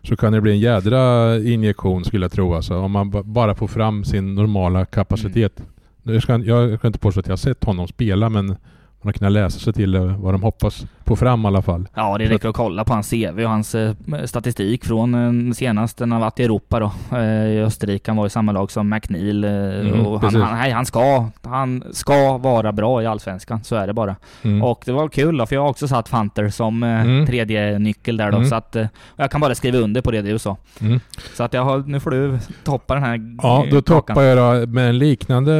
så 0.03 0.17
kan 0.17 0.33
det 0.33 0.41
bli 0.41 0.53
en 0.53 0.59
jädra 0.61 1.37
injektion 1.39 2.05
skulle 2.05 2.25
jag 2.25 2.33
tro 2.33 2.55
alltså. 2.55 2.77
Om 2.79 2.93
man 2.93 3.11
ba- 3.11 3.23
bara 3.23 3.55
får 3.55 3.67
fram 3.67 4.05
sin 4.05 4.35
normala 4.35 4.85
kapacitet. 4.85 5.63
Nu 6.03 6.21
ska, 6.21 6.39
jag 6.39 6.81
kan 6.81 6.89
inte 6.89 6.99
påstå 6.99 7.21
att 7.21 7.27
jag 7.27 7.33
har 7.33 7.37
sett 7.37 7.65
honom 7.65 7.89
spela 7.89 8.29
men 8.29 8.47
man 8.47 8.57
har 9.03 9.13
kunnat 9.13 9.33
läsa 9.33 9.59
sig 9.59 9.73
till 9.73 9.95
eh, 9.95 10.21
vad 10.21 10.35
de 10.35 10.43
hoppas 10.43 10.87
få 11.07 11.17
fram 11.17 11.45
i 11.45 11.47
alla 11.47 11.63
fall. 11.63 11.89
Ja, 11.95 12.19
det 12.19 12.25
räcker 12.25 12.49
att 12.49 12.55
kolla 12.57 12.85
på 12.85 12.93
hans 12.93 13.11
CV 13.11 13.41
och 13.45 13.51
hans 13.51 13.75
eh, 13.75 13.95
statistik 14.25 14.85
från 14.85 15.15
eh, 15.49 15.53
senast 15.53 16.01
när 16.01 16.07
han 16.07 16.21
varit 16.21 16.41
i 16.41 16.45
Europa 16.45 16.81
då. 16.81 17.17
Eh, 17.17 17.47
I 17.47 17.61
Österrike. 17.63 18.11
Han 18.11 18.17
var 18.17 18.27
i 18.27 18.31
samma 18.31 18.53
lag 18.53 18.71
som 18.71 18.89
McNeil. 18.89 19.45
Mm, 19.45 20.07
och 20.07 20.21
han, 20.23 20.35
han, 20.35 20.59
nej, 20.59 20.71
han, 20.71 20.87
ska, 20.87 21.29
han 21.43 21.85
ska 21.93 22.39
vara 22.39 22.73
bra 22.73 23.03
i 23.03 23.07
Allsvenskan. 23.07 23.65
Så 23.65 23.77
är 23.77 23.87
det 23.87 23.93
bara. 23.93 24.17
Mm. 24.43 24.63
Och 24.63 24.83
det 24.87 24.93
var 24.93 25.09
kul 25.09 25.37
då, 25.37 25.47
för 25.47 25.55
jag 25.57 25.63
har 25.63 25.69
också 25.71 25.89
satt 25.89 26.09
Fanter 26.09 26.49
som 26.49 26.83
Mm. 26.83 27.27
tredje 27.27 27.79
nyckel 27.79 28.17
där 28.17 28.31
då. 28.31 28.37
Mm. 28.37 28.49
Så 28.49 28.55
att, 28.55 28.77
jag 29.17 29.31
kan 29.31 29.41
bara 29.41 29.55
skriva 29.55 29.79
under 29.79 30.01
på 30.01 30.11
det 30.11 30.23
du 30.23 30.39
sa. 30.39 30.57
Mm. 30.81 31.01
Så 31.35 31.43
att 31.45 31.53
jag 31.55 31.65
har, 31.65 31.79
nu 31.79 32.01
får 32.01 32.11
du 32.11 32.39
toppa 32.65 32.95
den 32.95 33.03
här 33.03 33.37
Ja, 33.43 33.65
då 33.71 33.83
kakan. 33.83 33.83
toppar 33.83 34.23
jag 34.23 34.63
då 34.63 34.67
med 34.73 34.89
en 34.89 34.99
liknande 34.99 35.53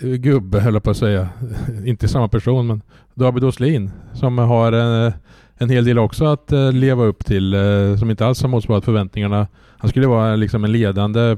gubbe 0.00 0.60
höll 0.60 0.74
jag 0.74 0.82
på 0.82 0.90
att 0.90 0.96
säga. 0.96 1.28
inte 1.84 2.08
samma 2.08 2.28
person 2.28 2.66
men 2.66 2.82
David 3.20 3.44
Åslin 3.44 3.90
som 4.14 4.38
har 4.38 4.72
en, 4.72 5.12
en 5.56 5.70
hel 5.70 5.84
del 5.84 5.98
också 5.98 6.24
att 6.24 6.52
eh, 6.52 6.72
leva 6.72 7.04
upp 7.04 7.24
till 7.24 7.54
eh, 7.54 7.96
som 7.96 8.10
inte 8.10 8.26
alls 8.26 8.42
har 8.42 8.48
motsvarat 8.48 8.84
förväntningarna. 8.84 9.46
Han 9.78 9.90
skulle 9.90 10.06
vara 10.06 10.36
liksom 10.36 10.64
en 10.64 10.72
ledande 10.72 11.36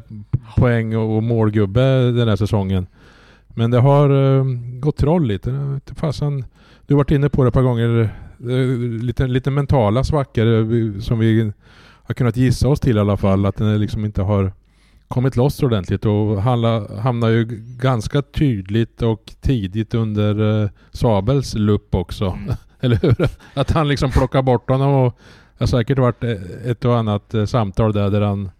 poäng 0.56 0.96
och 0.96 1.22
målgubbe 1.22 2.10
den 2.12 2.28
här 2.28 2.36
säsongen. 2.36 2.86
Men 3.48 3.70
det 3.70 3.78
har 3.78 4.44
gått 4.80 4.96
troll 4.96 5.26
lite. 5.26 5.80
Fasen, 5.96 6.44
du 6.86 6.94
har 6.94 6.98
varit 6.98 7.10
inne 7.10 7.28
på 7.28 7.42
det 7.42 7.48
ett 7.48 7.54
par 7.54 7.62
gånger. 7.62 8.10
Lite, 9.02 9.26
lite 9.26 9.50
mentala 9.50 10.04
svackor 10.04 11.00
som 11.00 11.18
vi 11.18 11.52
har 12.02 12.14
kunnat 12.14 12.36
gissa 12.36 12.68
oss 12.68 12.80
till 12.80 12.96
i 12.96 13.00
alla 13.00 13.16
fall. 13.16 13.46
Att 13.46 13.56
den 13.56 13.80
liksom 13.80 14.04
inte 14.04 14.22
har 14.22 14.52
kommit 15.12 15.36
loss 15.36 15.62
ordentligt 15.62 16.04
och 16.04 16.42
hamnar 16.42 17.28
ju 17.28 17.44
ganska 17.78 18.22
tydligt 18.22 19.02
och 19.02 19.32
tidigt 19.40 19.94
under 19.94 20.62
eh, 20.62 20.70
Sabels 20.90 21.54
lupp 21.54 21.94
också. 21.94 22.26
Mm. 22.26 22.54
Eller 22.80 22.96
hur? 22.96 23.28
Att 23.54 23.70
han 23.70 23.88
liksom 23.88 24.10
plockar 24.10 24.42
bort 24.42 24.70
honom 24.70 24.94
och 24.94 25.18
det 25.58 25.62
har 25.62 25.66
säkert 25.66 25.98
varit 25.98 26.24
eh, 26.24 26.30
ett 26.64 26.84
och 26.84 26.98
annat 26.98 27.34
eh, 27.34 27.44
samtal 27.44 27.92
där, 27.92 28.10
där 28.10 28.20
han 28.20 28.50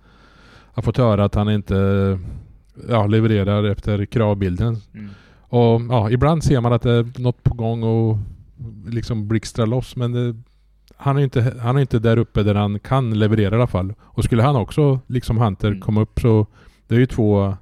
har 0.75 0.83
fått 0.83 0.97
höra 0.97 1.25
att 1.25 1.35
han 1.35 1.51
inte 1.51 1.77
eh, 1.77 2.19
ja, 2.89 3.07
levererar 3.07 3.65
efter 3.65 4.05
kravbilden. 4.05 4.77
Mm. 4.95 5.11
Och 5.41 5.81
ja, 5.91 6.11
ibland 6.11 6.45
ser 6.45 6.61
man 6.61 6.73
att 6.73 6.83
det 6.83 6.93
är 6.93 7.21
något 7.21 7.43
på 7.43 7.55
gång 7.55 7.83
och 7.83 8.19
liksom 8.87 9.29
blixtrar 9.29 9.67
loss 9.67 9.97
men 9.97 10.13
det, 10.13 10.43
han 11.03 11.17
är 11.17 11.21
ju 11.21 11.25
inte, 11.25 11.55
han 11.63 11.77
är 11.77 11.81
inte 11.81 11.99
där 11.99 12.17
uppe 12.17 12.43
där 12.43 12.55
han 12.55 12.79
kan 12.79 13.19
leverera 13.19 13.55
i 13.55 13.59
alla 13.59 13.67
fall. 13.67 13.95
Och 14.03 14.25
skulle 14.25 14.43
han 14.43 14.57
också, 14.57 15.01
liksom 15.07 15.39
Hunter, 15.39 15.69
Mm. 15.69 15.81
komma 15.81 16.01
upp 16.01 16.21
så 16.21 16.47
det 16.89 16.95
är 16.95 16.99
ju 16.99 17.07
två 17.07 17.55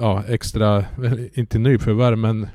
ja, 0.00 0.22
extra, 0.28 0.84
inte 1.34 1.58
nyförvärv 1.58 2.18
men 2.18 2.48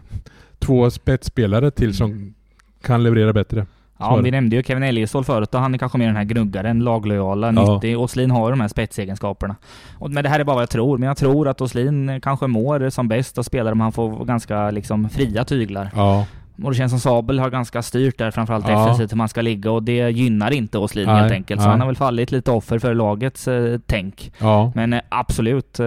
två 0.59 0.89
spetsspelare 0.91 1.71
till 1.71 1.93
som 1.97 2.33
kan 2.81 3.03
leverera 3.03 3.33
bättre. 3.33 3.65
Ja, 3.99 4.15
vi 4.15 4.31
nämnde 4.31 4.55
ju 4.55 4.63
Kevin 4.63 4.83
Eliasson 4.83 5.23
förut 5.23 5.53
och 5.55 5.59
han 5.61 5.73
är 5.73 5.77
kanske 5.77 5.97
mer 5.97 6.07
den 6.07 6.15
här 6.15 6.23
gnuggaren, 6.23 6.79
laglojala, 6.79 7.53
Ja. 7.55 7.73
90. 7.75 7.95
Åslin 7.95 8.31
har 8.31 8.49
de 8.51 8.59
här 8.61 8.67
spetsegenskaperna. 8.67 9.55
Och, 9.97 10.11
men 10.11 10.23
det 10.23 10.29
här 10.29 10.39
är 10.39 10.43
bara 10.43 10.53
vad 10.55 10.61
jag 10.61 10.69
tror. 10.69 10.97
Men 10.97 11.07
jag 11.07 11.17
tror 11.17 11.47
att 11.47 11.61
Åslin 11.61 12.21
kanske 12.21 12.47
mår 12.47 12.89
som 12.89 13.07
bäst 13.07 13.37
och 13.37 13.45
spelar 13.45 13.71
om 13.71 13.79
han 13.79 13.91
får 13.91 14.25
ganska 14.25 14.71
liksom 14.71 15.09
fria 15.09 15.43
tyglar. 15.45 15.89
Ja, 15.95 16.25
Och 16.63 16.71
det 16.71 16.77
känns 16.77 16.91
som 16.91 16.99
Sabel 16.99 17.39
har 17.39 17.49
ganska 17.49 17.81
styrt 17.81 18.17
där, 18.17 18.31
framförallt 18.31 18.67
Ja. 18.69 18.79
defensivt, 18.79 19.11
hur 19.11 19.17
man 19.17 19.29
ska 19.29 19.41
ligga 19.41 19.71
och 19.71 19.83
det 19.83 20.09
gynnar 20.09 20.51
inte 20.51 20.77
Åslin 20.77 21.09
helt 21.09 21.31
enkelt. 21.31 21.61
Så 21.61 21.65
nej. 21.67 21.71
han 21.71 21.79
har 21.79 21.87
väl 21.87 21.95
fallit 21.95 22.31
lite 22.31 22.51
offer 22.51 22.79
för 22.79 22.93
lagets 22.93 23.47
eh, 23.47 23.79
tänk. 23.85 24.31
ja. 24.39 24.71
Men 24.75 24.93
eh, 24.93 25.01
absolut, 25.09 25.79
eh, 25.79 25.85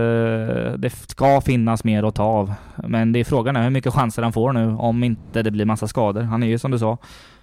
det 0.77 0.91
ska 1.07 1.41
finnas 1.41 1.85
mer 1.85 2.03
att 2.03 2.15
ta 2.15 2.23
av. 2.25 2.55
Men 2.77 3.13
det 3.13 3.19
är 3.21 3.25
frågan 3.25 3.57
är 3.57 3.63
hur 3.63 3.71
mycket 3.71 3.93
chanser 3.93 4.23
han 4.23 4.33
får 4.33 4.53
nu 4.53 4.77
om 4.77 5.05
inte 5.05 5.43
det 5.43 5.51
blir 5.51 5.65
massa 5.65 5.89
skador. 5.89 6.23
Han 6.23 6.43
är 6.43 6.47
ju 6.47 6.59
som 6.59 6.71
du 6.71 6.79
sa, 6.79 6.99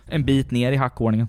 en 0.10 0.26
bit 0.26 0.52
ner 0.52 0.72
i 0.72 0.76
hackordningen. 0.76 1.28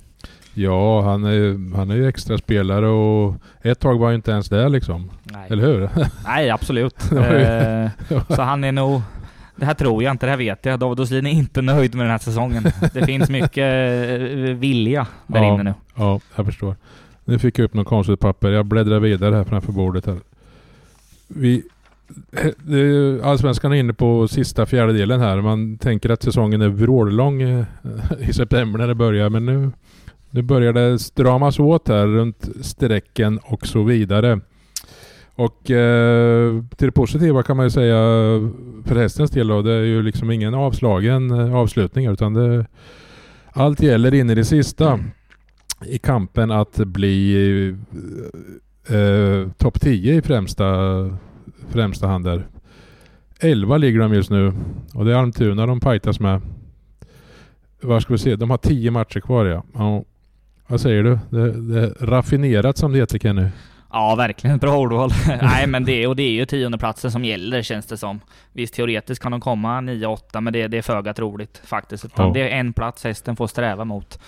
Ja, 0.54 1.02
han 1.02 1.24
är, 1.24 1.76
han 1.76 1.90
är 1.90 1.94
ju 1.94 2.08
extra 2.08 2.38
spelare 2.38 2.86
och 2.88 3.34
ett 3.62 3.80
tag 3.80 3.98
var 3.98 4.06
han 4.06 4.12
ju 4.12 4.16
inte 4.16 4.30
ens 4.30 4.48
där 4.48 4.68
liksom. 4.68 5.10
Nej, 5.22 5.46
Eller 5.50 5.62
hur? 5.66 5.90
Nej 6.26 6.50
absolut. 6.50 6.94
Eh, 7.12 7.90
så 8.28 8.42
han 8.42 8.64
är 8.64 8.72
nog... 8.72 9.02
Det 9.58 9.66
här 9.66 9.74
tror 9.74 10.02
jag 10.02 10.10
inte, 10.10 10.26
det 10.26 10.30
här 10.30 10.36
vet 10.38 10.64
jag. 10.66 10.78
David 10.80 11.00
Åslin 11.00 11.26
är 11.26 11.30
inte 11.30 11.62
nöjd 11.62 11.94
med 11.94 12.04
den 12.04 12.10
här 12.10 12.18
säsongen. 12.18 12.62
Det 12.94 13.06
finns 13.06 13.30
mycket 13.30 13.64
eh, 14.10 14.54
vilja 14.56 15.06
där 15.26 15.42
Ja. 15.42 15.54
inne 15.54 15.62
nu. 15.62 15.74
Ja, 15.94 16.20
jag 16.36 16.46
förstår. 16.46 16.76
Nu 17.24 17.38
fick 17.38 17.58
jag 17.58 17.64
upp 17.64 17.74
något 17.74 17.86
konstigt 17.86 18.20
papper. 18.20 18.48
Jag 18.50 18.66
bläddrar 18.66 19.00
vidare 19.00 19.34
här 19.34 19.44
framför 19.44 19.72
bordet 19.72 20.06
här. 20.06 20.18
Vi, 21.28 21.62
ju- 22.68 23.22
Allsvenskan 23.22 23.72
är 23.72 23.76
inne 23.76 23.92
på 23.92 24.28
sista 24.28 24.66
fjärdedelen 24.66 25.20
här. 25.20 25.40
Man 25.40 25.78
tänker 25.78 26.10
att 26.10 26.22
säsongen 26.22 26.62
är 26.62 26.68
vrålång 26.68 27.42
eh, 27.42 27.64
i 28.18 28.32
september 28.32 28.78
när 28.78 28.86
det 28.88 28.94
börjar. 28.94 29.28
Men 29.30 29.46
nu, 29.46 29.70
nu 30.30 30.42
börjar 30.42 30.72
det 30.72 30.98
stramas 30.98 31.58
åt 31.58 31.88
här 31.88 32.06
runt 32.06 32.48
strecken 32.60 33.38
och 33.42 33.66
så 33.66 33.82
vidare. 33.82 34.40
Och 35.38 35.70
eh, 35.70 36.62
till 36.76 36.86
det 36.86 36.92
positiva 36.92 37.42
kan 37.42 37.56
man 37.56 37.66
ju 37.66 37.70
säga 37.70 37.96
för 38.84 38.96
hästens 38.96 39.30
del 39.30 39.48
då, 39.48 39.62
det 39.62 39.72
är 39.72 39.82
ju 39.82 40.02
liksom 40.02 40.30
ingen 40.30 40.54
avslagen 40.54 41.30
eh, 41.30 41.54
avslutning 41.54 42.06
utan 42.06 42.34
det, 42.34 42.66
allt 43.52 43.82
gäller 43.82 44.14
in 44.14 44.30
i 44.30 44.34
det 44.34 44.44
sista 44.44 45.00
i 45.86 45.98
kampen 45.98 46.50
att 46.50 46.76
bli 46.76 47.76
eh, 48.88 49.50
topp 49.56 49.80
10 49.80 50.14
i 50.14 50.22
främsta, 50.22 50.66
främsta 51.68 52.06
hand 52.06 52.24
där. 52.24 52.46
11 53.40 53.76
ligger 53.76 54.00
de 54.00 54.14
just 54.14 54.30
nu 54.30 54.52
och 54.94 55.04
det 55.04 55.12
är 55.12 55.16
Almtuna 55.16 55.66
de 55.66 55.80
fightas 55.80 56.20
med. 56.20 56.40
Vad 57.80 58.02
ska 58.02 58.12
vi 58.12 58.18
se? 58.18 58.36
De 58.36 58.50
har 58.50 58.58
10 58.58 58.90
matcher 58.90 59.20
kvar 59.20 59.46
ja. 59.46 59.64
ja. 59.74 60.04
Vad 60.66 60.80
säger 60.80 61.02
du? 61.02 61.18
Det, 61.30 61.52
det 61.52 61.80
är 61.80 62.06
raffinerat 62.06 62.76
som 62.76 62.92
det 62.92 62.98
heter 62.98 63.18
Kenny. 63.18 63.46
Ja, 63.92 64.14
verkligen. 64.14 64.58
Bra 64.58 64.76
ordval. 64.76 65.10
Nej, 65.42 65.66
men 65.66 65.84
det, 65.84 66.06
och 66.06 66.16
det 66.16 66.22
är 66.22 66.30
ju 66.30 66.46
tiondeplatsen 66.46 67.12
som 67.12 67.24
gäller 67.24 67.62
känns 67.62 67.86
det 67.86 67.96
som. 67.96 68.20
Visst, 68.52 68.74
teoretiskt 68.74 69.22
kan 69.22 69.32
de 69.32 69.40
komma 69.40 69.80
9-8, 69.80 70.40
men 70.40 70.52
det, 70.52 70.68
det 70.68 70.78
är 70.78 70.82
föga 70.82 71.14
troligt 71.14 71.62
faktiskt. 71.64 72.04
Utan 72.04 72.26
ja. 72.26 72.32
Det 72.32 72.40
är 72.40 72.60
en 72.60 72.72
plats 72.72 73.04
hästen 73.04 73.36
får 73.36 73.46
sträva 73.46 73.84
mot. 73.84 74.18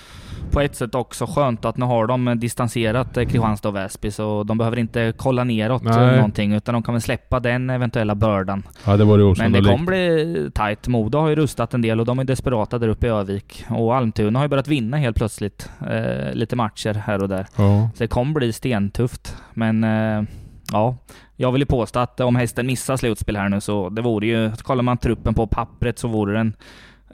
På 0.50 0.60
ett 0.60 0.76
sätt 0.76 0.94
också 0.94 1.26
skönt 1.26 1.64
att 1.64 1.76
nu 1.76 1.84
har 1.84 2.06
de 2.06 2.40
distanserat 2.40 3.16
eh, 3.16 3.24
Kristianstad 3.24 3.68
och 3.68 3.76
Väsby, 3.76 4.10
så 4.10 4.42
de 4.42 4.58
behöver 4.58 4.78
inte 4.78 5.12
kolla 5.16 5.44
neråt 5.44 5.82
Nej. 5.82 6.16
någonting, 6.16 6.52
utan 6.52 6.72
de 6.72 6.82
kan 6.82 6.94
väl 6.94 7.02
släppa 7.02 7.40
den 7.40 7.70
eventuella 7.70 8.14
bördan. 8.14 8.62
Ja, 8.84 8.96
det 8.96 9.04
vore 9.04 9.34
Men 9.38 9.52
det 9.52 9.70
kommer 9.70 9.86
bli 9.86 10.50
tight. 10.54 10.88
Modo 10.88 11.18
har 11.18 11.28
ju 11.28 11.34
rustat 11.34 11.74
en 11.74 11.82
del 11.82 12.00
och 12.00 12.06
de 12.06 12.18
är 12.18 12.24
desperata 12.24 12.78
där 12.78 12.88
uppe 12.88 13.06
i 13.06 13.10
Övik. 13.10 13.64
Och 13.68 13.96
Almtuna 13.96 14.38
har 14.38 14.44
ju 14.44 14.48
börjat 14.48 14.68
vinna 14.68 14.96
helt 14.96 15.16
plötsligt. 15.16 15.70
Eh, 15.90 16.34
lite 16.34 16.56
matcher 16.56 16.94
här 16.94 17.22
och 17.22 17.28
där. 17.28 17.46
Ja. 17.56 17.90
Så 17.94 18.02
det 18.02 18.08
kommer 18.08 18.32
bli 18.32 18.52
stentufft. 18.52 19.36
Men 19.54 19.84
eh, 19.84 20.28
ja, 20.72 20.96
jag 21.36 21.52
vill 21.52 21.62
ju 21.62 21.66
påstå 21.66 21.98
att 21.98 22.20
om 22.20 22.36
hästen 22.36 22.66
missar 22.66 22.96
slutspel 22.96 23.36
här 23.36 23.48
nu 23.48 23.60
så 23.60 23.88
det 23.88 24.02
vore 24.02 24.26
ju, 24.26 24.52
kollar 24.62 24.82
man 24.82 24.98
truppen 24.98 25.34
på 25.34 25.46
pappret 25.46 25.98
så 25.98 26.08
vore 26.08 26.32
den 26.32 26.56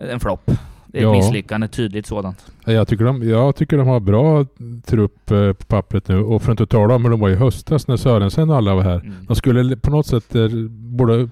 en 0.01 0.20
flopp. 0.20 0.51
Ett 0.92 1.03
ja. 1.03 1.12
misslyckande, 1.12 1.68
tydligt 1.68 2.07
sådant. 2.07 2.46
Jag 2.64 2.88
tycker, 2.88 3.05
de, 3.05 3.29
jag 3.29 3.57
tycker 3.57 3.77
de 3.79 3.87
har 3.88 4.01
bra 4.01 4.46
trupp 4.87 5.31
eh, 5.31 5.53
på 5.53 5.64
pappret 5.66 6.09
nu 6.09 6.18
och 6.18 6.42
för 6.42 6.53
att 6.53 6.61
inte 6.61 6.77
tala 6.77 6.94
om 6.94 7.05
hur 7.05 7.11
de 7.11 7.20
var 7.20 7.29
i 7.29 7.35
höstas 7.35 7.88
när 7.88 7.96
Sörensen 7.96 8.51
och 8.51 8.57
alla 8.57 8.75
var 8.75 8.83
här. 8.83 9.01
Mm. 9.01 9.14
De 9.27 9.37
skulle 9.37 9.77
på 9.77 9.90
något 9.90 10.07
sätt 10.07 10.35
eh, 10.35 10.49
borde 10.68 11.29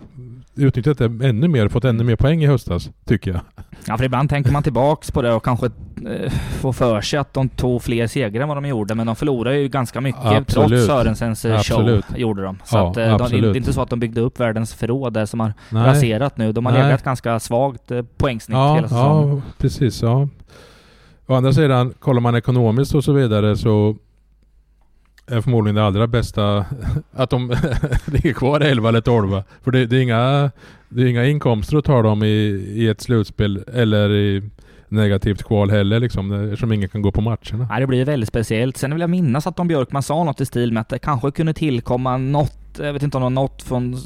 utnyttjat 0.57 0.99
det 0.99 1.05
ännu 1.05 1.49
mer, 1.49 1.69
fått 1.69 1.85
ännu 1.85 2.05
mer 2.05 2.17
poäng 2.17 2.45
i 2.45 2.47
höstas, 2.47 2.91
tycker 3.05 3.31
jag. 3.31 3.41
Ja, 3.87 3.99
för 3.99 4.05
ibland 4.05 4.31
tänker 4.31 4.53
man 4.53 4.63
tillbaks 4.63 5.11
på 5.11 5.23
det 5.23 5.33
och 5.33 5.45
kanske 5.45 5.67
eh, 5.67 6.33
får 6.61 6.73
för 6.73 7.01
sig 7.01 7.19
att 7.19 7.35
de 7.35 7.49
tog 7.49 7.83
fler 7.83 8.07
segrar 8.07 8.43
än 8.43 8.49
vad 8.49 8.57
de 8.57 8.67
gjorde, 8.67 8.95
men 8.95 9.07
de 9.07 9.17
förlorade 9.17 9.59
ju 9.59 9.69
ganska 9.69 10.01
mycket 10.01 10.25
absolut. 10.25 10.69
trots 10.69 10.87
Sörensens 10.87 11.45
eh, 11.45 11.59
show, 11.59 12.03
gjorde 12.17 12.43
de. 12.43 12.59
Så 12.65 12.77
ja, 12.77 12.91
att, 12.91 12.97
eh, 12.97 13.19
de, 13.19 13.41
det 13.41 13.49
är 13.49 13.57
inte 13.57 13.73
så 13.73 13.83
att 13.83 13.91
de 13.91 14.01
byggde 14.01 14.21
upp 14.21 14.41
världens 14.41 14.75
förråd 14.75 15.13
där 15.13 15.27
som 15.27 15.41
har 15.41 15.53
Nej. 15.71 15.87
raserat 15.87 16.37
nu. 16.37 16.53
De 16.53 16.67
har 16.67 16.73
Nej. 16.73 16.83
legat 16.83 17.03
ganska 17.03 17.41
svagt 17.41 17.91
eh, 17.91 18.03
poängsnitt 18.17 18.57
ja, 18.57 18.75
hela 18.75 18.89
säsongen. 18.89 19.37
Ja, 19.37 19.43
precis. 19.59 20.03
Ja. 20.03 20.29
Å 21.27 21.35
andra 21.35 21.53
sidan, 21.53 21.95
kollar 21.99 22.21
man 22.21 22.35
ekonomiskt 22.35 22.95
och 22.95 23.05
så 23.05 23.13
vidare 23.13 23.57
så 23.57 23.97
är 25.27 25.41
förmodligen 25.41 25.75
det 25.75 25.85
allra 25.85 26.07
bästa 26.07 26.65
att 27.13 27.31
de 27.31 27.49
ligger 28.05 28.33
kvar 28.33 28.61
11 28.61 28.89
eller 28.89 29.01
12. 29.01 29.43
För 29.63 29.71
det, 29.71 29.87
det, 29.87 29.97
är 29.97 30.01
inga, 30.01 30.51
det 30.89 31.03
är 31.03 31.07
inga 31.07 31.25
inkomster 31.25 31.77
att 31.77 31.85
ta 31.85 32.03
dem 32.03 32.23
i, 32.23 32.27
i 32.75 32.89
ett 32.89 33.01
slutspel 33.01 33.65
eller 33.75 34.11
i 34.11 34.43
negativt 34.89 35.43
kval 35.43 35.71
heller 35.71 36.01
liksom, 36.01 36.33
eftersom 36.33 36.73
ingen 36.73 36.89
kan 36.89 37.03
gå 37.03 37.13
på 37.13 37.21
matcherna. 37.21 37.67
Nej, 37.71 37.81
det 37.81 37.87
blir 37.87 38.05
väldigt 38.05 38.29
speciellt. 38.29 38.77
Sen 38.77 38.91
vill 38.91 39.01
jag 39.01 39.11
minnas 39.11 39.47
att 39.47 39.57
Don 39.57 39.69
Björkman 39.69 40.03
sa 40.03 40.25
något 40.25 40.41
i 40.41 40.47
stil 40.47 40.73
med 40.73 40.81
att 40.81 40.89
det 40.89 40.99
kanske 40.99 41.31
kunde 41.31 41.55
tillkomma 41.55 42.17
något 42.17 42.64
jag 42.79 42.93
vet 42.93 43.03
inte 43.03 43.17
om 43.17 43.21
det 43.21 43.25
var 43.25 43.31
något 43.31 43.63
från 43.63 43.97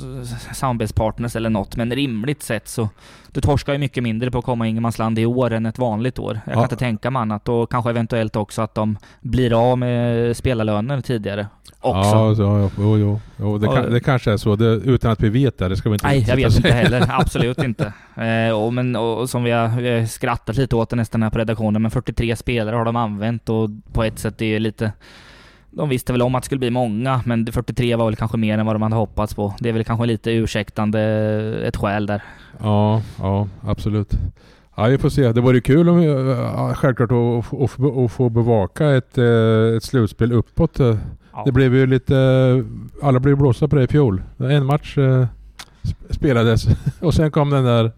samarbetspartners 0.54 1.36
eller 1.36 1.50
något, 1.50 1.76
men 1.76 1.92
rimligt 1.92 2.42
sett 2.42 2.68
så 2.68 2.88
du 3.32 3.40
torskar 3.40 3.72
ju 3.72 3.78
mycket 3.78 4.02
mindre 4.02 4.30
på 4.30 4.38
att 4.38 4.44
komma 4.44 4.66
ingenmansland 4.66 5.18
i 5.18 5.26
år 5.26 5.52
än 5.52 5.66
ett 5.66 5.78
vanligt 5.78 6.18
år. 6.18 6.40
Jag 6.44 6.54
kan 6.54 6.62
inte 6.62 6.76
tänka 6.76 7.10
mig 7.10 7.20
annat 7.20 7.48
och 7.48 7.70
kanske 7.70 7.90
eventuellt 7.90 8.36
också 8.36 8.62
att 8.62 8.74
de 8.74 8.98
blir 9.20 9.70
av 9.70 9.78
med 9.78 10.36
spelarlöner 10.36 11.00
tidigare. 11.00 11.46
Också. 11.80 12.10
Ja, 12.10 12.34
så, 12.34 12.70
jo, 12.78 12.98
jo, 12.98 13.20
jo. 13.36 13.58
Det, 13.58 13.66
kan, 13.66 13.92
det 13.92 14.00
kanske 14.00 14.32
är 14.32 14.36
så, 14.36 14.56
det, 14.56 14.64
utan 14.66 15.10
att 15.10 15.20
vi 15.20 15.28
vet 15.28 15.58
det. 15.58 15.68
Det 15.68 15.76
ska 15.76 15.88
vi 15.88 15.94
inte 15.94 16.06
Nej, 16.06 16.24
jag 16.28 16.36
vet 16.36 16.56
inte 16.56 16.72
heller. 16.72 17.06
Absolut 17.20 17.58
inte. 17.58 17.92
Eh, 18.16 18.50
och, 18.50 18.72
men, 18.74 18.96
och, 18.96 19.30
som 19.30 19.44
vi 19.44 19.50
har, 19.50 19.80
vi 19.80 19.98
har 19.98 20.06
skrattat 20.06 20.56
lite 20.56 20.76
åt 20.76 20.90
det 20.90 20.96
nästan 20.96 21.22
här 21.22 21.30
på 21.30 21.38
redaktionen, 21.38 21.82
men 21.82 21.90
43 21.90 22.36
spelare 22.36 22.76
har 22.76 22.84
de 22.84 22.96
använt 22.96 23.48
och 23.48 23.70
på 23.92 24.04
ett 24.04 24.18
sätt 24.18 24.38
det 24.38 24.54
är 24.54 24.60
lite 24.60 24.92
de 25.70 25.88
visste 25.88 26.12
väl 26.12 26.22
om 26.22 26.34
att 26.34 26.42
det 26.42 26.46
skulle 26.46 26.58
bli 26.58 26.70
många, 26.70 27.20
men 27.24 27.46
43 27.46 27.96
var 27.96 28.04
väl 28.04 28.16
kanske 28.16 28.36
mer 28.36 28.58
än 28.58 28.66
vad 28.66 28.74
de 28.74 28.82
hade 28.82 28.94
hoppats 28.96 29.34
på. 29.34 29.54
Det 29.60 29.68
är 29.68 29.72
väl 29.72 29.84
kanske 29.84 30.06
lite 30.06 30.30
ursäktande 30.30 31.00
ett 31.64 31.76
skäl 31.76 32.06
där. 32.06 32.22
Ja, 32.60 33.02
ja 33.18 33.48
absolut. 33.62 34.12
Ja, 34.76 34.84
vi 34.86 34.98
får 34.98 35.08
se. 35.08 35.32
Det 35.32 35.40
vore 35.40 35.60
kul 35.60 35.88
om, 35.88 36.02
ja, 36.02 36.74
självklart 36.74 37.10
att, 37.12 38.12
få 38.12 38.28
bevaka 38.28 38.90
ett, 38.90 39.18
eh, 39.18 39.76
ett 39.76 39.82
slutspel 39.82 40.32
uppåt. 40.32 40.78
Ja. 40.78 41.42
Det 41.44 41.52
blev 41.52 41.74
ju 41.74 41.86
lite... 41.86 42.16
Alla 43.02 43.20
blev 43.20 43.36
blåsta 43.36 43.68
på 43.68 43.76
det 43.76 43.82
i 43.82 43.86
fjol. 43.86 44.22
En 44.38 44.66
match 44.66 44.98
eh, 44.98 45.26
spelades 46.10 46.66
och 47.00 47.14
sen 47.14 47.30
kom 47.30 47.50
den 47.50 47.64
där 47.64 47.92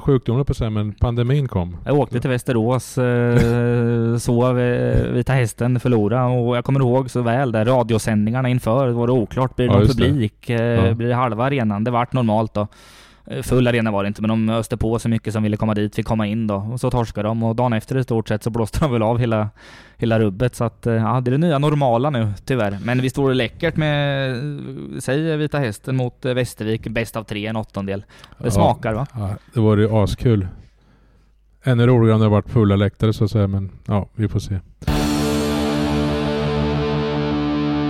sjukdomen 0.00 0.44
på 0.44 0.54
sig, 0.54 0.70
men 0.70 0.92
pandemin 0.92 1.48
kom. 1.48 1.76
Jag 1.84 1.98
åkte 1.98 2.20
till 2.20 2.30
Västerås, 2.30 2.98
eh, 2.98 4.16
sov 4.18 4.56
Vita 5.12 5.32
Hästen 5.32 5.80
förlora 5.80 6.26
och 6.26 6.56
jag 6.56 6.64
kommer 6.64 6.80
ihåg 6.80 7.10
så 7.10 7.22
väl 7.22 7.52
där 7.52 7.64
radiosändningarna 7.64 8.48
inför 8.48 8.88
var 8.88 9.06
det 9.06 9.12
oklart. 9.12 9.56
Blir 9.56 9.68
det 9.68 9.72
ja, 9.72 9.78
någon 9.78 9.88
publik? 9.88 10.46
Det. 10.46 10.54
Eh, 10.54 10.86
ja. 10.86 10.94
Blir 10.94 11.08
det 11.08 11.14
halva 11.14 11.44
arenan? 11.44 11.84
Det 11.84 11.90
vart 11.90 12.12
normalt 12.12 12.54
då. 12.54 12.66
Eh, 13.30 13.42
full 13.42 13.68
arena 13.68 13.90
var 13.90 14.04
det 14.04 14.08
inte, 14.08 14.22
men 14.22 14.28
de 14.28 14.48
öste 14.48 14.76
på 14.76 14.98
så 14.98 15.08
mycket 15.08 15.32
som 15.32 15.42
ville 15.42 15.56
komma 15.56 15.74
dit, 15.74 15.94
fick 15.94 16.06
komma 16.06 16.26
in 16.26 16.46
då. 16.46 16.54
Och 16.54 16.80
så 16.80 16.90
torskade 16.90 17.28
de 17.28 17.42
och 17.42 17.56
dagen 17.56 17.72
efter 17.72 17.98
i 17.98 18.02
stort 18.02 18.28
sett 18.28 18.42
så 18.42 18.50
blåste 18.50 18.78
de 18.80 18.92
väl 18.92 19.02
av 19.02 19.18
hela, 19.18 19.50
hela 19.96 20.20
rubbet. 20.20 20.54
Så 20.54 20.64
att, 20.64 20.86
eh, 20.86 20.94
ja, 20.94 21.20
det 21.20 21.28
är 21.28 21.32
det 21.32 21.38
nya 21.38 21.58
normala 21.58 22.10
nu, 22.10 22.32
tyvärr. 22.44 22.78
Men 22.84 23.08
vore 23.16 23.30
det 23.30 23.36
läckert 23.36 23.76
med, 23.76 24.36
säg 24.98 25.36
Vita 25.36 25.58
Hästen 25.58 25.96
mot 25.96 26.24
eh, 26.24 26.34
Västervik, 26.34 26.88
bäst 26.88 27.16
av 27.16 27.24
tre, 27.24 27.46
en 27.46 27.56
åttondel. 27.56 28.04
Det 28.38 28.44
ja, 28.44 28.50
smakar 28.50 28.94
va? 28.94 29.06
Ja, 29.14 29.30
det 29.54 29.60
vore 29.60 29.82
ju 29.82 29.96
askul. 29.96 30.48
Ännu 31.62 31.86
roligare 31.86 32.14
om 32.14 32.20
det 32.20 32.28
varit 32.28 32.50
fulla 32.50 32.76
läktare 32.76 33.12
så 33.12 33.24
att 33.24 33.30
säga, 33.30 33.46
men 33.46 33.70
ja, 33.86 34.08
vi 34.14 34.28
får 34.28 34.40
se. 34.40 34.60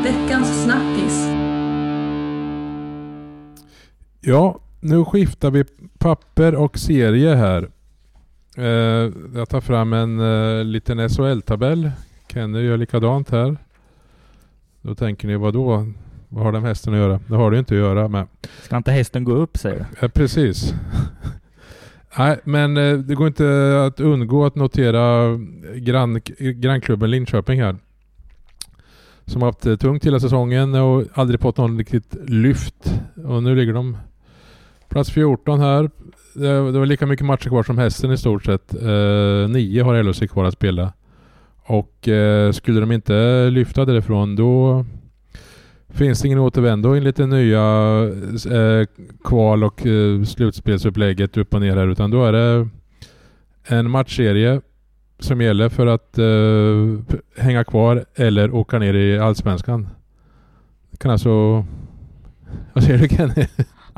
Veckans 0.04 0.64
snackis. 0.64 1.28
Ja, 4.20 4.58
nu 4.80 5.04
skiftar 5.04 5.50
vi 5.50 5.64
papper 5.98 6.54
och 6.54 6.78
serie 6.78 7.34
här. 7.34 7.70
Eh, 8.56 9.12
jag 9.34 9.48
tar 9.48 9.60
fram 9.60 9.92
en 9.92 10.20
eh, 10.20 10.64
liten 10.64 11.08
SHL-tabell. 11.08 11.90
Kenny 12.32 12.60
gör 12.60 12.76
likadant 12.76 13.30
här. 13.30 13.56
Då 14.82 14.94
tänker 14.94 15.28
ni, 15.28 15.36
vad 15.36 15.54
då? 15.54 15.86
Vad 16.28 16.44
har 16.44 16.52
den 16.52 16.64
hästen 16.64 16.94
att 16.94 16.98
göra? 16.98 17.20
Det 17.26 17.36
har 17.36 17.50
det 17.50 17.58
inte 17.58 17.74
att 17.74 17.80
göra 17.80 18.08
med. 18.08 18.26
Ska 18.62 18.76
inte 18.76 18.92
hästen 18.92 19.24
gå 19.24 19.32
upp 19.32 19.56
säger 19.56 19.78
du? 19.78 19.84
Ja, 20.00 20.08
precis. 20.08 20.74
Nej, 22.18 22.38
men 22.44 22.76
eh, 22.76 22.98
det 22.98 23.14
går 23.14 23.26
inte 23.26 23.82
att 23.86 24.00
undgå 24.00 24.46
att 24.46 24.54
notera 24.54 25.36
grann, 25.74 26.20
grannklubben 26.38 27.10
Linköping 27.10 27.62
här. 27.62 27.76
Som 29.24 29.42
har 29.42 29.48
haft 29.48 29.80
tungt 29.80 30.06
hela 30.06 30.20
säsongen 30.20 30.74
och 30.74 31.04
aldrig 31.12 31.40
fått 31.40 31.56
någon 31.56 31.78
riktigt 31.78 32.16
lyft. 32.28 33.00
Och 33.24 33.42
nu 33.42 33.54
ligger 33.54 33.72
de 33.72 33.96
Plats 34.90 35.10
14 35.10 35.60
här. 35.60 35.90
Det 36.72 36.78
var 36.78 36.86
lika 36.86 37.06
mycket 37.06 37.26
matcher 37.26 37.48
kvar 37.48 37.62
som 37.62 37.78
hästen 37.78 38.12
i 38.12 38.18
stort 38.18 38.44
sett. 38.44 38.74
Eh, 38.74 39.48
nio 39.48 39.82
har 39.82 40.02
LHC 40.02 40.20
kvar 40.30 40.44
att 40.44 40.54
spela. 40.54 40.92
Och 41.62 42.08
eh, 42.08 42.52
skulle 42.52 42.80
de 42.80 42.92
inte 42.92 43.50
lyfta 43.50 43.84
därifrån 43.84 44.36
då 44.36 44.84
finns 45.88 46.20
det 46.20 46.26
ingen 46.26 46.38
återvändo 46.38 46.94
enligt 46.94 47.16
det 47.16 47.26
nya 47.26 47.60
eh, 48.50 48.86
kval 49.24 49.64
och 49.64 49.86
eh, 49.86 50.22
slutspelsupplägget 50.22 51.36
upp 51.36 51.54
och 51.54 51.60
ner 51.60 51.76
här 51.76 51.88
utan 51.88 52.10
då 52.10 52.24
är 52.24 52.32
det 52.32 52.68
en 53.66 53.90
matchserie 53.90 54.60
som 55.18 55.40
gäller 55.40 55.68
för 55.68 55.86
att 55.86 56.18
eh, 56.18 57.44
hänga 57.44 57.64
kvar 57.64 58.04
eller 58.14 58.54
åka 58.54 58.78
ner 58.78 58.94
i 58.94 59.18
Allsvenskan. 59.18 59.88
Det 60.90 60.96
kan 60.96 61.10
alltså... 61.10 61.30
Vad 62.72 62.84
säger 62.84 62.98
du 62.98 63.08
Kenny? 63.08 63.46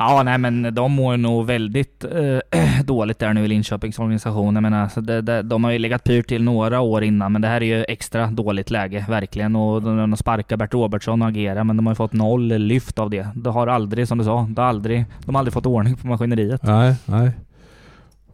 Ja, 0.09 0.23
nej 0.23 0.39
men 0.39 0.75
de 0.75 0.93
mår 0.93 1.17
nog 1.17 1.47
väldigt 1.47 2.05
äh, 2.05 2.83
dåligt 2.85 3.19
där 3.19 3.35
nu 3.35 3.45
i 3.45 3.49
Linköpings 3.49 3.99
organisation. 3.99 4.55
Jag 4.55 4.63
menar, 4.63 4.83
alltså 4.83 5.01
det, 5.01 5.21
det, 5.21 5.43
de 5.43 5.65
har 5.65 5.71
ju 5.71 5.79
legat 5.79 6.05
pyrt 6.05 6.29
till 6.29 6.43
några 6.43 6.81
år 6.81 7.05
innan, 7.05 7.33
men 7.33 7.43
det 7.43 7.49
här 7.49 7.61
är 7.63 7.79
ju 7.79 7.85
extra 7.89 8.27
dåligt 8.27 8.71
läge, 8.71 9.07
verkligen. 9.09 9.57
Och 9.57 9.83
de, 9.83 9.97
de 9.97 10.17
sparkar 10.17 10.57
Bert 10.57 10.75
Robertsson 10.75 11.23
och 11.23 11.29
agerar, 11.29 11.65
men 11.65 11.77
de 11.77 11.87
har 11.87 11.93
ju 11.93 11.97
fått 11.97 12.13
noll 12.13 12.47
lyft 12.47 12.99
av 12.99 13.11
det. 13.11 13.27
De 13.35 13.55
har 13.55 13.67
aldrig, 13.67 14.09
som 14.09 14.19
du 14.19 14.25
sa, 14.25 14.47
de 14.51 14.63
har 14.63 14.69
aldrig, 14.69 15.05
de 15.25 15.35
har 15.35 15.41
aldrig 15.41 15.53
fått 15.53 15.67
ordning 15.67 15.97
på 15.97 16.07
maskineriet. 16.07 16.63
Nej, 16.63 16.95
nej. 17.05 17.31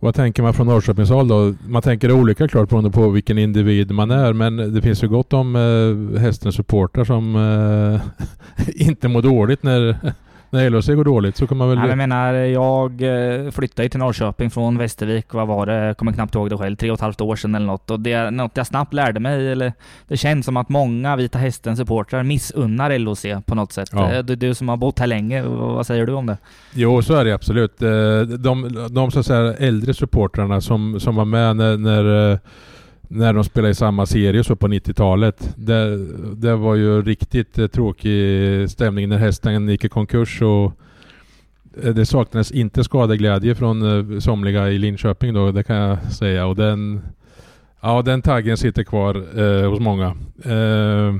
Vad 0.01 0.14
tänker 0.14 0.42
man 0.42 0.55
från 0.55 0.66
Norrköpingshåll 0.66 1.28
då? 1.28 1.55
Man 1.66 1.82
tänker 1.82 2.12
olika 2.12 2.49
klart 2.49 2.68
beroende 2.68 2.90
på 2.90 3.09
vilken 3.09 3.38
individ 3.38 3.90
man 3.90 4.11
är 4.11 4.32
men 4.32 4.74
det 4.74 4.82
finns 4.82 5.03
ju 5.03 5.09
gott 5.09 5.32
om 5.32 5.57
eh, 5.57 6.20
hästens 6.20 6.55
supportrar 6.55 7.05
som 7.05 7.36
eh, 7.36 8.01
inte 8.88 9.09
mår 9.09 9.22
dåligt 9.22 9.62
när 9.62 9.97
när 10.51 10.70
LHC 10.70 10.86
går 10.86 11.05
dåligt 11.05 11.36
så 11.36 11.46
kan 11.46 11.57
man 11.59 11.68
väl... 11.68 11.78
Nej, 11.78 11.88
jag 11.88 11.99
menar, 11.99 12.34
jag 12.34 13.03
eh, 13.03 13.51
flyttade 13.51 13.82
ju 13.82 13.88
till 13.88 13.99
Norrköping 13.99 14.51
från 14.51 14.78
Västervik, 14.78 15.34
vad 15.34 15.49
var 15.49 15.66
det? 15.66 15.74
Jag 15.74 15.96
kommer 15.96 16.12
knappt 16.12 16.34
ihåg 16.34 16.51
det 16.51 16.57
själv. 16.57 16.76
Tre 16.76 16.90
och 16.90 16.94
ett 16.94 17.01
halvt 17.01 17.20
år 17.20 17.36
sedan 17.36 17.55
eller 17.55 17.66
något. 17.66 17.90
Och 17.90 18.01
det 18.01 18.12
är 18.12 18.30
något 18.30 18.53
jag 18.55 18.66
snabbt 18.66 18.94
lärde 18.94 19.20
mig, 19.20 19.53
eller 19.53 19.72
det 20.09 20.16
känns 20.16 20.46
som 20.46 20.57
att 20.57 20.68
många 20.68 21.16
Vita 21.16 21.38
Hästen-supportrar 21.38 22.22
missunnar 22.22 22.99
LHC 22.99 23.44
på 23.46 23.55
något 23.55 23.72
sätt. 23.72 23.88
Ja. 23.92 24.12
Eh, 24.12 24.24
du, 24.24 24.36
du 24.36 24.55
som 24.55 24.68
har 24.68 24.76
bott 24.76 24.99
här 24.99 25.07
länge, 25.07 25.42
vad 25.42 25.86
säger 25.86 26.07
du 26.07 26.12
om 26.12 26.26
det? 26.26 26.38
Jo, 26.74 27.03
så 27.03 27.14
är 27.14 27.24
det 27.24 27.34
absolut. 27.34 27.82
Eh, 27.82 28.20
de, 28.20 28.86
de 28.90 29.11
så 29.11 29.18
att 29.18 29.26
säga 29.26 29.55
äldre 29.55 29.94
supportrarna 29.94 30.61
som, 30.61 31.01
som 31.01 31.16
var 31.16 31.24
med 31.24 31.57
när, 31.57 31.76
när 31.76 32.38
när 33.09 33.32
de 33.32 33.44
spelade 33.44 33.70
i 33.70 33.74
samma 33.74 34.06
serie 34.06 34.44
så 34.44 34.56
på 34.56 34.68
90-talet. 34.68 35.54
Det, 35.56 36.06
det 36.34 36.56
var 36.56 36.74
ju 36.74 37.02
riktigt 37.02 37.59
eh, 37.59 37.66
tråkig 37.66 38.70
stämning 38.70 39.09
när 39.09 39.18
hästen 39.18 39.68
gick 39.68 39.84
i 39.84 39.88
konkurs 39.88 40.42
och 40.42 40.72
eh, 41.82 41.94
det 41.94 42.06
saknades 42.06 42.52
inte 42.52 42.84
skadeglädje 42.84 43.54
från 43.54 43.82
eh, 44.12 44.18
somliga 44.18 44.70
i 44.70 44.78
Linköping 44.78 45.34
då, 45.34 45.52
det 45.52 45.62
kan 45.62 45.76
jag 45.76 46.12
säga. 46.12 46.46
Och 46.46 46.56
den, 46.56 47.00
ja, 47.80 48.02
den 48.02 48.22
taggen 48.22 48.56
sitter 48.56 48.84
kvar 48.84 49.40
eh, 49.40 49.70
hos 49.70 49.80
många. 49.80 50.06
Eh, 50.44 51.14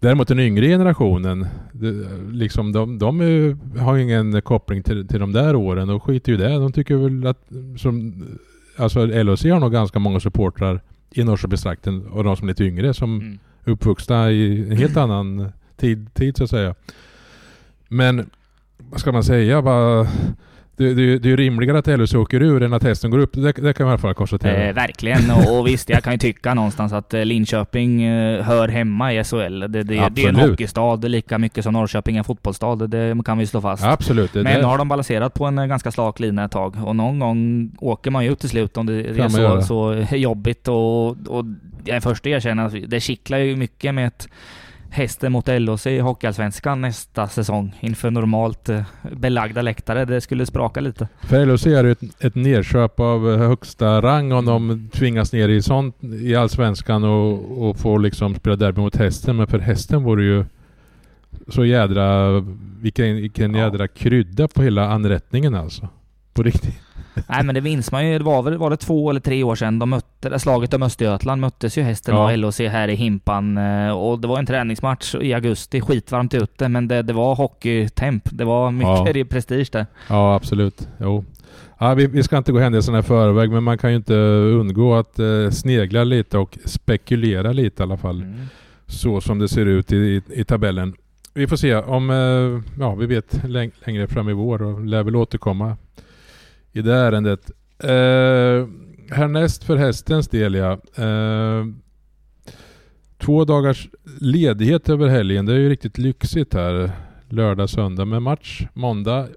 däremot 0.00 0.28
den 0.28 0.40
yngre 0.40 0.66
generationen, 0.66 1.46
det, 1.72 1.92
liksom 2.32 2.72
de, 2.72 2.98
de 2.98 3.20
är, 3.20 3.56
har 3.78 3.96
ingen 3.96 4.42
koppling 4.42 4.82
till, 4.82 5.08
till 5.08 5.20
de 5.20 5.32
där 5.32 5.56
åren 5.56 5.90
och 5.90 6.02
skiter 6.02 6.32
ju 6.32 6.38
det. 6.38 6.48
De 6.48 6.72
tycker 6.72 6.96
väl 6.96 7.26
att 7.26 7.48
som 7.76 8.24
alltså 8.76 9.06
LHC 9.06 9.44
har 9.44 9.60
nog 9.60 9.72
ganska 9.72 9.98
många 9.98 10.20
supportrar 10.20 10.80
i 11.10 11.24
Norrköpingstrakten 11.24 12.06
och 12.06 12.24
de 12.24 12.36
som 12.36 12.48
är 12.48 12.52
lite 12.52 12.64
yngre 12.64 12.94
som 12.94 13.20
mm. 13.20 13.38
uppvuxna 13.64 14.30
i 14.30 14.70
en 14.70 14.76
helt 14.76 14.96
annan 14.96 15.52
tid, 15.76 16.14
tid 16.14 16.36
så 16.36 16.44
att 16.44 16.50
säga. 16.50 16.74
Men 17.88 18.30
vad 18.78 19.00
ska 19.00 19.12
man 19.12 19.24
säga? 19.24 19.62
Bara, 19.62 20.08
det, 20.76 20.94
det, 20.94 21.18
det 21.18 21.28
är 21.28 21.30
ju 21.30 21.36
rimligare 21.36 21.78
att 21.78 21.86
LHC 21.86 22.14
åker 22.14 22.42
ur 22.42 22.62
än 22.62 22.72
att 22.72 22.82
hästen 22.82 23.10
går 23.10 23.18
upp. 23.18 23.32
Det, 23.32 23.52
det 23.52 23.72
kan 23.72 23.86
man 23.86 23.90
i 23.90 23.92
alla 23.92 23.98
fall 23.98 24.14
konstatera. 24.14 24.56
Eh, 24.56 24.74
verkligen. 24.74 25.30
Och, 25.30 25.58
och, 25.58 25.66
visst, 25.66 25.88
jag 25.88 26.04
kan 26.04 26.12
ju 26.12 26.18
tycka 26.18 26.54
någonstans 26.54 26.92
att 26.92 27.14
eh, 27.14 27.24
Linköping 27.24 28.02
eh, 28.02 28.42
hör 28.42 28.68
hemma 28.68 29.12
i 29.12 29.24
SHL. 29.24 29.60
Det, 29.60 29.82
det, 29.82 29.96
är 29.98 30.28
en 30.28 30.36
hockeystad 30.36 30.96
lika 30.96 31.38
mycket 31.38 31.64
som 31.64 31.72
Norrköping 31.72 32.16
är 32.16 32.20
en 32.20 32.24
fotbollsstad. 32.24 32.76
Det 32.76 33.16
kan 33.24 33.38
vi 33.38 33.46
slå 33.46 33.60
fast. 33.60 33.84
Absolut. 33.84 34.34
Men 34.34 34.60
nu 34.60 34.62
har 34.62 34.78
de 34.78 34.88
balanserat 34.88 35.34
på 35.34 35.44
en 35.44 35.58
eh, 35.58 35.66
ganska 35.66 35.90
slak 35.90 36.20
lina 36.20 36.44
ett 36.44 36.52
tag. 36.52 36.76
Och 36.84 36.96
någon 36.96 37.18
gång 37.18 37.70
åker 37.78 38.10
man 38.10 38.24
ju 38.24 38.30
upp 38.30 38.38
till 38.38 38.48
slut 38.48 38.76
om 38.76 38.86
det 38.86 38.94
är 38.94 39.28
så, 39.28 39.62
så 39.62 40.16
jobbigt. 40.16 40.68
Och, 40.68 41.08
och 41.08 41.44
jag 41.84 41.96
är 41.96 42.00
först 42.00 42.22
att 42.22 42.26
erkänna 42.26 42.64
att 42.64 42.74
det 42.86 43.00
kittlar 43.00 43.38
ju 43.38 43.56
mycket 43.56 43.94
med 43.94 44.06
ett 44.06 44.28
hästen 44.90 45.32
mot 45.32 45.48
LHC 45.48 45.86
i 45.86 45.98
Hockeyallsvenskan 45.98 46.80
nästa 46.80 47.28
säsong 47.28 47.78
inför 47.80 48.10
normalt 48.10 48.68
eh, 48.68 48.82
belagda 49.12 49.62
läktare. 49.62 50.04
Det 50.04 50.20
skulle 50.20 50.46
spraka 50.46 50.80
lite. 50.80 51.08
För 51.20 51.46
LHC 51.46 51.66
är 51.66 51.84
det 51.84 51.90
ett, 51.90 52.24
ett 52.24 52.34
nedköp 52.34 53.00
av 53.00 53.32
eh, 53.32 53.38
högsta 53.38 54.02
rang 54.02 54.32
om 54.32 54.44
de 54.44 54.88
tvingas 54.92 55.32
ner 55.32 55.48
i 55.48 55.62
sånt 55.62 56.04
i 56.04 56.34
Allsvenskan 56.34 57.04
och, 57.04 57.68
och 57.68 57.78
får 57.78 57.98
liksom 57.98 58.34
spela 58.34 58.56
derby 58.56 58.80
mot 58.80 58.96
hästen. 58.96 59.36
Men 59.36 59.46
för 59.46 59.58
hästen 59.58 60.02
vore 60.02 60.24
ju 60.24 60.44
så 61.48 61.64
jädra... 61.64 62.40
Vilken, 62.80 63.16
vilken 63.16 63.54
ja. 63.54 63.64
jädra 63.64 63.88
krydda 63.88 64.48
på 64.48 64.62
hela 64.62 64.88
anrättningen 64.88 65.54
alltså. 65.54 65.88
På 66.34 66.42
riktigt. 66.42 66.85
Nej 67.28 67.44
men 67.44 67.54
det 67.54 67.60
minns 67.60 67.92
man 67.92 68.08
ju. 68.08 68.18
Det 68.18 68.24
var 68.24 68.42
väl 68.42 68.58
var 68.58 68.70
det 68.70 68.76
två 68.76 69.10
eller 69.10 69.20
tre 69.20 69.42
år 69.42 69.54
sedan 69.54 69.78
de 69.78 69.90
mötte, 69.90 70.38
slaget 70.38 70.74
om 70.74 70.82
Östergötland 70.82 71.40
möttes 71.40 71.78
ju 71.78 71.82
hästen 71.82 72.14
ja. 72.14 72.24
och 72.24 72.38
LHC 72.38 72.60
här 72.60 72.88
i 72.88 72.94
Himpan. 72.94 73.58
Eh, 73.58 73.90
och 73.90 74.20
det 74.20 74.28
var 74.28 74.38
en 74.38 74.46
träningsmatch 74.46 75.14
i 75.14 75.34
augusti, 75.34 75.80
skitvarmt 75.80 76.34
ute, 76.34 76.68
men 76.68 76.88
det, 76.88 77.02
det 77.02 77.12
var 77.12 77.34
hockeytemp. 77.34 78.22
Det 78.30 78.44
var 78.44 78.70
mycket 78.70 79.16
ja. 79.16 79.24
prestige 79.30 79.68
där. 79.72 79.86
Ja 80.08 80.34
absolut. 80.34 80.88
Jo. 81.00 81.24
Ja, 81.78 81.94
vi, 81.94 82.06
vi, 82.06 82.22
ska 82.22 82.38
inte 82.38 82.52
gå 82.52 82.58
händelserna 82.58 82.98
i 82.98 83.02
förväg, 83.02 83.50
men 83.50 83.62
man 83.62 83.78
kan 83.78 83.90
ju 83.90 83.96
inte 83.96 84.14
undgå 84.14 84.94
att 84.94 85.18
eh, 85.18 85.50
snegla 85.50 86.04
lite 86.04 86.38
och 86.38 86.58
spekulera 86.64 87.52
lite 87.52 87.82
i 87.82 87.84
alla 87.84 87.96
fall. 87.96 88.22
Mm. 88.22 88.46
Så 88.86 89.20
som 89.20 89.38
det 89.38 89.48
ser 89.48 89.66
ut 89.66 89.92
i, 89.92 89.96
i, 89.96 90.22
i 90.28 90.44
tabellen. 90.44 90.94
Vi 91.34 91.46
får 91.46 91.56
se 91.56 91.74
om, 91.74 92.10
eh, 92.10 92.80
ja 92.82 92.94
vi 92.94 93.06
vet 93.06 93.44
läng 93.48 93.70
längre 93.84 94.06
fram 94.06 94.28
i 94.28 94.32
vår 94.32 94.62
och 94.62 94.84
lär 94.84 95.02
väl 95.02 95.16
återkomma 95.16 95.76
i 96.76 96.82
det 96.82 96.94
ärendet. 96.94 97.50
Eh, 97.78 98.68
härnäst 99.16 99.64
för 99.64 99.76
hästens 99.76 100.28
del 100.28 100.54
ja. 100.54 100.72
Eh, 100.94 101.64
två 103.18 103.44
dagars 103.44 103.88
ledighet 104.20 104.88
över 104.88 105.08
helgen. 105.08 105.46
Det 105.46 105.52
är 105.52 105.58
ju 105.58 105.68
riktigt 105.68 105.98
lyxigt 105.98 106.54
här. 106.54 106.90
Lördag, 107.28 107.70
söndag 107.70 108.04
med 108.04 108.22
match. 108.22 108.66
Måndag 108.74 109.28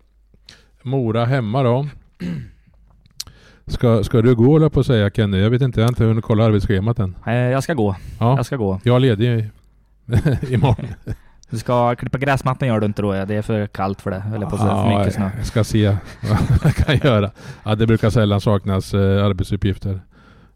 Mora 0.82 1.26
hemma 1.26 1.64
då. 1.64 1.88
Ska, 3.68 4.04
ska 4.04 4.22
du 4.22 4.36
gå 4.36 4.58
eller 4.58 4.70
på 4.70 4.80
att 4.80 4.86
säga 4.86 5.10
Kenny? 5.10 5.38
Jag 5.38 5.50
vet 5.50 5.62
inte, 5.62 5.80
jag 5.80 5.86
har 5.86 5.92
inte 5.92 6.04
hunnit 6.04 6.24
kolla 6.24 6.46
arbetsschemat 6.46 7.00
än. 7.00 7.16
Eh, 7.28 7.34
jag 7.34 7.64
ska 7.64 7.74
gå. 7.74 7.96
Ja. 8.20 8.38
Jag 8.38 8.46
ska 8.46 8.56
gå. 8.56 8.82
Jag 8.84 8.96
är 8.96 9.00
ledig 9.00 9.50
imorgon. 10.50 10.88
Du 11.50 11.58
ska 11.58 11.96
klippa 11.96 12.18
gräsmattan 12.18 12.68
gör 12.68 12.80
du 12.80 12.86
inte 12.86 13.02
då? 13.02 13.16
Ja. 13.16 13.26
Det 13.26 13.36
är 13.36 13.42
för 13.42 13.68
kallt 13.68 14.02
för 14.02 14.12
det. 14.12 14.24
Eller 14.36 14.46
på 14.46 14.56
ja, 14.60 14.84
för 14.84 14.98
mycket 15.00 15.14
snö. 15.14 15.30
Jag 15.38 15.46
ska 15.46 15.64
se 15.64 15.88
vad 16.50 16.60
jag 16.64 16.76
kan 16.76 16.98
göra. 16.98 17.32
Ja, 17.64 17.76
det 17.76 17.88
brukar 17.88 18.10
sällan 18.10 18.42
saknas 18.42 18.94
eh, 18.94 19.26
arbetsuppgifter. 19.26 20.02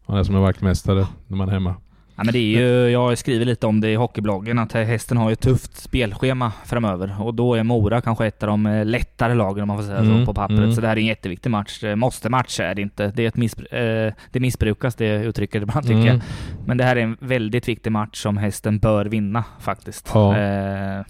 Man 0.06 0.18
är 0.18 0.24
som 0.24 0.34
en 0.34 0.42
vaktmästare 0.42 1.06
när 1.26 1.36
man 1.36 1.48
är 1.48 1.52
hemma. 1.52 1.74
Ja, 2.16 2.24
men 2.24 2.32
det 2.32 2.38
är 2.38 2.60
ju, 2.60 2.90
jag 2.90 2.98
har 2.98 3.14
skrivit 3.14 3.46
lite 3.46 3.66
om 3.66 3.80
det 3.80 3.90
i 3.90 3.94
hockeybloggen, 3.94 4.58
att 4.58 4.72
hästen 4.72 5.16
har 5.16 5.28
ju 5.28 5.32
ett 5.32 5.40
tufft 5.40 5.76
spelschema 5.76 6.52
framöver. 6.64 7.16
Och 7.20 7.34
då 7.34 7.54
är 7.54 7.62
Mora 7.62 8.00
kanske 8.00 8.26
ett 8.26 8.42
av 8.42 8.46
de 8.46 8.66
eh, 8.66 8.84
lättare 8.84 9.34
lagen 9.34 9.62
om 9.62 9.68
man 9.68 9.76
får 9.76 9.84
säga 9.84 9.98
mm, 9.98 10.20
så, 10.20 10.26
på 10.26 10.34
pappret. 10.34 10.58
Mm. 10.58 10.72
Så 10.72 10.80
det 10.80 10.86
här 10.86 10.96
är 10.96 11.00
en 11.00 11.06
jätteviktig 11.06 11.50
match. 11.50 11.84
Eh, 11.84 11.96
måste 11.96 12.28
match 12.28 12.60
är 12.60 12.74
det 12.74 12.82
inte. 12.82 13.12
Det, 13.16 13.24
är 13.24 13.28
ett 13.28 13.36
missbru- 13.36 14.06
eh, 14.06 14.12
det 14.32 14.40
missbrukas 14.40 14.94
det 14.94 15.24
uttrycket 15.24 15.62
ibland 15.62 15.86
tycker 15.86 15.96
mm. 15.96 16.06
jag. 16.06 16.20
Men 16.66 16.76
det 16.76 16.84
här 16.84 16.96
är 16.96 17.00
en 17.00 17.16
väldigt 17.20 17.68
viktig 17.68 17.92
match 17.92 18.22
som 18.22 18.36
hästen 18.36 18.78
bör 18.78 19.04
vinna 19.04 19.44
faktiskt. 19.60 20.10
Ja. 20.14 20.38
Eh, 20.38 21.04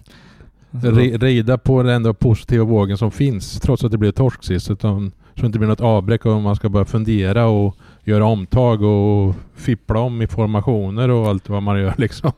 Rida 1.19 1.59
på 1.59 1.83
den 1.83 1.93
ändå 1.93 2.15
positiva 2.15 2.65
vågen 2.65 2.99
som 2.99 3.11
finns, 3.11 3.61
trots 3.61 3.85
att 3.85 3.91
det 3.91 3.99
blir 3.99 4.13
torsk 4.13 4.45
sist. 4.45 4.71
Utan, 4.71 5.13
så 5.35 5.41
det 5.41 5.47
inte 5.47 5.59
blir 5.59 5.69
något 5.69 5.81
avbräck 5.81 6.27
och 6.27 6.41
man 6.41 6.57
ska 6.57 6.69
börja 6.69 6.85
fundera 6.85 7.47
och 7.47 7.77
göra 8.05 8.25
omtag 8.25 8.83
och 8.83 9.35
fippla 9.55 10.01
om 10.01 10.23
i 10.23 10.27
formationer 10.27 11.11
och 11.11 11.29
allt 11.29 11.49
vad 11.49 11.63
man 11.63 11.81
gör 11.81 11.95
liksom. 11.99 12.33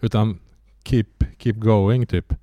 Utan 0.00 0.38
keep, 0.84 1.06
keep 1.38 1.54
going 1.54 2.06
typ. 2.06 2.34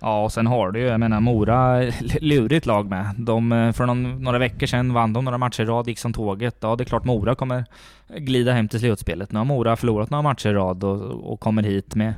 Ja, 0.00 0.24
och 0.24 0.32
sen 0.32 0.46
har 0.46 0.70
du 0.70 0.80
ju, 0.80 0.86
jag 0.86 1.00
menar 1.00 1.20
Mora, 1.20 1.80
lurigt 2.20 2.66
lag 2.66 2.88
med. 2.90 3.14
De, 3.18 3.52
eh, 3.52 3.72
för 3.72 3.86
någon, 3.86 4.22
några 4.22 4.38
veckor 4.38 4.66
sedan 4.66 4.92
vann 4.92 5.12
de 5.12 5.24
några 5.24 5.38
matcher 5.38 5.62
i 5.62 5.64
rad, 5.64 5.88
gick 5.88 5.98
som 5.98 6.12
tåget. 6.12 6.56
Ja, 6.60 6.76
det 6.76 6.82
är 6.82 6.86
klart 6.86 7.04
Mora 7.04 7.34
kommer 7.34 7.64
glida 8.08 8.52
hem 8.52 8.68
till 8.68 8.80
slutspelet. 8.80 9.32
Nu 9.32 9.38
har 9.38 9.44
Mora 9.44 9.76
förlorat 9.76 10.10
några 10.10 10.22
matcher 10.22 10.48
i 10.48 10.52
rad 10.52 10.84
och, 10.84 11.32
och 11.32 11.40
kommer 11.40 11.62
hit 11.62 11.94
med 11.94 12.14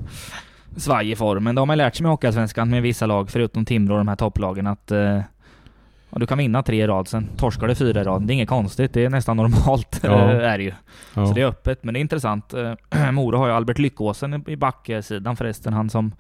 svaj 0.76 1.10
i 1.10 1.16
formen. 1.16 1.54
det 1.54 1.60
har 1.60 1.66
man 1.66 1.78
lärt 1.78 1.94
sig 1.94 2.02
med 2.02 2.10
Hockeyallsvenskan 2.10 2.70
med 2.70 2.82
vissa 2.82 3.06
lag, 3.06 3.30
förutom 3.30 3.64
Timrå 3.64 3.94
och 3.94 4.00
de 4.00 4.08
här 4.08 4.16
topplagen, 4.16 4.66
att 4.66 4.90
eh, 4.90 5.20
Ja, 6.10 6.18
du 6.18 6.26
kan 6.26 6.38
vinna 6.38 6.62
tre 6.62 6.82
i 6.82 6.86
rad, 6.86 7.08
sen 7.08 7.28
torskar 7.36 7.68
du 7.68 7.74
fyra 7.74 8.00
i 8.00 8.04
rad. 8.04 8.22
Det 8.22 8.32
är 8.32 8.34
inget 8.34 8.48
konstigt, 8.48 8.92
det 8.92 9.04
är 9.04 9.10
nästan 9.10 9.36
normalt. 9.36 10.00
Ja. 10.02 10.30
är 10.30 10.58
ju. 10.58 10.72
Ja. 11.14 11.26
Så 11.26 11.32
det 11.34 11.40
är 11.40 11.46
öppet, 11.46 11.84
men 11.84 11.94
det 11.94 11.98
är 11.98 12.00
intressant. 12.00 12.54
Eh, 12.54 13.10
Mora 13.12 13.38
har 13.38 13.46
ju 13.46 13.52
Albert 13.52 13.78
Lyckåsen 13.78 14.44
i 14.48 14.56
backsidan 14.56 15.36
förresten, 15.36 15.72
han 15.72 15.90
som 15.90 16.12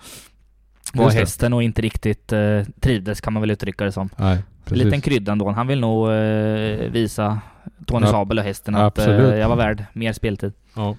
var 0.94 1.10
hästen 1.10 1.52
och 1.52 1.62
inte 1.62 1.82
riktigt 1.82 2.32
eh, 2.32 2.62
trivdes 2.80 3.20
kan 3.20 3.32
man 3.32 3.40
väl 3.40 3.50
uttrycka 3.50 3.84
det 3.84 3.92
som. 3.92 4.08
Nej, 4.16 4.42
en 4.70 4.78
liten 4.78 5.00
krydda 5.00 5.32
ändå. 5.32 5.50
Han 5.50 5.66
vill 5.66 5.80
nog 5.80 6.10
eh, 6.10 6.90
visa 6.90 7.40
Tony 7.86 8.06
ja. 8.06 8.12
Sabel 8.12 8.38
och 8.38 8.44
hästen 8.44 8.74
att 8.74 8.98
eh, 8.98 9.14
jag 9.14 9.48
var 9.48 9.56
värd 9.56 9.84
mer 9.92 10.12
speltid. 10.12 10.52
Ja. 10.76 10.96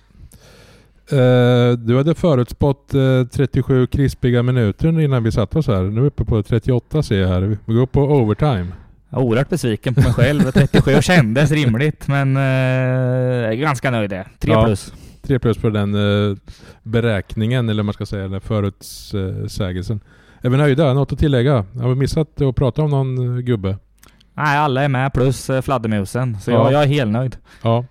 Uh, 1.13 1.71
du 1.71 1.97
hade 1.97 2.15
förutspått 2.15 2.91
uh, 2.95 3.27
37 3.27 3.87
krispiga 3.87 4.43
minuter 4.43 4.99
innan 4.99 5.23
vi 5.23 5.31
satt 5.31 5.55
oss 5.55 5.67
här. 5.67 5.81
Nu 5.81 5.97
är 5.97 6.01
vi 6.01 6.07
uppe 6.07 6.25
på 6.25 6.43
38 6.43 7.03
ser 7.03 7.21
jag 7.21 7.27
här. 7.27 7.57
Vi 7.65 7.73
går 7.73 7.85
på 7.85 8.01
overtime. 8.01 8.67
Jag 9.09 9.21
är 9.21 9.25
oerhört 9.25 9.49
besviken 9.49 9.95
på 9.95 10.01
mig 10.01 10.13
själv. 10.13 10.51
37 10.51 11.01
kändes 11.01 11.51
rimligt 11.51 12.07
men 12.07 12.37
uh, 12.37 13.53
ganska 13.53 13.91
nöjd 13.91 14.09
det. 14.09 14.25
3 14.39 14.51
ja, 14.51 14.65
plus. 14.65 14.93
3 15.21 15.39
plus 15.39 15.57
på 15.57 15.69
den 15.69 15.95
uh, 15.95 16.37
beräkningen 16.83 17.69
eller 17.69 17.83
man 17.83 17.93
ska 17.93 18.05
säga 18.05 18.27
den 18.27 18.41
förutsägelsen. 18.41 19.99
Är 20.41 20.49
vi 20.49 20.57
nöjda? 20.57 20.93
Något 20.93 21.11
att 21.11 21.19
tillägga? 21.19 21.65
Har 21.79 21.89
vi 21.89 21.95
missat 21.95 22.41
att 22.41 22.55
prata 22.55 22.81
om 22.81 22.89
någon 22.89 23.45
gubbe? 23.45 23.77
Nej, 24.33 24.57
alla 24.57 24.83
är 24.83 24.87
med 24.87 25.13
plus 25.13 25.49
fladdermusen. 25.61 26.37
Så 26.41 26.51
ja. 26.51 26.55
jag, 26.55 26.73
jag 26.73 26.83
är 26.83 26.87
helt 26.87 27.11
nöjd. 27.11 27.37
Ja. 27.61 27.85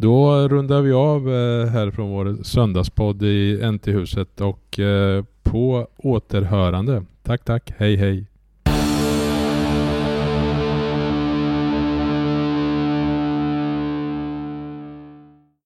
Då 0.00 0.48
rundar 0.48 0.82
vi 0.82 0.92
av 0.92 1.28
eh, 1.28 1.66
här 1.66 1.90
från 1.90 2.10
vår 2.10 2.42
söndagspodd 2.42 3.22
i 3.22 3.60
NT-huset 3.72 4.40
och 4.40 4.78
eh, 4.78 5.24
på 5.42 5.88
återhörande. 5.96 7.04
Tack, 7.22 7.44
tack. 7.44 7.72
Hej, 7.76 7.96
hej. 7.96 8.26